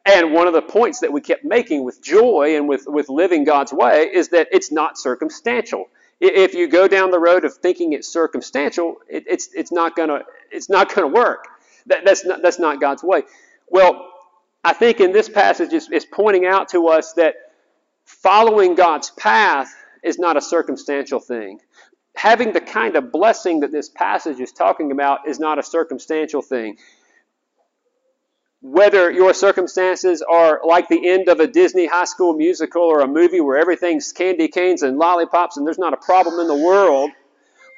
And 0.05 0.33
one 0.33 0.49
of 0.49 0.55
the 0.55 0.63
points 0.63 1.01
that 1.01 1.13
we 1.13 1.21
kept 1.21 1.45
making 1.45 1.85
with 1.85 2.03
joy 2.03 2.57
and 2.57 2.69
with, 2.69 2.83
with 2.89 3.09
living 3.09 3.45
God's 3.45 3.73
way 3.73 4.11
is 4.13 4.31
that 4.31 4.49
it's 4.51 4.73
not 4.73 4.99
circumstantial. 4.99 5.87
If 6.21 6.55
you 6.55 6.69
go 6.69 6.89
down 6.89 7.13
the 7.13 7.21
road 7.21 7.45
of 7.45 7.55
thinking 7.55 7.93
it's 7.93 8.13
circumstantial, 8.13 8.97
it, 9.09 9.25
it's, 9.29 9.51
it's 9.55 9.71
not 9.71 9.97
not 9.97 10.95
gonna 10.95 11.07
work. 11.07 11.47
That, 11.87 12.05
that's 12.05 12.25
not 12.25 12.43
that's 12.43 12.59
not 12.59 12.81
God's 12.81 13.05
way. 13.05 13.23
Well, 13.69 14.12
I 14.65 14.73
think 14.73 15.01
in 15.01 15.13
this 15.13 15.29
passage 15.29 15.73
is, 15.73 15.91
is 15.91 16.05
pointing 16.05 16.47
out 16.47 16.69
to 16.71 16.89
us 16.89 17.15
that 17.15 17.35
following 18.05 18.75
God's 18.75 19.11
path 19.11 19.75
is 20.03 20.19
not 20.19 20.37
a 20.37 20.41
circumstantial 20.41 21.21
thing. 21.21 21.61
Having 22.15 22.53
the 22.53 22.61
kind 22.61 22.95
of 22.97 23.11
blessing 23.11 23.61
that 23.61 23.73
this 23.73 23.89
passage 23.89 24.39
is 24.39 24.53
talking 24.53 24.93
about 24.93 25.27
is 25.27 25.41
not 25.41 25.59
a 25.59 25.63
circumstantial 25.63 26.43
thing. 26.43 26.77
Whether 28.61 29.11
your 29.11 29.35
circumstances 29.35 30.23
are 30.23 30.61
like 30.65 30.89
the 30.89 31.09
end 31.09 31.29
of 31.29 31.41
a 31.41 31.49
Disney 31.49 31.87
high 31.87 32.05
school 32.05 32.35
musical 32.35 32.83
or 32.83 33.01
a 33.01 33.09
movie 33.09 33.41
where 33.41 33.59
everything's 33.59 34.13
candy 34.13 34.47
canes 34.47 34.85
and 34.85 34.99
lollipops 34.99 35.57
and 35.57 35.67
there's 35.67 35.79
not 35.79 35.95
a 35.95 35.97
problem 35.97 36.39
in 36.39 36.47
the 36.47 36.65
world, 36.65 37.11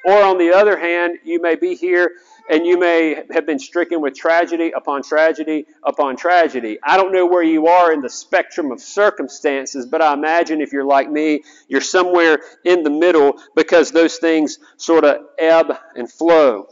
or 0.05 0.21
on 0.21 0.37
the 0.37 0.51
other 0.51 0.77
hand, 0.77 1.17
you 1.23 1.41
may 1.41 1.55
be 1.55 1.73
here 1.73 2.11
and 2.49 2.65
you 2.65 2.77
may 2.77 3.23
have 3.31 3.45
been 3.45 3.59
stricken 3.59 4.01
with 4.01 4.13
tragedy 4.13 4.71
upon 4.75 5.01
tragedy 5.01 5.65
upon 5.83 6.15
tragedy. 6.15 6.77
I 6.83 6.97
don't 6.97 7.11
know 7.11 7.25
where 7.25 7.43
you 7.43 7.67
are 7.67 7.91
in 7.91 8.01
the 8.01 8.09
spectrum 8.09 8.71
of 8.71 8.79
circumstances, 8.79 9.85
but 9.85 10.01
I 10.01 10.13
imagine 10.13 10.61
if 10.61 10.71
you're 10.71 10.85
like 10.85 11.09
me, 11.09 11.43
you're 11.67 11.81
somewhere 11.81 12.39
in 12.63 12.83
the 12.83 12.89
middle 12.89 13.41
because 13.55 13.91
those 13.91 14.17
things 14.17 14.59
sort 14.77 15.05
of 15.05 15.25
ebb 15.39 15.75
and 15.95 16.11
flow. 16.11 16.67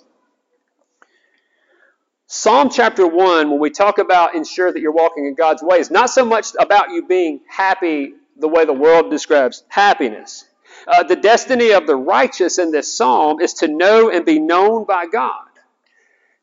Psalm 2.28 2.70
chapter 2.70 3.06
1, 3.06 3.50
when 3.50 3.60
we 3.60 3.70
talk 3.70 3.98
about 3.98 4.34
ensure 4.36 4.72
that 4.72 4.80
you're 4.80 4.92
walking 4.92 5.26
in 5.26 5.36
God's 5.36 5.62
way, 5.62 5.80
is 5.80 5.92
not 5.92 6.10
so 6.10 6.26
much 6.26 6.48
about 6.60 6.90
you 6.90 7.06
being 7.06 7.42
happy 7.48 8.14
the 8.38 8.48
way 8.48 8.66
the 8.66 8.74
world 8.74 9.12
describes 9.12 9.64
happiness. 9.70 10.46
Uh, 10.88 11.04
the 11.04 11.16
destiny 11.16 11.72
of 11.72 11.86
the 11.86 11.96
righteous 11.96 12.58
in 12.58 12.72
this 12.72 12.92
psalm 12.94 13.40
is 13.40 13.54
to 13.54 13.68
know 13.68 14.10
and 14.10 14.26
be 14.26 14.40
known 14.40 14.86
by 14.86 15.06
God 15.06 15.43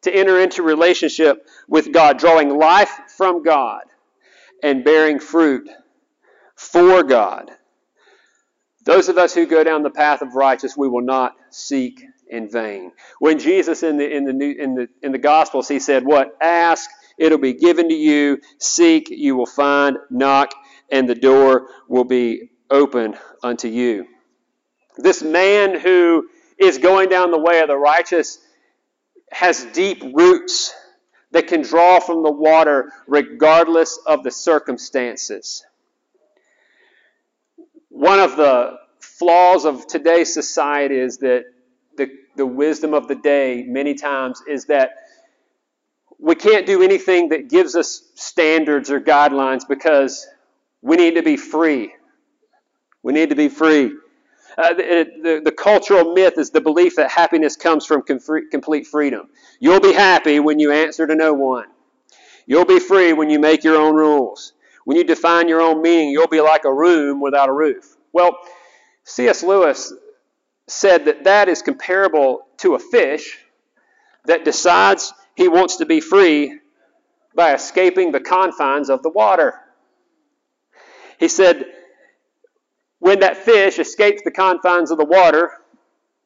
to 0.02 0.14
enter 0.14 0.40
into 0.40 0.62
relationship 0.62 1.46
with 1.68 1.92
God, 1.92 2.18
drawing 2.18 2.48
life 2.56 2.90
from 3.16 3.42
God 3.42 3.82
and 4.62 4.84
bearing 4.84 5.18
fruit 5.18 5.68
for 6.56 7.02
God. 7.02 7.50
Those 8.84 9.08
of 9.08 9.18
us 9.18 9.34
who 9.34 9.46
go 9.46 9.62
down 9.62 9.82
the 9.82 9.90
path 9.90 10.22
of 10.22 10.34
righteousness, 10.34 10.76
we 10.76 10.88
will 10.88 11.02
not 11.02 11.34
seek 11.50 12.02
in 12.28 12.48
vain. 12.50 12.92
When 13.18 13.38
Jesus 13.38 13.82
in 13.82 13.98
the 13.98 14.10
in 14.10 14.24
the 14.24 14.32
new, 14.32 14.52
in 14.52 14.74
the 14.74 14.88
in 15.02 15.12
the 15.12 15.18
Gospels, 15.18 15.68
he 15.68 15.78
said, 15.78 16.04
"What 16.04 16.36
ask, 16.40 16.88
it'll 17.18 17.38
be 17.38 17.52
given 17.52 17.88
to 17.88 17.94
you; 17.94 18.38
seek, 18.58 19.10
you 19.10 19.36
will 19.36 19.46
find; 19.46 19.98
knock, 20.10 20.54
and 20.90 21.08
the 21.08 21.14
door 21.14 21.68
will 21.88 22.04
be 22.04 22.50
open 22.70 23.16
unto 23.42 23.68
you." 23.68 24.06
This 24.96 25.22
man 25.22 25.78
who 25.78 26.28
is 26.58 26.78
going 26.78 27.08
down 27.08 27.30
the 27.30 27.38
way 27.38 27.60
of 27.60 27.68
the 27.68 27.76
righteous 27.76 28.38
has 29.30 29.64
deep 29.66 30.02
roots 30.14 30.74
that 31.30 31.46
can 31.46 31.62
draw 31.62 32.00
from 32.00 32.22
the 32.22 32.30
water 32.30 32.92
regardless 33.06 33.98
of 34.06 34.22
the 34.24 34.30
circumstances. 34.30 35.64
One 37.88 38.18
of 38.18 38.36
the 38.36 38.78
flaws 38.98 39.64
of 39.64 39.86
today's 39.86 40.32
society 40.32 40.98
is 40.98 41.18
that 41.18 41.44
the, 41.96 42.10
the 42.36 42.46
wisdom 42.46 42.94
of 42.94 43.08
the 43.08 43.14
day, 43.14 43.64
many 43.66 43.94
times, 43.94 44.42
is 44.48 44.66
that 44.66 44.96
we 46.18 46.34
can't 46.34 46.66
do 46.66 46.82
anything 46.82 47.30
that 47.30 47.48
gives 47.48 47.76
us 47.76 48.02
standards 48.14 48.90
or 48.90 49.00
guidelines 49.00 49.66
because 49.66 50.26
we 50.82 50.96
need 50.96 51.14
to 51.14 51.22
be 51.22 51.36
free. 51.36 51.92
We 53.02 53.12
need 53.12 53.30
to 53.30 53.36
be 53.36 53.48
free. 53.48 53.92
Uh, 54.58 54.74
the, 54.74 55.06
the, 55.22 55.40
the, 55.44 55.52
cultural 55.52 56.12
myth 56.12 56.34
is 56.36 56.50
the 56.50 56.60
belief 56.60 56.96
that 56.96 57.10
happiness 57.10 57.56
comes 57.56 57.86
from 57.86 58.02
complete 58.02 58.86
freedom. 58.86 59.28
You'll 59.60 59.80
be 59.80 59.92
happy 59.92 60.40
when 60.40 60.58
you 60.58 60.72
answer 60.72 61.06
to 61.06 61.14
no 61.14 61.32
one. 61.32 61.66
You'll 62.46 62.64
be 62.64 62.80
free 62.80 63.12
when 63.12 63.30
you 63.30 63.38
make 63.38 63.62
your 63.62 63.76
own 63.76 63.94
rules. 63.94 64.52
When 64.84 64.96
you 64.96 65.04
define 65.04 65.48
your 65.48 65.60
own 65.60 65.82
meaning, 65.82 66.10
you'll 66.10 66.26
be 66.26 66.40
like 66.40 66.64
a 66.64 66.72
room 66.72 67.20
without 67.20 67.48
a 67.48 67.52
roof. 67.52 67.96
Well, 68.12 68.38
C.S. 69.04 69.42
Lewis 69.42 69.92
said 70.66 71.04
that 71.04 71.25
that 71.25 71.48
is 71.48 71.62
comparable 71.62 72.46
to 72.58 72.75
a 72.75 72.79
fish 72.79 73.38
that 74.25 74.44
decides 74.44 75.12
he 75.35 75.48
wants 75.48 75.77
to 75.77 75.87
be 75.87 76.00
free 76.00 76.58
by 77.35 77.54
escaping 77.54 78.12
the 78.12 78.20
confines 78.20 78.90
of 78.90 79.02
the 79.02 79.10
water. 79.10 79.54
He 81.18 81.29
said, 81.29 81.66
when 83.01 83.21
that 83.21 83.38
fish 83.38 83.79
escapes 83.79 84.23
the 84.23 84.31
confines 84.31 84.90
of 84.90 84.98
the 84.98 85.05
water, 85.05 85.51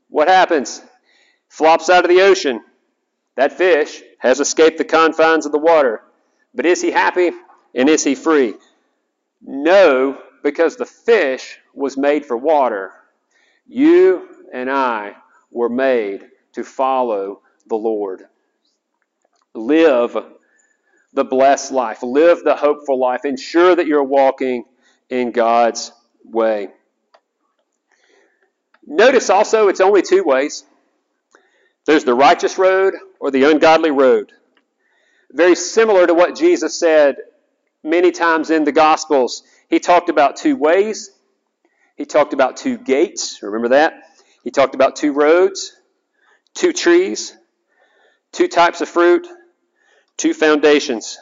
what 0.08 0.28
happens? 0.28 0.82
Flops 1.48 1.88
out 1.88 2.04
of 2.04 2.10
the 2.10 2.20
ocean. 2.20 2.60
That 3.36 3.52
fish 3.52 4.02
has 4.18 4.40
escaped 4.40 4.78
the 4.78 4.84
confines 4.84 5.46
of 5.46 5.52
the 5.52 5.58
water. 5.58 6.02
But 6.54 6.66
is 6.66 6.82
he 6.82 6.90
happy 6.90 7.30
and 7.74 7.88
is 7.88 8.04
he 8.04 8.14
free? 8.14 8.54
No, 9.40 10.18
because 10.42 10.76
the 10.76 10.86
fish 10.86 11.58
was 11.74 11.96
made 11.96 12.26
for 12.26 12.36
water. 12.36 12.92
You 13.66 14.28
and 14.52 14.70
I 14.70 15.14
were 15.50 15.68
made 15.68 16.26
to 16.52 16.64
follow 16.64 17.40
the 17.66 17.76
Lord. 17.76 18.24
Live 19.54 20.16
the 21.12 21.24
blessed 21.24 21.70
life. 21.70 22.02
Live 22.02 22.42
the 22.42 22.56
hopeful 22.56 22.98
life. 22.98 23.24
Ensure 23.24 23.76
that 23.76 23.86
you're 23.86 24.02
walking 24.02 24.64
in 25.08 25.30
God's 25.30 25.92
way. 26.24 26.68
Notice 28.86 29.30
also 29.30 29.68
it's 29.68 29.80
only 29.80 30.02
two 30.02 30.24
ways 30.24 30.64
there's 31.86 32.04
the 32.04 32.14
righteous 32.14 32.56
road 32.58 32.94
or 33.20 33.30
the 33.30 33.44
ungodly 33.50 33.90
road. 33.90 34.32
Very 35.30 35.54
similar 35.54 36.06
to 36.06 36.14
what 36.14 36.36
Jesus 36.36 36.78
said 36.78 37.16
many 37.82 38.10
times 38.10 38.50
in 38.50 38.64
the 38.64 38.72
Gospels. 38.72 39.42
He 39.68 39.80
talked 39.80 40.08
about 40.08 40.36
two 40.36 40.56
ways, 40.56 41.10
he 41.96 42.04
talked 42.06 42.32
about 42.32 42.56
two 42.56 42.78
gates. 42.78 43.40
Remember 43.42 43.68
that? 43.68 43.94
He 44.42 44.50
talked 44.50 44.74
about 44.74 44.96
two 44.96 45.12
roads, 45.12 45.76
two 46.54 46.72
trees, 46.72 47.36
two 48.32 48.48
types 48.48 48.80
of 48.80 48.88
fruit, 48.88 49.26
two 50.16 50.34
foundations. 50.34 51.18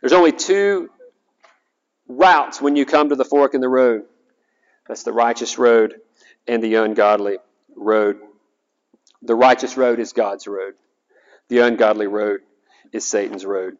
There's 0.00 0.12
only 0.12 0.32
two 0.32 0.90
routes 2.08 2.60
when 2.60 2.76
you 2.76 2.86
come 2.86 3.10
to 3.10 3.16
the 3.16 3.24
fork 3.24 3.54
in 3.54 3.60
the 3.60 3.68
road. 3.68 4.02
That's 4.86 5.02
the 5.02 5.12
righteous 5.12 5.58
road 5.58 5.94
and 6.46 6.62
the 6.62 6.76
ungodly 6.76 7.38
road. 7.76 8.18
The 9.22 9.34
righteous 9.34 9.76
road 9.76 9.98
is 9.98 10.12
God's 10.12 10.46
road. 10.46 10.74
The 11.48 11.58
ungodly 11.58 12.06
road 12.06 12.40
is 12.92 13.06
Satan's 13.06 13.44
road. 13.44 13.76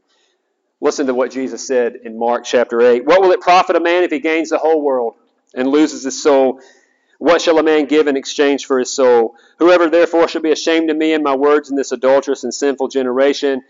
Listen 0.81 1.07
to 1.07 1.15
what 1.15 1.31
Jesus 1.31 1.67
said 1.67 1.97
in 2.05 2.19
Mark 2.19 2.45
chapter 2.45 2.81
8. 2.81 3.05
What 3.05 3.21
will 3.21 3.33
it 3.33 3.41
profit 3.41 3.77
a 3.77 3.81
man 3.81 4.03
if 4.03 4.11
he 4.11 4.19
gains 4.19 4.51
the 4.51 4.59
whole 4.59 4.81
world 4.83 5.15
and 5.55 5.69
loses 5.69 6.05
his 6.05 6.23
soul? 6.23 6.61
What 7.19 7.43
shall 7.43 7.59
a 7.59 7.63
man 7.63 7.85
give 7.85 8.07
in 8.07 8.17
exchange 8.17 8.65
for 8.65 8.79
his 8.79 8.91
soul? 8.91 9.37
Whoever 9.59 9.91
therefore 9.91 10.27
shall 10.27 10.41
be 10.41 10.53
ashamed 10.53 10.91
of 10.91 10.97
me 10.97 11.13
and 11.13 11.23
my 11.23 11.37
words 11.37 11.71
in 11.71 11.77
this 11.77 11.93
adulterous 11.93 12.45
and 12.45 12.55
sinful 12.55 12.89
generation, 12.89 13.63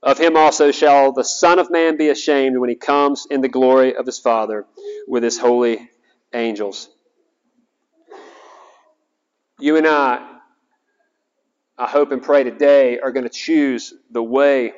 of 0.00 0.18
him 0.18 0.36
also 0.36 0.70
shall 0.70 1.12
the 1.12 1.24
Son 1.24 1.58
of 1.58 1.72
Man 1.72 1.96
be 1.96 2.08
ashamed 2.08 2.56
when 2.58 2.68
he 2.68 2.76
comes 2.76 3.26
in 3.28 3.40
the 3.40 3.48
glory 3.48 3.96
of 3.96 4.06
his 4.06 4.20
Father 4.20 4.64
with 5.08 5.24
his 5.24 5.38
holy 5.38 5.90
angels. 6.32 6.88
You 9.58 9.76
and 9.76 9.86
I, 9.86 10.38
I 11.76 11.86
hope 11.86 12.12
and 12.12 12.22
pray 12.22 12.44
today, 12.44 12.98
are 12.98 13.12
going 13.12 13.24
to 13.24 13.30
choose 13.30 13.94
the 14.10 14.22
way 14.22 14.72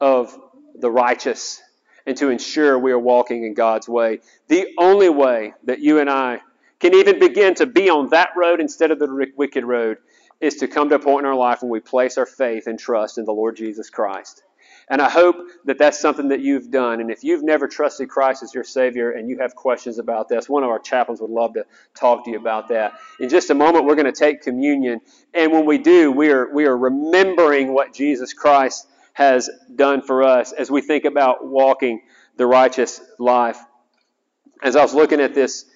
of 0.00 0.36
the 0.74 0.90
righteous 0.90 1.60
and 2.06 2.16
to 2.16 2.30
ensure 2.30 2.78
we 2.78 2.92
are 2.92 2.98
walking 2.98 3.44
in 3.44 3.54
God's 3.54 3.88
way. 3.88 4.20
The 4.48 4.68
only 4.78 5.08
way 5.08 5.54
that 5.64 5.80
you 5.80 5.98
and 5.98 6.08
I 6.08 6.40
can 6.78 6.94
even 6.94 7.18
begin 7.18 7.54
to 7.56 7.66
be 7.66 7.90
on 7.90 8.08
that 8.10 8.30
road 8.36 8.60
instead 8.60 8.90
of 8.90 8.98
the 8.98 9.32
wicked 9.36 9.64
road 9.64 9.98
is 10.40 10.56
to 10.56 10.68
come 10.68 10.88
to 10.88 10.94
a 10.94 10.98
point 10.98 11.24
in 11.24 11.30
our 11.30 11.36
life 11.36 11.60
when 11.60 11.70
we 11.70 11.80
place 11.80 12.16
our 12.16 12.26
faith 12.26 12.66
and 12.66 12.78
trust 12.78 13.18
in 13.18 13.26
the 13.26 13.32
Lord 13.32 13.56
Jesus 13.56 13.90
Christ. 13.90 14.42
And 14.90 15.00
I 15.00 15.08
hope 15.08 15.36
that 15.66 15.78
that's 15.78 16.00
something 16.00 16.28
that 16.28 16.40
you've 16.40 16.70
done. 16.72 17.00
And 17.00 17.12
if 17.12 17.22
you've 17.22 17.44
never 17.44 17.68
trusted 17.68 18.08
Christ 18.08 18.42
as 18.42 18.52
your 18.52 18.64
Savior 18.64 19.12
and 19.12 19.30
you 19.30 19.38
have 19.38 19.54
questions 19.54 20.00
about 20.00 20.28
this, 20.28 20.48
one 20.48 20.64
of 20.64 20.68
our 20.68 20.80
chaplains 20.80 21.20
would 21.20 21.30
love 21.30 21.54
to 21.54 21.64
talk 21.94 22.24
to 22.24 22.30
you 22.32 22.38
about 22.38 22.68
that. 22.68 22.94
In 23.20 23.28
just 23.28 23.50
a 23.50 23.54
moment, 23.54 23.84
we're 23.84 23.94
going 23.94 24.12
to 24.12 24.12
take 24.12 24.42
communion. 24.42 25.00
And 25.32 25.52
when 25.52 25.64
we 25.64 25.78
do, 25.78 26.10
we 26.10 26.30
are, 26.30 26.52
we 26.52 26.66
are 26.66 26.76
remembering 26.76 27.72
what 27.72 27.94
Jesus 27.94 28.32
Christ 28.32 28.88
has 29.12 29.48
done 29.76 30.02
for 30.02 30.24
us 30.24 30.50
as 30.50 30.72
we 30.72 30.82
think 30.82 31.04
about 31.04 31.46
walking 31.46 32.02
the 32.36 32.46
righteous 32.46 33.00
life. 33.20 33.58
As 34.60 34.74
I 34.74 34.82
was 34.82 34.92
looking 34.92 35.20
at 35.20 35.34
this 35.34 35.66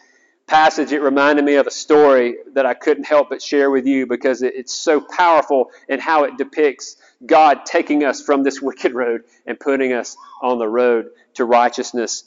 passage, 0.46 0.92
it 0.92 1.00
reminded 1.00 1.44
me 1.44 1.54
of 1.54 1.66
a 1.66 1.70
story 1.70 2.36
that 2.54 2.66
I 2.66 2.74
couldn't 2.74 3.04
help 3.04 3.30
but 3.30 3.42
share 3.42 3.70
with 3.70 3.86
you 3.86 4.06
because 4.06 4.42
it's 4.42 4.74
so 4.74 5.00
powerful 5.00 5.70
in 5.88 6.00
how 6.00 6.24
it 6.24 6.36
depicts 6.36 6.96
God 7.24 7.64
taking 7.64 8.04
us 8.04 8.22
from 8.22 8.42
this 8.42 8.60
wicked 8.62 8.92
road 8.92 9.22
and 9.46 9.58
putting 9.58 9.92
us 9.92 10.16
on 10.42 10.58
the 10.58 10.68
road 10.68 11.06
to 11.34 11.44
righteousness. 11.44 12.24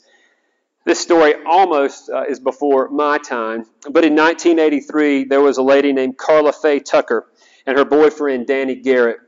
This 0.84 1.00
story 1.00 1.34
almost 1.46 2.08
uh, 2.08 2.24
is 2.28 2.40
before 2.40 2.88
my 2.88 3.18
time, 3.18 3.66
but 3.90 4.04
in 4.04 4.14
1983, 4.16 5.24
there 5.24 5.40
was 5.40 5.58
a 5.58 5.62
lady 5.62 5.92
named 5.92 6.16
Karla 6.16 6.52
Faye 6.52 6.80
Tucker 6.80 7.26
and 7.66 7.76
her 7.76 7.84
boyfriend 7.84 8.46
Danny 8.46 8.74
Garrett. 8.74 9.18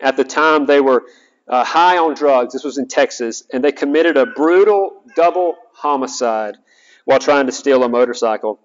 At 0.00 0.16
the 0.16 0.24
time, 0.24 0.66
they 0.66 0.80
were 0.80 1.04
uh, 1.48 1.64
high 1.64 1.96
on 1.96 2.14
drugs. 2.14 2.52
This 2.52 2.64
was 2.64 2.76
in 2.76 2.86
Texas, 2.86 3.44
and 3.52 3.64
they 3.64 3.72
committed 3.72 4.16
a 4.16 4.26
brutal 4.26 5.02
double 5.16 5.56
homicide 5.72 6.56
while 7.04 7.18
trying 7.18 7.46
to 7.46 7.52
steal 7.52 7.82
a 7.84 7.88
motorcycle. 7.88 8.60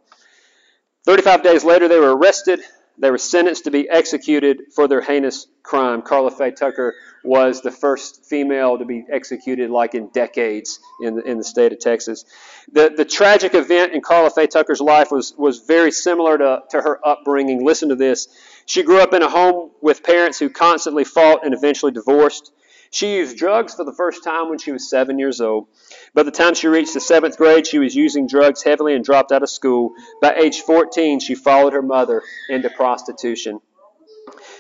35 1.06 1.44
days 1.44 1.64
later, 1.64 1.88
they 1.88 2.00
were 2.00 2.16
arrested. 2.16 2.62
They 2.98 3.12
were 3.12 3.18
sentenced 3.18 3.64
to 3.64 3.72
be 3.72 3.90
executed 3.90 4.74
for 4.76 4.88
their 4.88 5.02
heinous 5.02 5.48
crime. 5.64 6.02
Karla 6.02 6.32
Faye 6.32 6.52
Tucker 6.52 6.96
was 7.24 7.62
the 7.62 7.72
first 7.72 8.26
female 8.26 8.78
to 8.78 8.86
be 8.86 9.06
executed, 9.12 9.70
like 9.70 9.96
in 9.96 10.10
decades, 10.10 10.80
in 11.02 11.16
the, 11.16 11.22
in 11.24 11.38
the 11.38 11.44
state 11.44 11.72
of 11.72 11.80
Texas. 11.80 12.26
The, 12.72 12.94
the 12.96 13.06
tragic 13.06 13.54
event 13.56 13.94
in 13.94 14.02
Karla 14.02 14.30
Faye 14.30 14.48
Tucker's 14.48 14.82
life 14.82 15.12
was, 15.12 15.34
was 15.38 15.60
very 15.60 15.92
similar 15.92 16.38
to, 16.38 16.64
to 16.72 16.82
her 16.82 17.00
upbringing. 17.08 17.66
Listen 17.66 17.90
to 17.90 17.96
this. 17.96 18.28
She 18.66 18.84
grew 18.84 19.00
up 19.00 19.14
in 19.14 19.22
a 19.22 19.30
home 19.30 19.72
with 19.82 20.04
parents 20.04 20.38
who 20.38 20.50
constantly 20.50 21.06
fought 21.06 21.46
and 21.46 21.54
eventually 21.54 21.94
divorced. 21.94 22.52
She 22.92 23.18
used 23.18 23.38
drugs 23.38 23.76
for 23.76 23.86
the 23.86 23.94
first 23.94 24.24
time 24.24 24.50
when 24.50 24.58
she 24.58 24.72
was 24.72 24.90
seven 24.90 25.20
years 25.20 25.42
old. 25.42 25.68
By 26.16 26.24
the 26.24 26.32
time 26.32 26.56
she 26.56 26.68
reached 26.68 26.96
the 26.96 27.00
seventh 27.00 27.38
grade, 27.38 27.68
she 27.68 27.78
was 27.78 27.96
using 27.96 28.26
drugs 28.28 28.64
heavily 28.64 28.96
and 28.96 29.06
dropped 29.06 29.32
out 29.32 29.44
of 29.44 29.50
school. 29.50 29.92
By 30.22 30.34
age 30.34 30.62
14, 30.62 31.20
she 31.20 31.36
followed 31.36 31.74
her 31.74 31.84
mother 31.84 32.24
into 32.50 32.70
prostitution. 32.70 33.60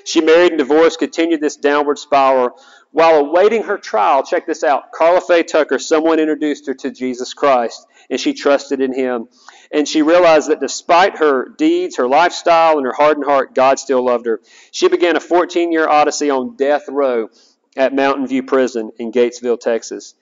She 0.04 0.22
married 0.22 0.52
and 0.52 0.60
divorced, 0.60 1.00
continued 1.00 1.42
this 1.42 1.56
downward 1.56 1.98
spiral. 1.98 2.60
While 2.92 3.20
awaiting 3.20 3.64
her 3.64 3.78
trial, 3.78 4.24
check 4.24 4.46
this 4.46 4.64
out 4.64 4.92
Karla 4.92 5.22
Faye 5.22 5.44
Tucker, 5.44 5.80
someone 5.80 6.20
introduced 6.20 6.68
her 6.68 6.74
to 6.76 6.92
Jesus 6.92 7.34
Christ, 7.34 7.86
and 8.10 8.20
she 8.20 8.34
trusted 8.34 8.82
in 8.82 8.94
him. 8.94 9.28
And 9.72 9.88
she 9.88 10.02
realized 10.02 10.50
that 10.50 10.60
despite 10.60 11.18
her 11.18 11.50
deeds, 11.50 11.98
her 11.98 12.08
lifestyle, 12.08 12.78
and 12.78 12.86
her 12.86 12.94
hardened 12.94 13.26
heart, 13.26 13.54
God 13.54 13.78
still 13.78 14.04
loved 14.04 14.26
her. 14.26 14.42
She 14.72 14.88
began 14.88 15.16
a 15.16 15.20
14 15.20 15.72
year 15.72 15.88
odyssey 15.88 16.32
on 16.32 16.56
death 16.56 16.86
row 16.90 17.30
at 17.78 17.94
Mountain 17.94 18.28
View 18.28 18.44
Prison 18.44 18.92
in 18.98 19.12
Gatesville, 19.12 19.60
Texas. 19.60 20.16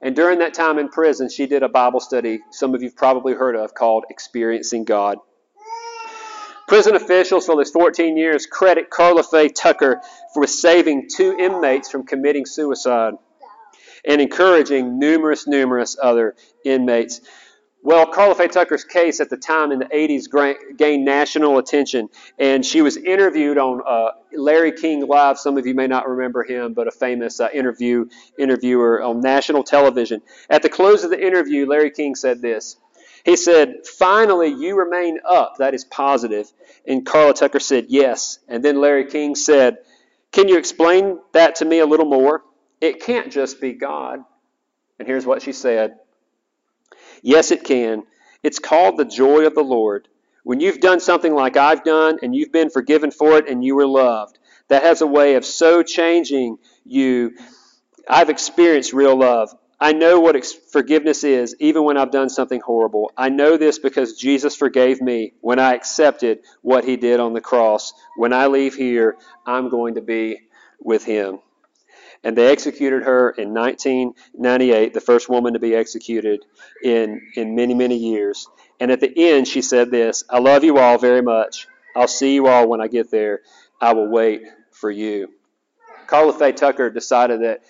And 0.00 0.16
during 0.16 0.40
that 0.40 0.54
time 0.54 0.78
in 0.78 0.88
prison, 0.88 1.28
she 1.28 1.46
did 1.46 1.62
a 1.62 1.68
Bible 1.68 2.00
study 2.00 2.40
some 2.50 2.74
of 2.74 2.82
you've 2.82 2.96
probably 2.96 3.34
heard 3.34 3.54
of 3.54 3.74
called 3.74 4.04
Experiencing 4.10 4.84
God. 4.84 5.18
Prison 6.68 6.96
officials 6.96 7.46
for 7.46 7.56
those 7.56 7.70
14 7.70 8.16
years 8.16 8.46
credit 8.46 8.88
Karla 8.88 9.22
Faye 9.22 9.48
Tucker 9.48 10.00
for 10.32 10.46
saving 10.46 11.08
two 11.14 11.36
inmates 11.38 11.90
from 11.90 12.06
committing 12.06 12.46
suicide 12.46 13.14
and 14.06 14.20
encouraging 14.20 14.98
numerous, 14.98 15.46
numerous 15.46 15.96
other 16.00 16.34
inmates. 16.64 17.20
Well, 17.84 18.06
Karla 18.06 18.36
Faye 18.36 18.46
Tucker's 18.46 18.84
case 18.84 19.18
at 19.18 19.28
the 19.28 19.36
time 19.36 19.72
in 19.72 19.80
the 19.80 19.86
80s 19.86 20.76
gained 20.76 21.04
national 21.04 21.58
attention, 21.58 22.10
and 22.38 22.64
she 22.64 22.80
was 22.80 22.96
interviewed 22.96 23.58
on 23.58 23.82
uh, 23.84 24.12
Larry 24.32 24.70
King 24.70 25.04
Live. 25.08 25.36
Some 25.36 25.58
of 25.58 25.66
you 25.66 25.74
may 25.74 25.88
not 25.88 26.08
remember 26.08 26.44
him, 26.44 26.74
but 26.74 26.86
a 26.86 26.92
famous 26.92 27.40
uh, 27.40 27.48
interview 27.52 28.08
interviewer 28.38 29.02
on 29.02 29.20
national 29.20 29.64
television. 29.64 30.22
At 30.48 30.62
the 30.62 30.68
close 30.68 31.02
of 31.02 31.10
the 31.10 31.20
interview, 31.20 31.66
Larry 31.66 31.90
King 31.90 32.14
said 32.14 32.40
this. 32.40 32.76
He 33.24 33.34
said, 33.34 33.84
Finally, 33.84 34.54
you 34.54 34.78
remain 34.78 35.18
up. 35.28 35.56
That 35.58 35.74
is 35.74 35.84
positive. 35.84 36.52
And 36.86 37.04
Karla 37.04 37.34
Tucker 37.34 37.60
said, 37.60 37.86
Yes. 37.88 38.38
And 38.46 38.64
then 38.64 38.80
Larry 38.80 39.06
King 39.06 39.34
said, 39.34 39.78
Can 40.30 40.46
you 40.46 40.56
explain 40.56 41.18
that 41.32 41.56
to 41.56 41.64
me 41.64 41.80
a 41.80 41.86
little 41.86 42.06
more? 42.06 42.44
It 42.80 43.02
can't 43.02 43.32
just 43.32 43.60
be 43.60 43.72
God. 43.72 44.20
And 45.00 45.08
here's 45.08 45.26
what 45.26 45.42
she 45.42 45.50
said 45.52 45.96
Yes, 47.22 47.50
it 47.52 47.64
can. 47.64 48.02
It's 48.42 48.58
called 48.58 48.96
the 48.98 49.04
joy 49.04 49.46
of 49.46 49.54
the 49.54 49.62
Lord. 49.62 50.08
When 50.44 50.58
you've 50.60 50.80
done 50.80 50.98
something 50.98 51.34
like 51.34 51.56
I've 51.56 51.84
done 51.84 52.18
and 52.22 52.34
you've 52.34 52.52
been 52.52 52.68
forgiven 52.68 53.12
for 53.12 53.38
it 53.38 53.48
and 53.48 53.64
you 53.64 53.76
were 53.76 53.86
loved, 53.86 54.38
that 54.68 54.82
has 54.82 55.00
a 55.00 55.06
way 55.06 55.36
of 55.36 55.44
so 55.44 55.82
changing 55.82 56.58
you. 56.84 57.36
I've 58.08 58.30
experienced 58.30 58.92
real 58.92 59.16
love. 59.16 59.54
I 59.80 59.92
know 59.92 60.20
what 60.20 60.36
ex- 60.36 60.52
forgiveness 60.52 61.24
is, 61.24 61.54
even 61.60 61.84
when 61.84 61.96
I've 61.96 62.10
done 62.10 62.28
something 62.28 62.60
horrible. 62.60 63.12
I 63.16 63.28
know 63.28 63.56
this 63.56 63.78
because 63.78 64.16
Jesus 64.16 64.56
forgave 64.56 65.00
me 65.00 65.34
when 65.40 65.58
I 65.58 65.74
accepted 65.74 66.40
what 66.62 66.84
he 66.84 66.96
did 66.96 67.20
on 67.20 67.32
the 67.32 67.40
cross. 67.40 67.92
When 68.16 68.32
I 68.32 68.46
leave 68.48 68.74
here, 68.74 69.16
I'm 69.46 69.70
going 69.70 69.94
to 69.94 70.02
be 70.02 70.40
with 70.80 71.04
him 71.04 71.40
and 72.24 72.36
they 72.36 72.50
executed 72.50 73.02
her 73.02 73.30
in 73.30 73.52
1998, 73.52 74.94
the 74.94 75.00
first 75.00 75.28
woman 75.28 75.54
to 75.54 75.58
be 75.58 75.74
executed 75.74 76.44
in, 76.82 77.20
in 77.34 77.54
many, 77.54 77.74
many 77.74 77.96
years. 77.96 78.48
And 78.80 78.90
at 78.90 79.00
the 79.00 79.12
end, 79.16 79.48
she 79.48 79.62
said 79.62 79.90
this 79.90 80.24
I 80.30 80.38
love 80.38 80.64
you 80.64 80.78
all 80.78 80.98
very 80.98 81.22
much. 81.22 81.66
I'll 81.94 82.08
see 82.08 82.34
you 82.34 82.46
all 82.46 82.68
when 82.68 82.80
I 82.80 82.88
get 82.88 83.10
there. 83.10 83.40
I 83.80 83.92
will 83.92 84.08
wait 84.08 84.42
for 84.70 84.90
you. 84.90 85.32
Karla 86.06 86.32
Faye 86.32 86.52
Tucker 86.52 86.90
decided 86.90 87.42
that 87.42 87.62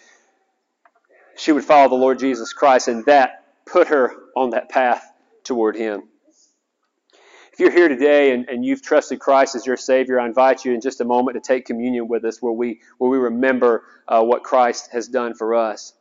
she 1.36 1.52
would 1.52 1.64
follow 1.64 1.88
the 1.88 1.94
Lord 1.94 2.18
Jesus 2.18 2.52
Christ, 2.52 2.88
and 2.88 3.04
that 3.06 3.44
put 3.66 3.88
her 3.88 4.14
on 4.36 4.50
that 4.50 4.68
path 4.68 5.10
toward 5.44 5.76
Him. 5.76 6.04
If 7.52 7.60
you're 7.60 7.70
here 7.70 7.88
today 7.88 8.32
and, 8.32 8.48
and 8.48 8.64
you've 8.64 8.80
trusted 8.80 9.20
Christ 9.20 9.54
as 9.56 9.66
your 9.66 9.76
Savior, 9.76 10.18
I 10.18 10.24
invite 10.24 10.64
you 10.64 10.72
in 10.72 10.80
just 10.80 11.02
a 11.02 11.04
moment 11.04 11.34
to 11.36 11.46
take 11.46 11.66
communion 11.66 12.08
with 12.08 12.24
us 12.24 12.40
where 12.40 12.52
we, 12.52 12.80
where 12.96 13.10
we 13.10 13.18
remember 13.18 13.84
uh, 14.08 14.22
what 14.22 14.42
Christ 14.42 14.88
has 14.92 15.06
done 15.06 15.34
for 15.34 15.54
us. 15.54 15.92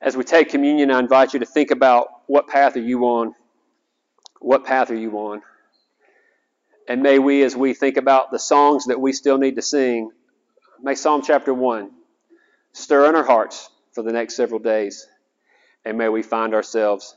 as 0.00 0.16
we 0.16 0.24
take 0.24 0.48
communion, 0.48 0.90
I 0.90 0.98
invite 0.98 1.34
you 1.34 1.40
to 1.40 1.46
think 1.46 1.70
about 1.70 2.08
what 2.26 2.48
path 2.48 2.76
are 2.76 2.80
you 2.80 3.04
on? 3.04 3.32
What 4.40 4.64
path 4.64 4.90
are 4.90 4.96
you 4.96 5.12
on? 5.18 5.42
And 6.88 7.00
may 7.00 7.20
we, 7.20 7.44
as 7.44 7.54
we 7.54 7.72
think 7.72 7.96
about 7.96 8.32
the 8.32 8.38
songs 8.40 8.86
that 8.86 9.00
we 9.00 9.12
still 9.12 9.38
need 9.38 9.54
to 9.54 9.62
sing, 9.62 10.10
may 10.82 10.96
Psalm 10.96 11.22
chapter 11.24 11.54
1 11.54 11.92
stir 12.72 13.08
in 13.08 13.14
our 13.14 13.22
hearts 13.22 13.70
for 13.92 14.02
the 14.02 14.12
next 14.12 14.34
several 14.34 14.58
days. 14.58 15.06
And 15.84 15.96
may 15.96 16.08
we 16.08 16.24
find 16.24 16.54
ourselves 16.54 17.14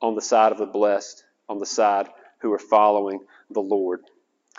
on 0.00 0.14
the 0.14 0.22
side 0.22 0.52
of 0.52 0.58
the 0.58 0.66
blessed, 0.66 1.24
on 1.48 1.58
the 1.58 1.66
side 1.66 2.08
who 2.40 2.52
are 2.52 2.58
following 2.58 3.20
the 3.50 3.60
Lord. 3.60 4.02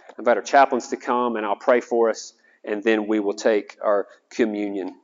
I 0.09 0.13
invite 0.19 0.37
our 0.37 0.43
chaplains 0.43 0.89
to 0.89 0.97
come, 0.97 1.35
and 1.35 1.45
I'll 1.45 1.55
pray 1.55 1.81
for 1.81 2.09
us, 2.09 2.33
and 2.63 2.83
then 2.83 3.07
we 3.07 3.19
will 3.19 3.33
take 3.33 3.77
our 3.83 4.07
communion. 4.29 4.95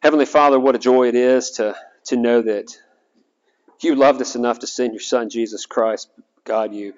Heavenly 0.00 0.26
Father, 0.26 0.60
what 0.60 0.74
a 0.74 0.78
joy 0.78 1.08
it 1.08 1.14
is 1.14 1.52
to, 1.52 1.74
to 2.04 2.16
know 2.16 2.42
that 2.42 2.76
you 3.80 3.94
loved 3.94 4.20
us 4.20 4.36
enough 4.36 4.60
to 4.60 4.66
send 4.66 4.92
your 4.92 5.00
Son, 5.00 5.30
Jesus 5.30 5.66
Christ. 5.66 6.10
God, 6.44 6.74
you, 6.74 6.94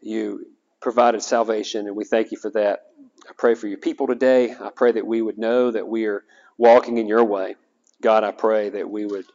you 0.00 0.46
provided 0.80 1.22
salvation, 1.22 1.86
and 1.86 1.96
we 1.96 2.04
thank 2.04 2.30
you 2.30 2.38
for 2.38 2.50
that. 2.50 2.86
I 3.28 3.32
pray 3.36 3.54
for 3.54 3.66
your 3.66 3.78
people 3.78 4.06
today. 4.06 4.52
I 4.52 4.70
pray 4.70 4.92
that 4.92 5.06
we 5.06 5.20
would 5.20 5.38
know 5.38 5.72
that 5.72 5.88
we 5.88 6.06
are 6.06 6.24
walking 6.56 6.98
in 6.98 7.08
your 7.08 7.24
way. 7.24 7.56
God, 8.02 8.24
I 8.24 8.32
pray 8.32 8.70
that 8.70 8.88
we 8.90 9.06
would 9.06 9.26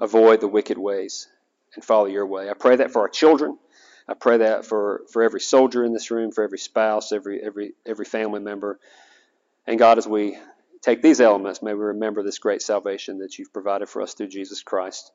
avoid 0.00 0.40
the 0.40 0.48
wicked 0.48 0.78
ways 0.78 1.28
and 1.74 1.84
follow 1.84 2.06
your 2.06 2.26
way. 2.26 2.50
I 2.50 2.54
pray 2.54 2.76
that 2.76 2.92
for 2.92 3.02
our 3.02 3.08
children. 3.08 3.58
I 4.08 4.14
pray 4.14 4.38
that 4.38 4.64
for, 4.64 5.02
for 5.12 5.22
every 5.22 5.40
soldier 5.40 5.84
in 5.84 5.92
this 5.92 6.10
room, 6.10 6.30
for 6.30 6.44
every 6.44 6.58
spouse, 6.58 7.12
every 7.12 7.42
every 7.42 7.74
every 7.84 8.04
family 8.04 8.40
member. 8.40 8.78
And 9.66 9.78
God, 9.78 9.98
as 9.98 10.06
we 10.06 10.38
take 10.80 11.02
these 11.02 11.20
elements, 11.20 11.62
may 11.62 11.74
we 11.74 11.80
remember 11.80 12.22
this 12.22 12.38
great 12.38 12.62
salvation 12.62 13.18
that 13.18 13.38
you've 13.38 13.52
provided 13.52 13.88
for 13.88 14.02
us 14.02 14.14
through 14.14 14.28
Jesus 14.28 14.62
Christ. 14.62 15.10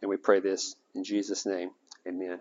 And 0.00 0.08
we 0.08 0.16
pray 0.16 0.40
this 0.40 0.76
in 0.94 1.02
Jesus' 1.02 1.44
name. 1.44 1.70
Amen. 2.06 2.38